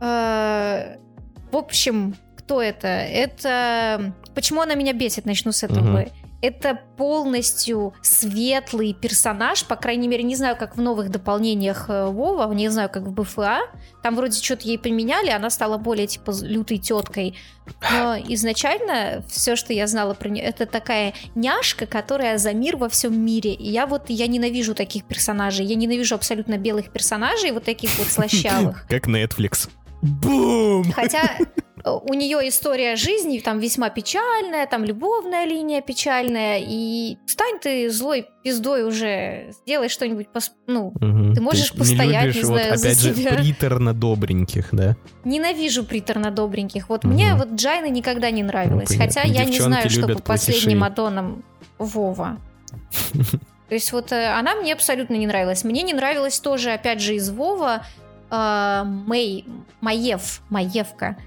Э, 0.02 0.96
в 1.56 1.58
общем, 1.58 2.16
кто 2.36 2.62
это? 2.62 2.88
Это... 2.88 4.14
Почему 4.36 4.62
она 4.62 4.76
меня 4.76 4.92
бесит? 4.92 5.26
Начну 5.26 5.54
с 5.54 5.64
этого. 5.64 6.02
Угу. 6.02 6.12
Это 6.42 6.82
полностью 6.98 7.94
светлый 8.02 8.94
персонаж, 8.94 9.64
по 9.64 9.78
крайней 9.78 10.10
мере, 10.10 10.22
не 10.22 10.36
знаю, 10.36 10.58
как 10.58 10.76
в 10.76 10.82
новых 10.82 11.10
дополнениях 11.10 11.86
э, 11.88 12.08
Вова, 12.08 12.54
не 12.54 12.68
знаю, 12.68 12.90
как 12.90 13.04
в 13.04 13.14
БФА. 13.14 13.62
Там 14.04 14.18
вроде 14.18 14.44
что-то 14.44 14.68
ей 14.68 14.78
поменяли, 14.78 15.30
она 15.30 15.50
стала 15.50 15.78
более, 15.78 16.08
типа, 16.08 16.34
лютой 16.42 16.78
теткой. 16.78 17.36
Но 17.90 18.18
изначально 18.28 19.24
все, 19.30 19.56
что 19.56 19.72
я 19.72 19.88
знала 19.88 20.14
про 20.14 20.28
нее, 20.28 20.44
это 20.44 20.66
такая 20.66 21.14
няшка, 21.36 21.86
которая 21.86 22.38
за 22.38 22.54
мир 22.54 22.76
во 22.76 22.90
всем 22.90 23.18
мире. 23.18 23.54
И 23.54 23.72
я 23.72 23.88
вот, 23.88 24.10
я 24.10 24.28
ненавижу 24.28 24.76
таких 24.76 25.06
персонажей. 25.06 25.66
Я 25.66 25.76
ненавижу 25.76 26.16
абсолютно 26.16 26.58
белых 26.58 26.92
персонажей, 26.92 27.52
вот 27.52 27.64
таких 27.64 27.98
вот 27.98 28.08
слащавых. 28.10 28.86
Как 28.90 29.08
Netflix. 29.08 29.70
Бум! 30.06 30.92
Хотя 30.92 31.38
э, 31.84 31.90
у 31.90 32.14
нее 32.14 32.48
история 32.48 32.96
жизни 32.96 33.40
там 33.40 33.60
весьма 33.60 33.90
печальная, 33.90 34.68
там 34.68 34.84
любовная 34.84 35.46
линия 35.46 35.82
печальная, 35.82 36.60
и 36.62 37.18
стань 37.26 37.60
ты 37.60 37.90
злой 37.90 38.28
пиздой 38.44 38.84
уже, 38.84 39.52
сделай 39.52 39.90
что-нибудь, 39.90 40.30
пос... 40.30 40.52
ну, 40.68 40.88
угу. 40.88 41.34
ты 41.34 41.42
можешь 41.42 41.72
ты 41.72 41.78
постоять, 41.78 42.22
не, 42.22 42.28
любишь, 42.28 42.36
не 42.36 42.44
знаю, 42.44 42.72
вот, 42.72 42.80
опять 42.80 42.98
за 42.98 43.10
же, 43.10 43.16
себя. 43.16 43.32
приторно-добреньких, 43.32 44.70
да? 44.72 44.96
Ненавижу 45.24 45.84
приторно-добреньких. 45.84 46.86
Вот 46.90 47.06
угу. 47.06 47.14
мне 47.14 47.36
вот 47.36 47.54
Джайна 47.54 47.90
никогда 47.90 48.30
не 48.32 48.44
нравилась, 48.44 48.90
ну, 48.92 48.98
хотя 48.98 49.24
я 49.24 49.46
не 49.46 49.60
знаю, 49.60 49.90
что 49.90 50.08
по 50.08 50.22
последним 50.22 50.84
аддонам 50.84 51.44
Вова. 51.78 52.38
То 53.70 53.74
есть 53.74 53.92
вот 53.92 54.12
э, 54.12 54.28
она 54.28 54.56
мне 54.56 54.74
абсолютно 54.74 55.16
не 55.16 55.26
нравилась. 55.26 55.64
Мне 55.64 55.82
не 55.82 55.94
нравилась 55.94 56.40
тоже, 56.40 56.72
опять 56.72 57.02
же, 57.02 57.16
из 57.16 57.30
Вова 57.32 57.84
э, 58.36 58.84
Мэй, 58.84 59.46
Маев, 59.82 60.42
Маевка. 60.50 61.18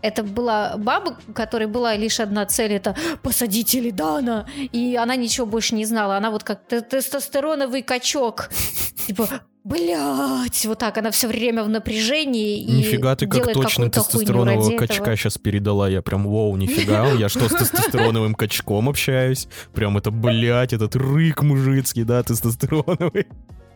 Это 0.00 0.22
была 0.22 0.76
баба, 0.76 1.18
у 1.26 1.32
которой 1.32 1.66
была 1.66 1.96
лишь 1.96 2.20
одна 2.20 2.46
цель, 2.46 2.72
это 2.72 2.94
посадить 3.22 3.74
Элидана. 3.74 4.46
И 4.72 4.96
она 4.96 5.16
ничего 5.16 5.46
больше 5.46 5.74
не 5.74 5.84
знала. 5.84 6.16
Она 6.16 6.30
вот 6.30 6.44
как 6.44 6.60
тестостероновый 6.66 7.82
качок. 7.82 8.48
Типа, 9.06 9.28
Блять, 9.68 10.64
вот 10.64 10.78
так, 10.78 10.96
она 10.96 11.10
все 11.10 11.28
время 11.28 11.62
в 11.62 11.68
напряжении 11.68 12.58
и 12.58 12.72
Нифига 12.72 13.14
ты 13.16 13.26
как 13.26 13.52
точно 13.52 13.90
тестостеронового 13.90 14.78
качка 14.78 15.14
сейчас 15.14 15.36
передала. 15.36 15.90
Я 15.90 16.00
прям, 16.00 16.26
воу, 16.26 16.56
нифига, 16.56 17.12
я 17.18 17.28
что, 17.28 17.50
с 17.50 17.52
тестостероновым 17.52 18.34
качком 18.34 18.88
общаюсь? 18.88 19.46
Прям 19.74 19.98
это, 19.98 20.10
блять, 20.10 20.72
этот 20.72 20.96
рык 20.96 21.42
мужицкий, 21.42 22.04
да, 22.04 22.22
тестостероновый. 22.22 23.26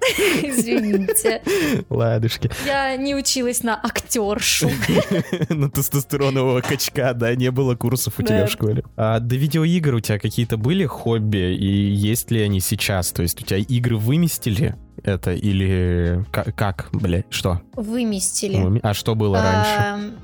Извините. 0.43 1.43
Ладушки. 1.89 2.51
Я 2.67 2.97
не 2.97 3.15
училась 3.15 3.63
на 3.63 3.75
актершу. 3.75 4.71
На 5.49 5.71
тестостеронового 5.71 6.61
качка, 6.61 7.15
да, 7.15 7.35
не 7.35 7.51
было 7.51 7.75
курсов 7.75 8.19
у 8.19 8.23
тебя 8.23 8.47
в 8.47 8.51
школе. 8.51 8.85
А 8.97 9.21
до 9.21 9.37
видеоигр 9.37 9.95
у 9.95 10.01
тебя 10.01 10.19
какие-то 10.19 10.57
были 10.57 10.87
хобби, 10.87 11.55
и 11.55 11.67
есть 11.67 12.31
ли 12.31 12.41
они 12.41 12.61
сейчас? 12.61 13.13
То 13.13 13.23
есть 13.23 13.41
у 13.41 13.45
тебя 13.45 13.59
игры 13.59 13.97
выместили 13.97 14.77
это 15.03 15.33
или 15.33 16.25
как, 16.31 16.89
блядь, 16.93 17.27
что? 17.31 17.61
Выместили. 17.75 18.81
А 18.83 18.95
что 18.95 19.15
было 19.15 19.41
раньше? 19.43 20.15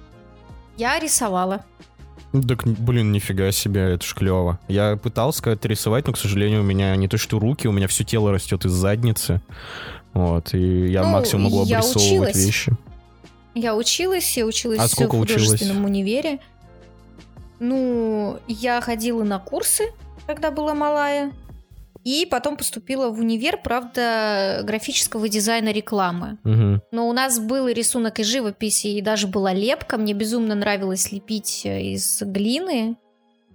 Я 0.76 0.98
рисовала. 1.00 1.64
Так, 2.32 2.66
блин, 2.66 3.10
нифига 3.12 3.50
себе, 3.52 3.94
это 3.94 4.04
ж 4.04 4.14
клево. 4.14 4.58
Я 4.68 4.96
пытался 4.96 5.42
как-то 5.42 5.66
рисовать, 5.68 6.06
но, 6.06 6.12
к 6.12 6.18
сожалению, 6.18 6.60
у 6.60 6.64
меня 6.64 6.94
не 6.96 7.08
то 7.08 7.16
что 7.16 7.38
руки, 7.38 7.66
у 7.66 7.72
меня 7.72 7.88
все 7.88 8.04
тело 8.04 8.32
растет 8.32 8.66
из 8.66 8.72
задницы. 8.72 9.40
Вот, 10.12 10.52
и 10.52 10.88
я 10.88 11.04
ну, 11.04 11.10
максимум 11.10 11.44
могу 11.44 11.62
обрисовывать 11.62 11.96
училась. 11.96 12.36
вещи. 12.36 12.72
Я 13.54 13.74
училась, 13.74 14.36
я 14.36 14.44
училась 14.44 14.78
а 14.78 14.88
сколько 14.88 15.16
в 15.16 15.20
художественном 15.20 15.76
училась? 15.76 15.90
универе. 15.90 16.38
Ну, 17.60 18.38
я 18.46 18.80
ходила 18.80 19.24
на 19.24 19.38
курсы, 19.38 19.84
когда 20.26 20.50
была 20.50 20.74
малая. 20.74 21.32
И 22.04 22.26
потом 22.30 22.56
поступила 22.56 23.10
в 23.10 23.20
универ, 23.20 23.58
правда, 23.62 24.60
графического 24.62 25.28
дизайна 25.28 25.70
рекламы. 25.72 26.38
Мгм. 26.44 26.82
Но 26.92 27.08
у 27.08 27.12
нас 27.12 27.38
был 27.38 27.66
и 27.68 27.74
рисунок 27.74 28.18
из 28.20 28.26
живописи, 28.26 28.86
и 28.86 29.00
даже 29.02 29.26
была 29.26 29.52
лепка. 29.52 29.98
Мне 29.98 30.14
безумно 30.14 30.54
нравилось 30.54 31.12
лепить 31.12 31.62
э, 31.64 31.82
из 31.82 32.22
глины. 32.22 32.96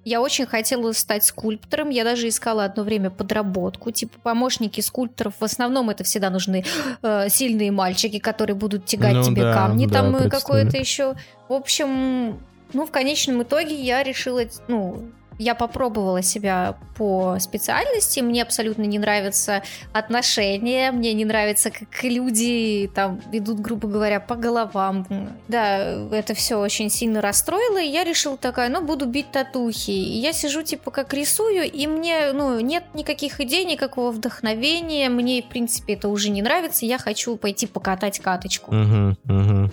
Я 0.05 0.21
очень 0.21 0.45
хотела 0.45 0.91
стать 0.91 1.23
скульптором. 1.23 1.89
Я 1.89 2.03
даже 2.03 2.27
искала 2.27 2.65
одно 2.65 2.83
время 2.83 3.09
подработку. 3.09 3.91
Типа 3.91 4.19
помощники 4.21 4.81
скульпторов. 4.81 5.35
В 5.39 5.43
основном 5.43 5.89
это 5.89 6.03
всегда 6.03 6.29
нужны 6.29 6.65
э, 7.01 7.29
сильные 7.29 7.71
мальчики, 7.71 8.19
которые 8.19 8.55
будут 8.55 8.85
тягать 8.85 9.13
Ну 9.13 9.23
тебе 9.23 9.43
да, 9.43 9.53
камни. 9.53 9.85
да, 9.85 9.93
там 9.93 10.15
э, 10.17 10.29
какое-то 10.29 10.77
еще. 10.77 11.15
В 11.47 11.53
общем, 11.53 12.39
ну, 12.73 12.85
в 12.85 12.91
конечном 12.91 13.43
итоге 13.43 13.75
я 13.75 14.03
решила, 14.03 14.41
ну, 14.67 15.09
я 15.37 15.55
попробовала 15.55 16.21
себя 16.21 16.77
по 16.95 17.37
специальности. 17.39 18.19
Мне 18.19 18.43
абсолютно 18.43 18.83
не 18.83 18.99
нравятся 18.99 19.63
отношения, 19.91 20.91
мне 20.91 21.13
не 21.13 21.25
нравится, 21.25 21.71
как 21.71 22.03
люди 22.03 22.89
там 22.93 23.21
идут, 23.31 23.59
грубо 23.59 23.87
говоря, 23.87 24.19
по 24.19 24.35
головам. 24.35 25.07
Да, 25.47 25.77
это 26.11 26.33
все 26.33 26.57
очень 26.57 26.89
сильно 26.89 27.21
расстроило, 27.21 27.81
и 27.81 27.87
я 27.87 28.03
решила 28.03 28.37
такая, 28.37 28.69
ну, 28.69 28.83
буду 28.83 29.05
бить 29.05 29.31
татухи. 29.31 29.91
И 29.91 30.19
я 30.19 30.33
сижу, 30.33 30.63
типа, 30.63 30.91
как 30.91 31.13
рисую, 31.13 31.69
и 31.69 31.87
мне, 31.87 32.31
ну, 32.33 32.59
нет 32.59 32.83
никаких 32.93 33.39
идей, 33.39 33.65
никакого 33.65 34.11
вдохновения, 34.11 35.09
мне, 35.09 35.41
в 35.41 35.47
принципе, 35.47 35.93
это 35.93 36.09
уже 36.09 36.29
не 36.29 36.41
нравится, 36.41 36.85
я 36.85 36.97
хочу 36.97 37.35
пойти 37.37 37.67
покатать 37.67 38.19
каточку. 38.19 38.73
Мгм, 38.73 39.17
мгм. 39.23 39.71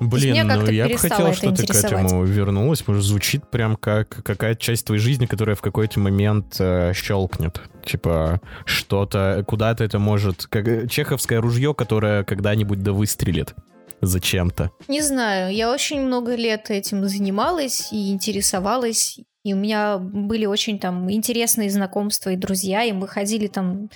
Блин, 0.00 0.46
ну 0.46 0.66
я 0.70 0.88
бы 0.88 0.96
хотел, 0.96 1.32
что 1.34 1.52
ты 1.52 1.66
к 1.66 1.74
этому 1.74 2.24
вернулась, 2.24 2.80
потому 2.80 2.98
что 2.98 3.08
звучит 3.08 3.48
прям 3.48 3.76
как 3.76 4.08
какая-то 4.08 4.60
часть 4.60 4.86
твоей 4.86 5.00
жизни, 5.00 5.26
которая 5.26 5.56
в 5.56 5.62
какой-то 5.62 6.00
момент 6.00 6.56
э, 6.58 6.92
щелкнет. 6.94 7.60
Типа 7.84 8.40
что-то, 8.64 9.44
куда-то 9.46 9.84
это 9.84 9.98
может... 9.98 10.46
Как 10.46 10.66
э, 10.66 10.88
чеховское 10.88 11.40
ружье, 11.40 11.74
которое 11.74 12.24
когда-нибудь 12.24 12.82
да 12.82 12.92
выстрелит 12.92 13.54
зачем-то. 14.00 14.70
Не 14.88 15.00
знаю, 15.00 15.54
я 15.54 15.70
очень 15.70 16.00
много 16.00 16.34
лет 16.34 16.70
этим 16.70 17.06
занималась 17.08 17.92
и 17.92 18.12
интересовалась, 18.12 19.18
и 19.44 19.54
у 19.54 19.56
меня 19.56 19.98
были 19.98 20.46
очень 20.46 20.78
там 20.78 21.10
интересные 21.10 21.70
знакомства 21.70 22.30
и 22.30 22.36
друзья, 22.36 22.82
и 22.84 22.92
мы 22.92 23.08
ходили 23.08 23.46
там 23.46 23.90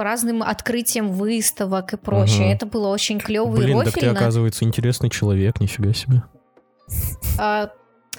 по 0.00 0.04
разным 0.04 0.42
открытиям 0.42 1.12
выставок 1.12 1.92
и 1.92 1.98
прочее. 1.98 2.46
Мгм. 2.46 2.54
Это 2.54 2.64
было 2.64 2.88
очень 2.88 3.20
клево 3.20 3.54
и 3.54 3.58
Блин, 3.58 3.78
так 3.80 3.92
ты, 3.92 4.00
рофильно. 4.00 4.18
оказывается, 4.18 4.64
интересный 4.64 5.10
человек, 5.10 5.60
нифига 5.60 5.92
себе. 5.92 6.22
А, 7.38 7.68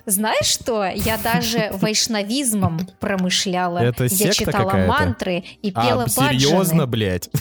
знаешь 0.06 0.46
что? 0.46 0.86
Я 0.86 1.18
даже 1.18 1.72
вайшнавизмом 1.82 2.82
промышляла. 3.00 3.80
Это 3.80 4.04
я 4.04 4.32
читала 4.32 4.70
какая-то? 4.70 4.88
мантры 4.88 5.44
и 5.64 5.72
пела 5.72 6.04
А, 6.04 6.08
серьезно, 6.08 6.86
блядь? 6.86 7.32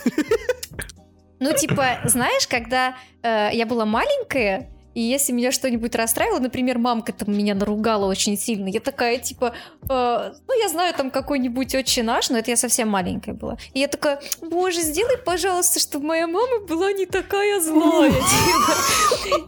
Ну, 1.38 1.52
типа, 1.52 1.98
знаешь, 2.04 2.48
когда 2.48 2.94
э, 3.22 3.50
я 3.52 3.66
была 3.66 3.84
маленькая, 3.84 4.70
и 4.94 5.00
если 5.00 5.32
меня 5.32 5.52
что-нибудь 5.52 5.94
расстраивало, 5.94 6.40
например, 6.40 6.78
мамка 6.78 7.12
там 7.12 7.36
меня 7.36 7.54
наругала 7.54 8.06
очень 8.06 8.36
сильно, 8.36 8.68
я 8.68 8.80
такая, 8.80 9.18
типа, 9.18 9.54
э, 9.88 10.32
ну, 10.48 10.60
я 10.60 10.68
знаю 10.68 10.94
там 10.94 11.10
какой-нибудь 11.10 11.74
отче 11.74 12.02
наш, 12.02 12.30
но 12.30 12.38
это 12.38 12.50
я 12.50 12.56
совсем 12.56 12.88
маленькая 12.88 13.34
была. 13.34 13.56
И 13.74 13.80
я 13.80 13.88
такая, 13.88 14.20
боже, 14.42 14.80
сделай, 14.80 15.18
пожалуйста, 15.18 15.80
чтобы 15.80 16.06
моя 16.06 16.26
мама 16.26 16.60
была 16.66 16.92
не 16.92 17.06
такая 17.06 17.60
злая. 17.60 18.10
типа. 18.10 19.30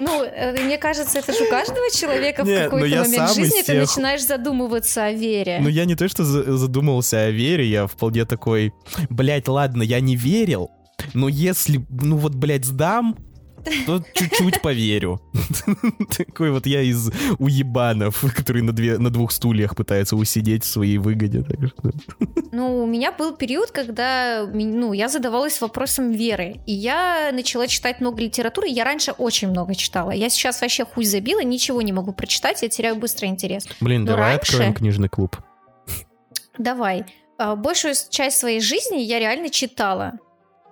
Ну, 0.00 0.24
э, 0.24 0.52
мне 0.64 0.78
кажется, 0.78 1.18
это 1.18 1.34
же 1.34 1.44
у 1.44 1.50
каждого 1.50 1.90
человека 1.90 2.42
в 2.42 2.46
Нет, 2.46 2.64
ну 2.64 2.70
какой-то 2.70 2.86
я 2.86 3.02
момент 3.02 3.34
жизни 3.34 3.60
ты 3.60 3.74
начинаешь 3.74 4.24
задумываться 4.24 5.04
о 5.04 5.12
вере. 5.12 5.58
Ну, 5.60 5.68
я 5.68 5.84
не 5.84 5.94
то, 5.94 6.08
что 6.08 6.24
за- 6.24 6.56
задумался 6.56 7.24
о 7.24 7.30
вере, 7.30 7.66
я 7.66 7.86
вполне 7.86 8.24
такой, 8.24 8.72
блядь, 9.10 9.46
ладно, 9.46 9.82
я 9.82 10.00
не 10.00 10.16
верил, 10.16 10.70
но 11.14 11.28
если, 11.28 11.84
ну 11.88 12.16
вот, 12.16 12.34
блядь, 12.34 12.64
сдам, 12.64 13.16
то 13.86 14.02
чуть-чуть 14.14 14.62
поверю. 14.62 15.20
Такой 16.16 16.50
вот 16.50 16.64
я 16.66 16.80
из 16.80 17.10
уебанов, 17.38 18.24
который 18.34 18.62
на, 18.62 18.72
две, 18.72 18.96
на 18.96 19.10
двух 19.10 19.32
стульях 19.32 19.76
пытается 19.76 20.16
усидеть 20.16 20.64
в 20.64 20.66
своей 20.66 20.96
выгоде. 20.96 21.42
так 21.42 21.58
что- 21.68 21.90
Ну, 22.52 22.82
у 22.82 22.86
меня 22.86 23.12
был 23.12 23.36
период, 23.36 23.70
когда 23.70 24.46
ну, 24.50 24.94
я 24.94 25.08
задавалась 25.10 25.60
вопросом 25.60 26.10
веры. 26.10 26.56
И 26.66 26.72
я 26.72 27.30
начала 27.34 27.66
читать 27.66 28.00
много 28.00 28.22
литературы. 28.22 28.66
Я 28.68 28.84
раньше 28.84 29.12
очень 29.12 29.48
много 29.50 29.74
читала. 29.74 30.12
Я 30.12 30.30
сейчас 30.30 30.62
вообще 30.62 30.86
хуй 30.86 31.04
забила, 31.04 31.40
ничего 31.42 31.82
не 31.82 31.92
могу 31.92 32.12
прочитать, 32.14 32.62
я 32.62 32.70
теряю 32.70 32.96
быстро 32.96 33.28
интерес. 33.28 33.66
Блин, 33.82 34.02
Ну, 34.04 34.06
давай 34.12 34.36
раньше- 34.36 34.52
откроем 34.52 34.72
книжный 34.72 35.10
клуб. 35.10 35.36
Давай. 36.58 37.04
А, 37.38 37.56
Большую 37.56 37.94
часть 38.10 38.38
своей 38.38 38.60
жизни 38.60 38.98
я 39.00 39.18
реально 39.18 39.50
читала. 39.50 40.12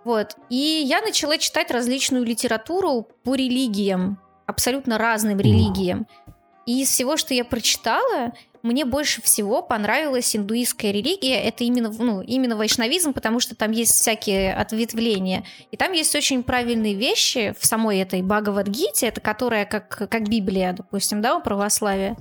Вот. 0.04 0.36
И 0.48 0.56
я 0.56 1.00
начала 1.00 1.38
читать 1.38 1.70
различную 1.70 2.24
литературу 2.24 3.08
по 3.24 3.34
религиям. 3.34 4.18
Абсолютно 4.46 4.96
разным 4.98 5.38
религиям. 5.38 6.06
И 6.66 6.82
из 6.82 6.88
всего, 6.88 7.16
что 7.16 7.34
я 7.34 7.44
прочитала, 7.44 8.32
мне 8.62 8.84
больше 8.84 9.22
всего 9.22 9.62
понравилась 9.62 10.34
индуистская 10.34 10.90
религия. 10.92 11.40
Это 11.40 11.64
именно, 11.64 11.90
ну, 11.90 12.20
именно 12.20 12.56
вайшнавизм, 12.56 13.12
потому 13.12 13.40
что 13.40 13.54
там 13.54 13.70
есть 13.70 13.92
всякие 13.92 14.54
ответвления. 14.54 15.44
И 15.70 15.76
там 15.76 15.92
есть 15.92 16.14
очень 16.14 16.42
правильные 16.42 16.94
вещи 16.94 17.54
в 17.58 17.64
самой 17.64 17.98
этой 17.98 18.22
Бхагавадгите, 18.22 19.06
это 19.06 19.20
которая 19.20 19.64
как, 19.64 19.88
как 20.10 20.28
Библия, 20.28 20.72
допустим, 20.72 21.22
да, 21.22 21.36
у 21.36 21.42
православия. 21.42 22.16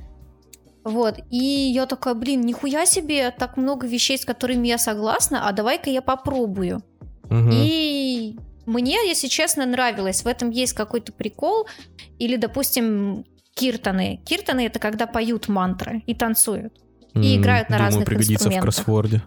Вот, 0.84 1.20
и 1.30 1.36
я 1.36 1.86
такая, 1.86 2.14
блин, 2.14 2.42
нихуя 2.42 2.86
себе, 2.86 3.32
так 3.32 3.58
много 3.58 3.86
вещей, 3.86 4.18
с 4.18 4.24
которыми 4.24 4.70
я 4.70 4.78
согласна, 4.78 5.46
а 5.46 5.52
давай-ка 5.52 5.90
я 5.90 6.02
попробую. 6.02 6.82
Мгм. 7.30 7.50
И 7.54 8.36
мне, 8.66 8.96
если 9.08 9.28
честно, 9.28 9.66
нравилось. 9.66 10.24
В 10.24 10.28
этом 10.28 10.50
есть 10.50 10.74
какой-то 10.74 11.12
прикол. 11.14 11.68
Или, 12.20 12.36
допустим, 12.36 13.26
киртаны. 13.54 14.20
Киртаны— 14.26 14.66
это 14.68 14.80
когда 14.80 15.08
поют 15.08 15.48
мантры 15.48 16.04
и 16.06 16.14
танцуют. 16.14 16.74
и 17.16 17.36
играют 17.38 17.70
на 17.70 17.78
думаю, 17.78 17.88
разных 17.88 18.06
пригодится 18.06 18.32
в 18.32 18.36
инструментах. 18.36 18.62
кроссворде. 18.76 19.24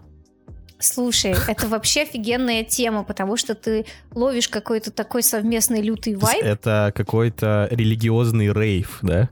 Слушай, 0.79 1.35
это 1.47 1.67
вообще 1.67 2.03
офигенная 2.03 2.63
тема, 2.63 3.03
потому 3.03 3.35
что 3.37 3.53
ты 3.53 3.85
ловишь 4.15 4.47
какой-то 4.47 4.91
такой 4.91 5.23
совместный 5.23 5.81
лютый 5.81 6.15
вайб. 6.15 6.41
Это 6.41 6.91
какой-то 6.95 7.67
религиозный 7.69 8.51
рейв, 8.53 8.99
да? 9.01 9.29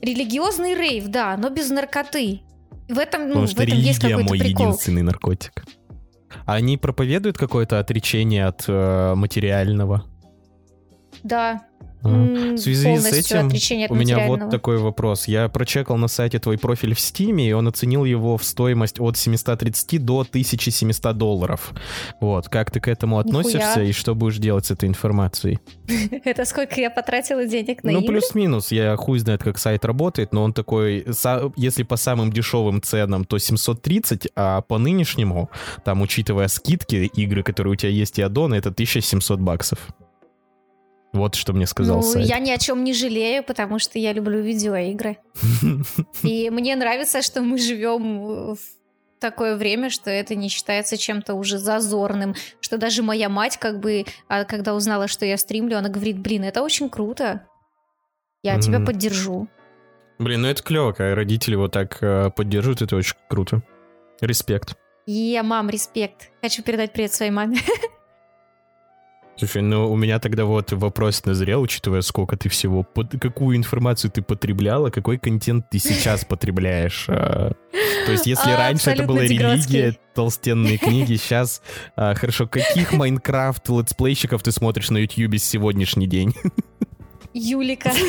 Религиозный 0.00 0.74
рейв, 0.74 1.08
да, 1.08 1.36
но 1.36 1.48
без 1.50 1.70
наркоты. 1.70 2.40
В 2.88 2.98
этом, 2.98 3.22
ну, 3.22 3.28
Потому 3.28 3.46
в 3.46 3.50
что 3.50 3.62
этом 3.62 3.78
есть 3.78 4.02
религия 4.02 4.16
какой-то 4.16 4.28
мой 4.28 4.38
прикол. 4.38 4.66
единственный 4.66 5.02
наркотик. 5.02 5.64
Они 6.46 6.76
проповедуют 6.76 7.38
какое-то 7.38 7.78
отречение 7.78 8.46
от 8.46 8.64
э, 8.68 9.14
материального? 9.14 10.04
Да. 11.22 11.62
В 12.02 12.56
связи 12.58 12.96
с 12.98 13.12
этим 13.12 13.46
у 13.90 13.94
меня 13.94 14.26
вот 14.26 14.50
такой 14.50 14.78
вопрос. 14.78 15.28
Я 15.28 15.48
прочекал 15.48 15.96
на 15.96 16.08
сайте 16.08 16.38
твой 16.38 16.58
профиль 16.58 16.94
в 16.94 17.00
Стиме, 17.00 17.48
и 17.48 17.52
он 17.52 17.68
оценил 17.68 18.04
его 18.04 18.36
в 18.36 18.44
стоимость 18.44 19.00
от 19.00 19.16
730 19.16 20.04
до 20.04 20.20
1700 20.20 21.16
долларов. 21.16 21.72
Вот, 22.20 22.48
как 22.48 22.70
ты 22.70 22.80
к 22.80 22.88
этому 22.88 23.18
относишься 23.18 23.80
Нихуя. 23.80 23.84
и 23.84 23.92
что 23.92 24.14
будешь 24.14 24.38
делать 24.38 24.66
с 24.66 24.70
этой 24.72 24.88
информацией? 24.88 25.60
Это 26.24 26.44
сколько 26.44 26.80
я 26.80 26.90
потратила 26.90 27.46
денег 27.46 27.84
на 27.84 27.92
ну, 27.92 28.02
плюс-минус. 28.02 28.72
Я 28.72 28.96
хуй 28.96 29.18
знает, 29.18 29.42
как 29.42 29.58
сайт 29.58 29.84
работает, 29.84 30.32
но 30.32 30.42
он 30.42 30.52
такой, 30.52 31.06
если 31.56 31.82
по 31.84 31.96
самым 31.96 32.32
дешевым 32.32 32.82
ценам, 32.82 33.24
то 33.24 33.38
730, 33.38 34.28
а 34.34 34.62
по 34.62 34.78
нынешнему, 34.78 35.50
там, 35.84 36.02
учитывая 36.02 36.48
скидки, 36.48 37.10
игры, 37.14 37.42
которые 37.42 37.72
у 37.72 37.76
тебя 37.76 37.90
есть 37.90 38.18
и 38.18 38.22
аддоны, 38.22 38.56
это 38.56 38.70
1700 38.70 39.40
баксов. 39.40 39.78
Вот 41.12 41.34
что 41.34 41.52
мне 41.52 41.66
сказал 41.66 41.96
ну, 41.96 42.02
сайт. 42.02 42.26
я 42.26 42.38
ни 42.38 42.50
о 42.50 42.58
чем 42.58 42.84
не 42.84 42.94
жалею, 42.94 43.44
потому 43.44 43.78
что 43.78 43.98
я 43.98 44.12
люблю 44.12 44.40
видеоигры. 44.40 45.18
И 46.22 46.48
мне 46.50 46.74
нравится, 46.74 47.20
что 47.20 47.42
мы 47.42 47.58
живем 47.58 48.54
в 48.54 48.58
такое 49.20 49.56
время, 49.56 49.90
что 49.90 50.10
это 50.10 50.34
не 50.34 50.48
считается 50.48 50.96
чем-то 50.96 51.34
уже 51.34 51.58
зазорным, 51.58 52.34
что 52.60 52.78
даже 52.78 53.02
моя 53.02 53.28
мать, 53.28 53.56
как 53.58 53.78
бы, 53.78 54.04
а, 54.28 54.44
когда 54.44 54.74
узнала, 54.74 55.06
что 55.06 55.24
я 55.24 55.36
стримлю, 55.36 55.78
она 55.78 55.90
говорит, 55.90 56.18
блин, 56.18 56.44
это 56.44 56.62
очень 56.62 56.88
круто, 56.88 57.46
я 58.42 58.58
тебя 58.58 58.80
поддержу. 58.80 59.48
Блин, 60.18 60.42
ну 60.42 60.48
это 60.48 60.62
клево, 60.62 60.92
когда 60.92 61.14
родители 61.14 61.54
вот 61.54 61.72
так 61.72 61.98
э, 62.00 62.30
поддерживают, 62.30 62.82
это 62.82 62.96
очень 62.96 63.16
круто. 63.28 63.62
Респект. 64.20 64.76
Yeah, 65.06 65.42
мам, 65.42 65.70
респект. 65.70 66.30
Хочу 66.42 66.62
передать 66.62 66.92
привет 66.92 67.12
своей 67.12 67.32
маме. 67.32 67.58
Слушай, 69.42 69.62
ну 69.62 69.90
у 69.90 69.96
меня 69.96 70.20
тогда 70.20 70.44
вот 70.44 70.70
вопрос 70.70 71.24
назрел, 71.24 71.62
учитывая, 71.62 72.02
сколько 72.02 72.36
ты 72.36 72.48
всего, 72.48 72.84
под- 72.84 73.20
какую 73.20 73.56
информацию 73.56 74.08
ты 74.12 74.22
потребляла, 74.22 74.90
какой 74.90 75.18
контент 75.18 75.68
ты 75.68 75.80
сейчас 75.80 76.24
потребляешь. 76.28 77.06
а. 77.08 77.50
То 78.06 78.12
есть, 78.12 78.26
если 78.26 78.52
А, 78.52 78.56
раньше 78.56 78.90
это 78.90 79.02
была 79.02 79.24
деградский. 79.26 79.78
религия, 79.80 79.98
толстенные 80.14 80.78
книги, 80.78 81.16
сейчас, 81.16 81.60
хорошо, 81.96 82.46
каких 82.46 82.92
Minecraft 82.92 83.68
летсплейщиков 83.68 84.44
ты 84.44 84.52
смотришь 84.52 84.90
на 84.90 84.98
Ютьюбе 84.98 85.38
сегодняшний 85.38 86.06
день? 86.06 86.32
Юлика. 87.34 87.90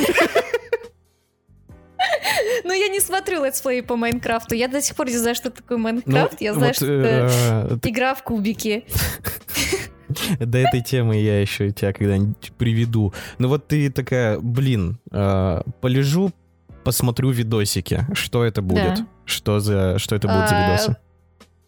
Ну, 2.65 2.73
я 2.73 2.87
не 2.89 2.99
смотрю 2.99 3.43
let's 3.45 3.65
play 3.65 3.81
по 3.81 3.95
Minecraft 3.95 4.44
у. 4.44 4.55
Я 4.55 4.67
до 4.67 4.81
сих 4.81 4.95
пор 4.95 5.07
не 5.07 5.17
знаю, 5.17 5.35
что 5.35 5.49
такое 5.49 5.77
Minecraft. 5.77 6.41
Я 6.41 6.53
знаю, 6.53 6.73
что 6.73 6.85
это 6.85 7.79
игра 7.89 8.13
в 8.13 8.23
кубики. 8.23 8.85
До 10.39 10.57
этой 10.57 10.81
темы 10.81 11.17
я 11.17 11.41
еще 11.41 11.71
тебя 11.71 11.93
когда-нибудь 11.93 12.51
приведу. 12.57 13.13
Ну 13.39 13.47
вот 13.47 13.67
ты 13.67 13.89
такая, 13.89 14.39
блин, 14.39 14.99
полежу, 15.09 16.31
посмотрю 16.83 17.31
видосики. 17.31 18.05
Что 18.13 18.43
это 18.43 18.61
будет? 18.61 18.99
Что 19.25 19.59
за, 19.59 19.99
что 19.99 20.15
это 20.15 20.27
будет 20.27 20.49
за 20.49 20.55
видосы? 20.55 20.97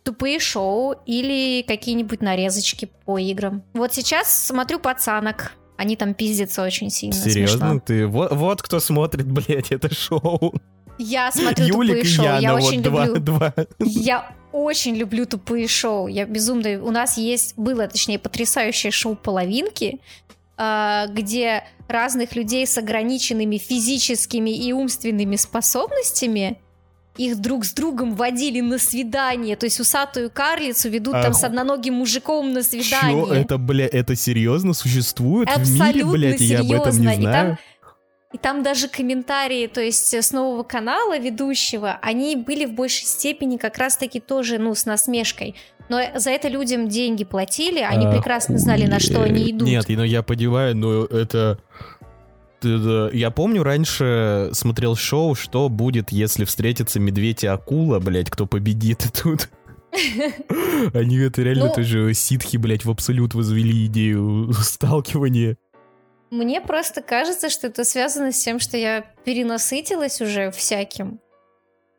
тупые 0.06 0.40
шоу 0.40 0.96
или 1.06 1.64
какие-нибудь 1.64 2.22
нарезочки 2.22 2.90
по 3.06 3.18
играм. 3.18 3.64
Вот 3.74 3.94
сейчас 3.94 4.46
смотрю 4.48 4.80
пацанок. 4.80 5.54
Они 5.78 5.98
там 5.98 6.14
пиздятся 6.14 6.64
очень 6.64 6.90
сильно. 6.90 7.16
Серьезно? 7.16 7.60
Смешно. 7.60 7.80
Ты 7.86 8.08
вот, 8.08 8.32
вот 8.32 8.62
кто 8.62 8.80
смотрит, 8.80 9.26
блядь, 9.30 9.72
это 9.72 9.94
шоу. 9.94 10.54
Я 10.98 11.32
смотрю 11.32 11.66
Юлик 11.66 11.98
тупые 11.98 12.06
шоу. 12.06 12.26
Яна, 12.26 12.40
я 12.40 12.54
вот 12.54 12.64
очень 12.64 12.82
два, 12.82 13.06
люблю. 13.06 13.22
Два. 13.22 13.54
Я 13.80 14.32
очень 14.52 14.96
люблю 14.96 15.26
тупые 15.26 15.68
шоу. 15.68 16.08
Я 16.08 16.26
безумно. 16.26 16.82
У 16.84 16.92
нас 16.92 17.18
есть 17.18 17.54
было, 17.58 17.88
точнее, 17.88 18.20
потрясающее 18.20 18.92
шоу 18.92 19.16
половинки, 19.16 20.00
а, 20.58 21.08
где 21.08 21.64
разных 21.88 22.36
людей 22.36 22.66
с 22.66 22.78
ограниченными 22.78 23.58
физическими 23.58 24.50
и 24.50 24.72
умственными 24.72 25.36
способностями 25.36 26.58
их 27.18 27.40
друг 27.40 27.66
с 27.66 27.74
другом 27.74 28.16
водили 28.16 28.60
на 28.62 28.78
свидание. 28.78 29.56
То 29.56 29.66
есть 29.66 29.80
усатую 29.80 30.30
карлицу 30.30 30.90
ведут 30.90 31.16
А 31.16 31.24
там 31.24 31.34
с 31.34 31.44
одноногим 31.44 31.96
мужиком 31.96 32.54
на 32.54 32.62
свидание. 32.62 33.26
Чё, 33.26 33.34
это, 33.34 33.58
бля, 33.58 33.88
это 33.90 34.16
серьезно 34.16 34.74
существует 34.74 35.50
в 35.50 35.72
мире, 35.72 35.84
Абсолютно 35.84 36.12
блядь, 36.12 36.42
и 36.42 36.46
я 36.46 36.60
об 36.60 36.72
этом 36.72 36.92
не 36.92 37.08
серьезно. 37.08 37.12
И 37.12 37.22
знаю? 37.22 37.48
там, 37.48 37.58
и 38.36 38.38
там 38.38 38.64
даже 38.64 38.90
комментарии, 38.90 39.68
то 39.68 39.80
есть 39.80 40.14
э, 40.14 40.22
с 40.22 40.34
нового 40.34 40.64
канала 40.64 41.18
ведущего, 41.18 41.98
они 42.02 42.36
были 42.36 42.66
в 42.66 42.74
большей 42.74 43.06
степени 43.06 43.56
как 43.56 43.78
раз-таки 43.78 44.20
тоже, 44.20 44.58
ну, 44.58 44.76
с 44.76 44.86
насмешкой. 44.86 45.56
Но 45.88 46.02
за 46.16 46.32
это 46.32 46.50
людям 46.50 46.90
деньги 46.90 47.24
платили, 47.24 47.80
они 47.80 48.08
прекрасно 48.08 48.58
знали, 48.58 48.88
на 48.88 49.00
что 49.00 49.24
они 49.24 49.52
идут. 49.52 49.70
Нет, 49.70 49.86
ну 49.88 50.04
я 50.04 50.22
понимаю, 50.22 50.76
но 50.76 51.06
это... 51.06 51.60
Я 52.62 53.32
помню, 53.32 53.64
раньше 53.64 54.50
смотрел 54.52 54.98
шоу, 54.98 55.36
что 55.36 55.70
будет, 55.70 56.12
если 56.12 56.44
встретится 56.44 57.00
медведь 57.00 57.46
и 57.46 57.48
акула, 57.48 58.00
блядь, 58.00 58.30
кто 58.30 58.46
победит 58.46 59.06
тут. 59.24 59.50
Они 60.94 61.18
это 61.18 61.42
реально 61.42 61.68
Ну- 61.68 61.74
тоже 61.74 62.14
ситхи, 62.14 62.58
блядь, 62.58 62.86
в 62.86 62.92
абсолют 62.92 63.34
возвели 63.34 63.86
идею 63.86 64.52
сталкивания. 64.60 65.58
Мне 66.32 66.62
просто 66.62 67.02
кажется, 67.02 67.50
что 67.50 67.68
это 67.68 67.84
связано 67.84 68.32
с 68.32 68.42
тем, 68.42 68.60
что 68.60 68.78
я 68.78 69.02
перенасытилась 69.24 70.22
уже 70.22 70.52
всяким. 70.52 71.20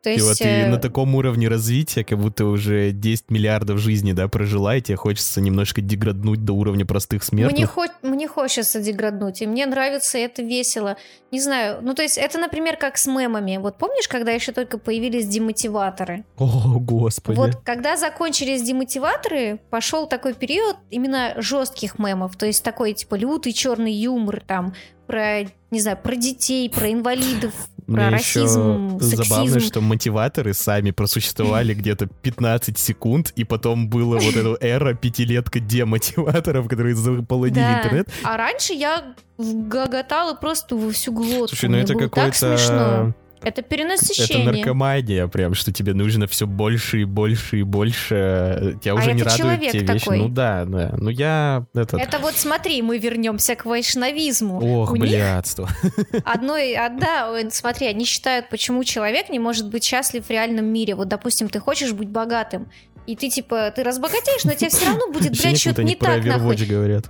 То 0.03 0.11
И 0.11 0.19
вот 0.21 0.29
есть... 0.29 0.39
ты 0.41 0.47
э, 0.47 0.67
на 0.69 0.77
таком 0.77 1.15
уровне 1.15 1.47
развития, 1.47 2.03
как 2.03 2.19
будто 2.19 2.45
уже 2.45 2.91
10 2.91 3.31
миллиардов 3.31 3.79
жизней, 3.79 4.13
да, 4.13 4.27
прожила, 4.27 4.75
и 4.75 4.81
тебе 4.81 4.95
хочется 4.95 5.41
немножко 5.41 5.81
деграднуть 5.81 6.45
до 6.45 6.53
уровня 6.53 6.85
простых 6.85 7.23
Мне, 7.31 7.45
смертных. 7.49 7.71
хо- 7.71 7.85
мне 8.03 8.27
хочется 8.27 8.79
деграднуть, 8.79 9.41
и 9.41 9.47
мне 9.47 9.65
нравится 9.65 10.17
это 10.19 10.43
весело. 10.43 10.97
Не 11.31 11.41
знаю, 11.41 11.79
ну 11.81 11.93
то 11.93 12.03
есть 12.03 12.17
это, 12.17 12.37
например, 12.37 12.77
как 12.77 12.97
с 12.97 13.07
мемами. 13.07 13.57
Вот 13.57 13.77
помнишь, 13.77 14.07
когда 14.07 14.31
еще 14.31 14.51
только 14.51 14.77
появились 14.77 15.27
демотиваторы? 15.27 16.23
О, 16.37 16.79
господи. 16.79 17.37
Вот 17.37 17.55
когда 17.63 17.97
закончились 17.97 18.61
демотиваторы, 18.61 19.59
пошел 19.69 20.07
такой 20.07 20.33
период 20.35 20.77
именно 20.89 21.33
жестких 21.37 21.97
мемов, 21.99 22.35
то 22.37 22.45
есть 22.45 22.63
такой 22.63 22.93
типа 22.93 23.15
лютый 23.15 23.51
черный 23.51 23.93
юмор 23.93 24.41
там 24.45 24.73
про, 25.07 25.43
не 25.71 25.79
знаю, 25.79 25.97
про 25.97 26.15
детей, 26.15 26.69
про 26.69 26.91
инвалидов, 26.91 27.53
про 27.87 27.93
Мне 28.09 28.17
еще 28.17 28.41
расизм, 28.41 28.99
забавно, 28.99 29.45
сексизм. 29.47 29.59
что 29.61 29.81
мотиваторы 29.81 30.53
сами 30.53 30.91
просуществовали 30.91 31.73
где-то 31.73 32.07
15 32.21 32.77
секунд, 32.77 33.31
и 33.35 33.43
потом 33.43 33.89
была 33.89 34.19
вот 34.19 34.35
эта 34.35 34.57
эра 34.61 34.93
пятилетка 34.93 35.59
демотиваторов, 35.59 36.67
которые 36.67 36.95
заполонили 36.95 37.55
Да. 37.59 37.79
интернет. 37.79 38.09
А 38.23 38.37
раньше 38.37 38.73
я 38.73 39.15
гоготала 39.37 40.33
просто 40.33 40.75
во 40.75 40.91
всю 40.91 41.11
глотку. 41.13 41.47
Слушай, 41.55 41.65
ну 41.69 41.75
Мне 41.75 41.83
это 41.83 41.93
какой-то... 41.95 43.13
Это 43.41 43.61
Это 43.61 43.61
перенасыщение. 43.63 44.51
наркомания 44.51 45.27
прям, 45.27 45.53
что 45.53 45.71
тебе 45.71 45.93
нужно 45.93 46.27
все 46.27 46.45
больше 46.47 47.01
и 47.01 47.05
больше 47.05 47.59
и 47.59 47.63
больше. 47.63 48.77
Тебя 48.81 48.93
А 48.93 48.95
уже 48.95 49.13
не 49.13 49.21
это 49.21 49.29
радуют 49.37 49.71
те 49.71 49.79
вещи. 49.79 49.99
такой. 49.99 50.17
Ну 50.19 50.29
да, 50.29 50.65
да. 50.65 50.93
Ну 50.97 51.09
я 51.09 51.65
этот... 51.73 51.99
Это 52.01 52.19
вот 52.19 52.35
смотри, 52.35 52.81
мы 52.81 52.97
вернемся 52.97 53.55
к 53.55 53.65
вайшнавизму. 53.65 54.59
Ох, 54.81 54.91
У 54.91 54.95
блядство. 54.95 55.69
одной, 56.25 56.75
одна, 56.75 57.31
ой, 57.31 57.47
смотри, 57.51 57.87
они 57.87 58.05
считают, 58.05 58.49
почему 58.49 58.83
человек 58.83 59.29
не 59.29 59.39
может 59.39 59.69
быть 59.69 59.83
счастлив 59.83 60.25
в 60.25 60.29
реальном 60.29 60.65
мире. 60.65 60.95
Вот, 60.95 61.07
допустим, 61.07 61.49
ты 61.49 61.59
хочешь 61.59 61.93
быть 61.93 62.09
богатым, 62.09 62.69
и 63.05 63.15
ты 63.15 63.29
типа, 63.29 63.71
ты 63.75 63.83
разбогатеешь, 63.83 64.43
но 64.43 64.53
тебе 64.53 64.69
все 64.69 64.85
равно 64.87 65.11
будет, 65.11 65.39
блядь, 65.41 65.59
что-то 65.59 65.83
не 65.83 65.95
про 65.95 66.15
так, 66.15 66.25
нахуй. 66.25 66.55
Говорят. 66.57 67.05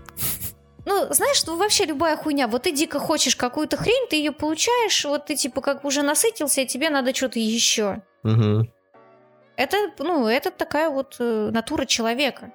Ну, 0.87 1.05
знаешь, 1.09 1.45
ну 1.45 1.57
вообще 1.57 1.83
любая 1.83 2.15
хуйня. 2.15 2.47
Вот 2.47 2.63
ты 2.63 2.71
дико 2.71 2.97
хочешь 2.97 3.35
какую-то 3.35 3.75
хрень, 3.75 4.07
ты 4.09 4.15
ее 4.15 4.31
получаешь, 4.31 5.03
вот 5.03 5.25
ты 5.25 5.35
типа 5.35 5.59
как 5.59 5.83
уже 5.83 6.01
насытился, 6.01 6.61
и 6.61 6.65
тебе 6.65 6.89
надо 6.89 7.13
что-то 7.13 7.39
еще. 7.39 8.01
Мгм. 8.23 8.71
Это, 9.57 9.77
ну, 9.99 10.27
это 10.27 10.49
такая 10.49 10.89
вот 10.89 11.17
э, 11.19 11.49
натура 11.51 11.83
человека. 11.83 12.53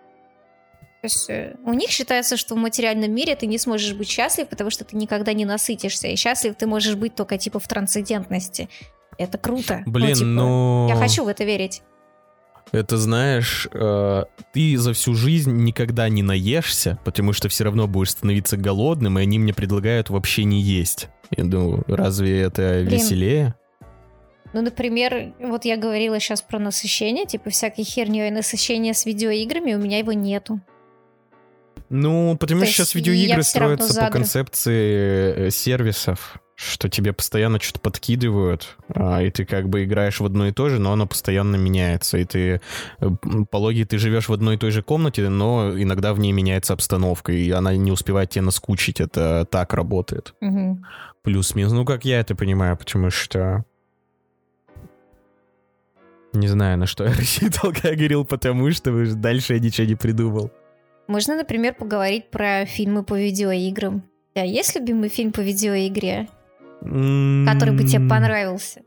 То 1.02 1.06
есть 1.06 1.28
э, 1.28 1.56
у 1.66 1.74
них 1.74 1.90
считается, 1.90 2.38
что 2.38 2.54
в 2.54 2.58
материальном 2.58 3.12
мире 3.12 3.36
ты 3.36 3.46
не 3.46 3.58
сможешь 3.58 3.92
быть 3.92 4.08
счастлив, 4.08 4.48
потому 4.48 4.70
что 4.70 4.84
ты 4.84 4.96
никогда 4.96 5.34
не 5.34 5.44
насытишься. 5.44 6.08
И 6.08 6.16
счастлив 6.16 6.54
ты 6.56 6.66
можешь 6.66 6.94
быть 6.94 7.14
только 7.14 7.36
типа 7.36 7.58
в 7.58 7.68
трансцендентности. 7.68 8.70
Это 9.18 9.36
круто. 9.36 9.82
Ну, 9.84 9.92
Блин, 9.92 10.14
типа, 10.14 10.26
ну... 10.26 10.88
Я 10.88 10.96
хочу 10.96 11.24
в 11.24 11.28
это 11.28 11.44
верить. 11.44 11.82
Это 12.72 12.96
знаешь, 12.96 13.68
э, 13.70 14.24
ты 14.54 14.78
за 14.78 14.94
всю 14.94 15.14
жизнь 15.14 15.52
никогда 15.52 16.08
не 16.08 16.22
наешься, 16.22 16.98
потому 17.04 17.34
что 17.34 17.50
все 17.50 17.64
равно 17.64 17.86
будешь 17.86 18.12
становиться 18.12 18.56
голодным, 18.56 19.18
и 19.18 19.22
они 19.22 19.38
мне 19.38 19.52
предлагают 19.52 20.08
вообще 20.08 20.44
не 20.44 20.60
есть. 20.62 21.08
Я 21.30 21.44
думаю, 21.44 21.84
разве 21.86 22.40
это 22.40 22.82
Блин. 22.82 22.98
веселее? 22.98 23.54
Ну, 24.54 24.62
например, 24.62 25.34
вот 25.38 25.66
я 25.66 25.76
говорила 25.76 26.18
сейчас 26.18 26.40
про 26.40 26.58
насыщение, 26.58 27.26
типа 27.26 27.50
всякой 27.50 27.84
херней 27.84 28.30
насыщение 28.30 28.94
с 28.94 29.04
видеоиграми, 29.04 29.74
у 29.74 29.78
меня 29.78 29.98
его 29.98 30.12
нету. 30.12 30.60
Ну, 31.90 32.38
потому 32.38 32.60
То 32.60 32.66
что 32.66 32.74
сейчас 32.74 32.94
видеоигры 32.94 33.42
строятся 33.42 34.00
по 34.00 34.10
концепции 34.10 35.46
э, 35.48 35.50
сервисов, 35.50 36.38
что 36.62 36.88
тебе 36.88 37.12
постоянно 37.12 37.60
что-то 37.60 37.80
подкидывают, 37.80 38.76
а, 38.94 39.20
и 39.20 39.30
ты 39.30 39.44
как 39.44 39.68
бы 39.68 39.84
играешь 39.84 40.20
в 40.20 40.24
одно 40.24 40.46
и 40.46 40.52
то 40.52 40.68
же, 40.68 40.78
но 40.78 40.92
оно 40.92 41.06
постоянно 41.06 41.56
меняется, 41.56 42.18
и 42.18 42.24
ты 42.24 42.60
э, 43.00 43.10
по 43.50 43.56
логике 43.56 43.84
ты 43.84 43.98
живешь 43.98 44.28
в 44.28 44.32
одной 44.32 44.54
и 44.54 44.58
той 44.58 44.70
же 44.70 44.82
комнате, 44.82 45.28
но 45.28 45.72
иногда 45.76 46.14
в 46.14 46.20
ней 46.20 46.32
меняется 46.32 46.72
обстановка, 46.72 47.32
и 47.32 47.50
она 47.50 47.74
не 47.74 47.90
успевает 47.90 48.30
тебя 48.30 48.44
наскучить, 48.44 49.00
это 49.00 49.46
так 49.50 49.74
работает. 49.74 50.34
Мгм. 50.40 50.86
Плюс-минус, 51.22 51.72
ну 51.72 51.84
как 51.84 52.04
я 52.04 52.20
это 52.20 52.36
понимаю, 52.36 52.76
потому 52.76 53.10
что... 53.10 53.64
Не 56.32 56.48
знаю, 56.48 56.78
на 56.78 56.86
что 56.86 57.04
я 57.04 57.10
рассчитывал, 57.16 57.72
когда 57.72 57.94
говорил, 57.94 58.24
потому 58.24 58.70
что 58.70 59.14
дальше 59.16 59.54
я 59.54 59.58
ничего 59.58 59.86
не 59.86 59.96
придумал. 59.96 60.52
Можно, 61.08 61.36
например, 61.36 61.74
поговорить 61.74 62.30
про 62.30 62.64
фильмы 62.66 63.02
по 63.02 63.18
видеоиграм. 63.18 64.02
Тебя 64.34 64.44
есть 64.44 64.74
любимый 64.76 65.08
фильм 65.10 65.32
по 65.32 65.40
видеоигре, 65.40 66.28
который 66.82 67.74
бы 67.74 67.84
тебе 67.84 68.08
понравился? 68.08 68.82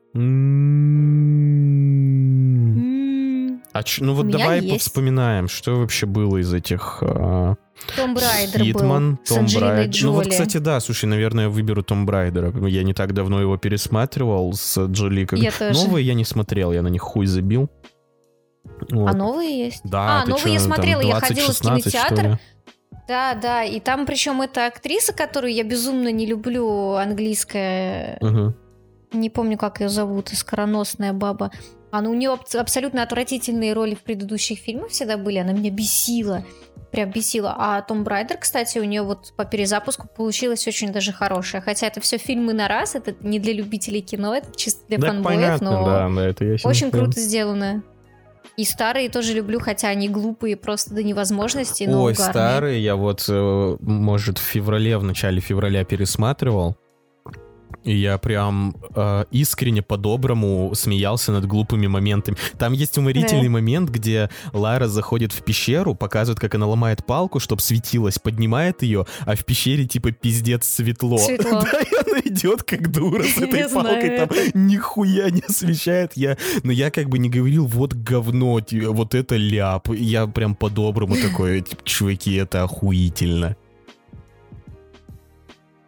А 3.73 3.83
ч- 3.83 4.03
ну 4.03 4.13
вот 4.13 4.29
давай 4.29 4.61
есть. 4.61 4.85
вспоминаем, 4.85 5.49
что 5.49 5.79
вообще 5.79 6.05
было 6.05 6.37
из 6.37 6.53
этих... 6.53 6.99
а, 7.01 7.55
Tomb 7.97 8.13
Raider 8.13 8.61
Hitman, 8.63 9.15
был 9.15 9.35
Tomb 9.35 9.45
Raider. 9.53 10.05
Ну 10.05 10.13
вот, 10.13 10.27
кстати, 10.27 10.57
да, 10.57 10.79
слушай, 10.79 11.05
наверное, 11.05 11.45
я 11.45 11.49
выберу 11.49 11.83
Tomb 11.83 12.05
Raider 12.05 12.41
а. 12.41 12.53
Я 12.67 12.83
не 12.83 12.93
так 12.93 13.13
давно 13.13 13.41
его 13.41 13.57
пересматривал 13.57 14.53
с 14.53 14.85
Джоли. 14.85 15.25
Как... 15.25 15.39
Я 15.39 15.51
тоже. 15.51 15.73
Новые 15.73 16.07
я 16.07 16.13
не 16.13 16.23
смотрел, 16.23 16.71
я 16.71 16.81
на 16.81 16.87
них 16.87 17.01
хуй 17.01 17.25
забил. 17.25 17.69
Вот. 18.91 19.09
А 19.09 19.13
новые 19.13 19.65
есть? 19.65 19.81
Да, 19.83 20.21
а, 20.21 20.25
новые 20.25 20.53
я 20.53 20.59
смотрела, 20.59 21.01
я 21.01 21.19
20, 21.19 21.27
ходила 21.27 21.45
в 21.45 21.47
16, 21.47 21.93
что 21.93 22.07
кинотеатр. 22.07 22.39
Да, 23.07 23.35
да, 23.35 23.63
и 23.63 23.79
там 23.79 24.05
причем 24.05 24.41
эта 24.41 24.65
актриса, 24.65 25.13
которую 25.13 25.53
я 25.53 25.63
безумно 25.63 26.11
не 26.11 26.25
люблю, 26.25 26.93
английская, 26.93 28.17
Мгм. 28.21 28.55
не 29.13 29.29
помню, 29.29 29.57
как 29.57 29.79
ее 29.79 29.89
зовут, 29.89 30.29
скороносная 30.29 31.13
баба. 31.13 31.51
Она, 31.91 32.09
у 32.09 32.13
нее 32.13 32.37
абсолютно 32.57 33.03
отвратительные 33.03 33.73
роли 33.73 33.95
в 33.95 34.01
предыдущих 34.01 34.59
фильмах 34.59 34.89
всегда 34.89 35.17
были, 35.17 35.37
она 35.37 35.53
меня 35.53 35.69
бесила, 35.69 36.43
прям 36.91 37.11
бесила. 37.11 37.55
А 37.57 37.81
Том 37.83 38.03
Брайдер, 38.03 38.37
кстати, 38.37 38.79
у 38.79 38.83
нее 38.83 39.01
вот 39.03 39.33
по 39.37 39.45
перезапуску 39.45 40.07
получилось 40.07 40.67
очень 40.67 40.91
даже 40.91 41.13
хорошее. 41.13 41.61
Хотя 41.61 41.87
это 41.87 42.01
все 42.01 42.17
фильмы 42.17 42.53
на 42.53 42.67
раз, 42.67 42.95
это 42.95 43.15
не 43.21 43.39
для 43.39 43.53
любителей 43.53 44.01
кино, 44.01 44.35
это 44.35 44.47
чисто 44.57 44.85
для 44.87 44.97
Так 44.97 45.09
фанбоев, 45.09 45.61
но 45.61 45.85
да, 45.85 46.09
да, 46.09 46.21
это 46.27 46.43
я 46.43 46.57
очень 46.63 46.91
круто 46.91 47.19
сделано. 47.19 47.83
И 48.57 48.63
старые 48.63 49.09
тоже 49.09 49.33
люблю, 49.33 49.59
хотя 49.59 49.89
они 49.89 50.07
глупые 50.07 50.55
просто 50.55 50.93
до 50.93 51.03
невозможности, 51.03 51.83
но 51.83 52.03
Ой, 52.03 52.13
угарные. 52.13 52.31
старый, 52.31 52.81
я 52.81 52.95
вот, 52.95 53.25
э, 53.27 53.77
может, 53.81 54.37
в 54.37 54.41
феврале, 54.41 54.97
в 54.97 55.03
начале 55.03 55.41
февраля 55.41 55.83
пересматривал. 55.83 56.77
И 57.85 57.95
я 57.95 58.17
прям 58.17 58.75
э, 58.95 59.25
искренне 59.29 59.83
по-доброму 59.83 60.71
смеялся 60.73 61.31
над 61.31 61.45
глупыми 61.45 61.85
моментами. 61.85 62.35
Там 62.57 62.73
есть 62.73 62.97
уморительный 62.97 63.43
да. 63.43 63.51
момент, 63.51 63.91
где 63.91 64.31
Лара 64.53 64.87
заходит 64.87 65.31
в 65.31 65.43
пещеру, 65.43 65.93
показывает, 65.93 66.39
как 66.39 66.55
она 66.55 66.65
ломает 66.65 67.05
палку, 67.05 67.39
чтобы 67.39 67.61
светилась, 67.61 68.17
поднимает 68.17 68.81
ее, 68.81 69.05
а 69.25 69.35
в 69.35 69.45
пещере 69.45 69.85
типа 69.85 70.11
пиздец 70.11 70.67
светло. 70.67 71.17
Светло. 71.17 71.63
Да, 71.71 71.79
и 71.79 72.09
она 72.09 72.19
идет 72.19 72.63
как 72.63 72.91
дура 72.91 73.23
с 73.23 73.37
этой 73.41 73.69
палкой, 73.69 74.17
там 74.17 74.29
нихуя 74.53 75.29
не 75.29 75.41
освещает. 75.41 76.11
Я, 76.15 76.37
но 76.63 76.71
я 76.71 76.91
как 76.91 77.09
бы 77.09 77.17
не 77.19 77.29
говорил, 77.29 77.65
вот 77.65 77.93
говно, 77.93 78.59
вот 78.71 79.15
это 79.15 79.35
ляп. 79.35 79.89
Я 79.89 80.27
прям 80.27 80.55
по-доброму 80.55 81.15
такой, 81.15 81.61
типа, 81.61 81.81
чуваки, 81.83 82.33
это 82.35 82.63
охуительно. 82.63 83.55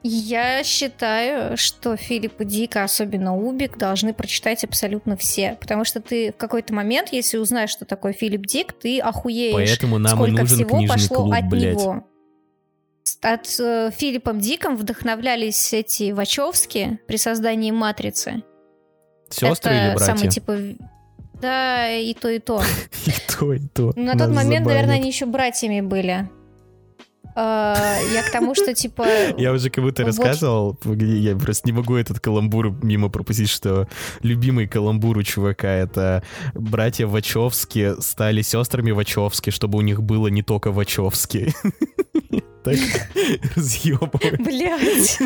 Я 0.09 0.63
считаю, 0.63 1.57
что 1.57 1.97
Филиппа 1.97 2.45
Дика, 2.45 2.85
особенно 2.85 3.35
Убик, 3.35 3.77
должны 3.77 4.13
прочитать 4.13 4.63
абсолютно 4.63 5.17
все. 5.17 5.57
Потому 5.59 5.83
что 5.83 5.99
ты 5.99 6.31
в 6.31 6.37
какой-то 6.37 6.73
момент, 6.73 7.09
если 7.11 7.37
узнаешь, 7.37 7.71
что 7.71 7.83
такое 7.83 8.13
Филипп 8.13 8.45
Дик, 8.45 8.71
ты 8.71 9.01
охуеешь. 9.01 9.53
Поэтому 9.53 9.97
нам 9.97 10.15
сколько 10.15 10.31
и 10.31 10.39
нужен 10.39 10.57
всего 10.59 10.87
пошло 10.87 11.23
клуб, 11.23 11.33
от 11.33 11.49
блядь. 11.49 11.73
него. 11.73 12.07
От 13.21 13.59
э, 13.59 13.91
Филиппом 13.93 14.39
Диком 14.39 14.77
вдохновлялись 14.77 15.73
эти 15.73 16.11
Вачовски 16.11 16.99
при 17.05 17.17
создании 17.17 17.71
«Матрицы». 17.71 18.43
Сестры 19.29 19.73
Это 19.73 19.87
или 19.87 19.95
братья? 19.95 20.15
самый, 20.15 20.29
типа... 20.29 20.57
Да, 21.41 21.91
и 21.91 22.13
то, 22.13 22.29
и 22.29 22.39
то. 22.39 22.61
И 23.05 23.11
то, 23.29 23.53
и 23.53 23.59
то. 23.59 23.91
На 23.97 24.17
тот 24.17 24.29
момент, 24.29 24.65
наверное, 24.65 24.95
они 24.95 25.09
еще 25.09 25.25
братьями 25.25 25.81
были. 25.81 26.29
А, 27.39 27.99
Я 28.13 28.23
к 28.23 28.31
тому, 28.31 28.55
что, 28.55 28.73
типа... 28.73 29.05
Я 29.37 29.51
уже 29.53 29.69
как 29.69 29.83
будто 29.83 30.03
рассказывал, 30.03 30.75
я 30.85 31.35
просто 31.35 31.67
не 31.67 31.71
могу 31.71 31.95
этот 31.95 32.19
каламбур 32.19 32.71
мимо 32.83 33.09
пропустить, 33.09 33.49
что 33.49 33.87
любимый 34.23 34.67
каламбур 34.67 35.19
у 35.19 35.23
чувака— 35.23 35.67
это 35.69 36.23
братья 36.55 37.05
Вачовски 37.05 38.01
стали 38.01 38.41
сестрами 38.41 38.89
Вачовски, 38.89 39.51
чтобы 39.51 39.77
у 39.77 39.81
них 39.81 40.01
было 40.01 40.27
не 40.29 40.41
только 40.41 40.71
Вачовски. 40.71 41.53
Так 42.63 42.75
разъебываю. 43.55 44.37
Блядь, 44.39 45.19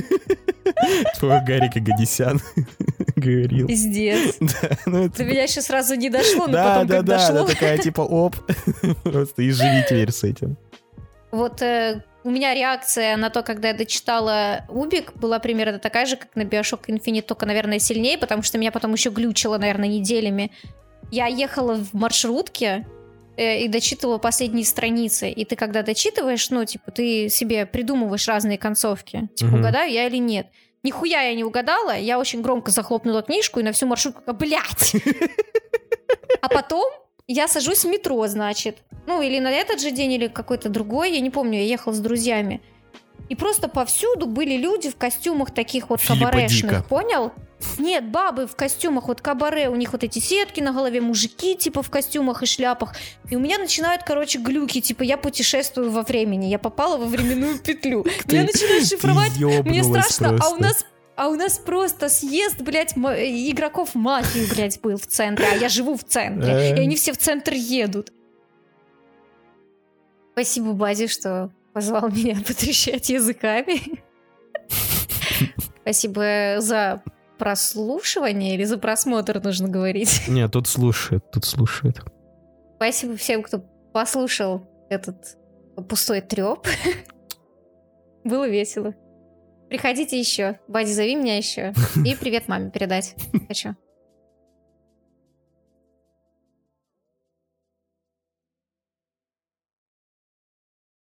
Твой 1.17 1.43
Гарик 1.43 1.75
Аганесян 1.75 2.39
говорил. 3.15 3.65
пиздец. 3.65 4.35
Да, 4.39 4.77
ну 4.85 5.05
это... 5.05 5.17
До 5.17 5.23
меня 5.23 5.43
еще 5.43 5.61
сразу 5.61 5.95
не 5.95 6.11
дошло, 6.11 6.45
но 6.45 6.53
Да, 6.53 6.73
потом 6.73 6.87
да, 6.87 6.97
как 6.97 7.05
да, 7.05 7.17
дошло. 7.17 7.37
она 7.39 7.47
такая 7.47 7.77
типа 7.79 8.01
оп, 8.01 8.35
просто 9.03 9.41
и 9.41 9.49
живи 9.49 9.83
теперь 9.87 10.11
с 10.11 10.23
этим. 10.23 10.55
Вот 11.31 11.61
э, 11.61 12.03
у 12.23 12.29
меня 12.29 12.53
реакция 12.53 13.17
на 13.17 13.29
то, 13.29 13.41
когда 13.41 13.69
я 13.69 13.73
дочитала 13.73 14.65
Убик, 14.69 15.13
была 15.13 15.39
примерно 15.39 15.79
такая 15.79 16.05
же, 16.05 16.17
как 16.17 16.35
на 16.35 16.41
Bioshock 16.41 16.85
Infinite, 16.87 17.23
только, 17.23 17.45
наверное, 17.45 17.79
сильнее, 17.79 18.17
потому 18.17 18.43
что 18.43 18.57
меня 18.57 18.71
потом 18.71 18.93
еще 18.93 19.09
глючило, 19.09 19.57
наверное, 19.57 19.87
неделями. 19.87 20.51
Я 21.09 21.27
ехала 21.27 21.75
в 21.75 21.93
маршрутке 21.93 22.85
э, 23.37 23.61
и 23.63 23.67
дочитывала 23.67 24.17
последние 24.17 24.65
страницы. 24.65 25.29
И 25.29 25.45
ты, 25.45 25.55
когда 25.55 25.81
дочитываешь, 25.83 26.49
ну, 26.49 26.63
типа, 26.65 26.91
ты 26.91 27.29
себе 27.29 27.65
придумываешь 27.65 28.27
разные 28.27 28.57
концовки. 28.57 29.29
Типа, 29.35 29.51
Мгм. 29.51 29.59
угадаю 29.59 29.91
я 29.91 30.07
или 30.07 30.17
нет. 30.17 30.47
Нихуя 30.83 31.21
я 31.21 31.35
не 31.35 31.43
угадала, 31.43 31.95
я 31.95 32.17
очень 32.17 32.41
громко 32.41 32.71
захлопнула 32.71 33.21
книжку 33.21 33.59
и 33.59 33.63
на 33.63 33.71
всю 33.71 33.85
маршрутку 33.87 34.33
блядь! 34.33 34.93
А 36.41 36.49
потом 36.49 36.91
я 37.31 37.47
сажусь 37.47 37.83
в 37.83 37.87
метро, 37.87 38.25
значит. 38.27 38.77
Ну, 39.07 39.21
или 39.21 39.39
на 39.39 39.51
этот 39.51 39.81
же 39.81 39.91
день, 39.91 40.13
или 40.13 40.27
какой-то 40.27 40.69
другой, 40.69 41.13
я 41.13 41.19
не 41.19 41.29
помню, 41.29 41.59
я 41.59 41.65
ехала 41.65 41.93
с 41.93 41.99
друзьями. 41.99 42.61
И 43.29 43.35
просто 43.35 43.69
повсюду 43.69 44.25
были 44.25 44.57
люди 44.57 44.89
в 44.89 44.97
костюмах 44.97 45.51
таких 45.51 45.89
вот 45.89 46.01
Филиппа 46.01 46.25
кабарешных, 46.25 46.71
Дика. 46.71 46.83
понял? 46.83 47.31
Нет, 47.77 48.09
бабы 48.09 48.47
в 48.47 48.55
костюмах 48.55 49.07
вот 49.07 49.21
кабаре, 49.21 49.69
у 49.69 49.75
них 49.75 49.93
вот 49.93 50.03
эти 50.03 50.19
сетки 50.19 50.59
на 50.59 50.73
голове, 50.73 50.99
мужики 50.99 51.55
типа 51.55 51.83
в 51.83 51.89
костюмах 51.89 52.43
и 52.43 52.45
шляпах. 52.45 52.93
И 53.29 53.35
у 53.35 53.39
меня 53.39 53.57
начинают, 53.57 54.03
короче, 54.03 54.39
глюки, 54.39 54.81
типа 54.81 55.03
я 55.03 55.17
путешествую 55.17 55.91
во 55.91 56.01
времени, 56.01 56.47
я 56.47 56.59
попала 56.59 56.97
во 56.97 57.05
временную 57.05 57.59
петлю. 57.59 58.05
Я 58.27 58.43
начинаю 58.43 58.85
шифровать, 58.85 59.37
мне 59.37 59.83
страшно, 59.83 60.37
а 60.41 60.49
у 60.49 60.57
нас 60.57 60.85
а 61.15 61.29
у 61.29 61.35
нас 61.35 61.59
просто 61.59 62.09
съезд, 62.09 62.61
блядь, 62.61 62.95
ма- 62.95 63.15
игроков 63.15 63.93
мафии, 63.95 64.47
блядь, 64.53 64.79
был 64.81 64.97
в 64.97 65.05
центре, 65.07 65.45
а 65.51 65.55
я 65.55 65.69
живу 65.69 65.95
в 65.95 66.03
центре, 66.03 66.51
Э. 66.51 66.75
и 66.75 66.79
они 66.79 66.95
все 66.95 67.13
в 67.13 67.17
центр 67.17 67.53
едут. 67.53 68.11
Спасибо, 70.33 70.73
Бази, 70.73 71.07
что 71.07 71.51
позвал 71.73 72.09
меня 72.09 72.35
потрещать 72.47 73.09
языками. 73.09 74.01
Спасибо 75.81 76.55
за 76.59 77.03
прослушивание 77.37 78.53
или 78.55 78.63
за 78.65 78.77
просмотр, 78.77 79.41
нужно 79.43 79.67
говорить. 79.67 80.21
Не, 80.27 80.47
тут 80.47 80.67
слушает, 80.67 81.29
тут 81.31 81.43
слушает. 81.45 81.99
Спасибо 82.77 83.15
всем, 83.17 83.41
кто 83.43 83.59
послушал 83.93 84.65
этот 84.89 85.37
пустой 85.89 86.21
треп. 86.21 86.67
Было 88.23 88.47
весело. 88.47 88.93
Приходите 89.71 90.19
еще. 90.19 90.59
Бади, 90.67 90.91
зови 90.91 91.15
меня 91.15 91.37
еще. 91.37 91.71
И 92.05 92.13
привет 92.13 92.49
маме 92.49 92.71
передать 92.71 93.15
хочу. 93.47 93.77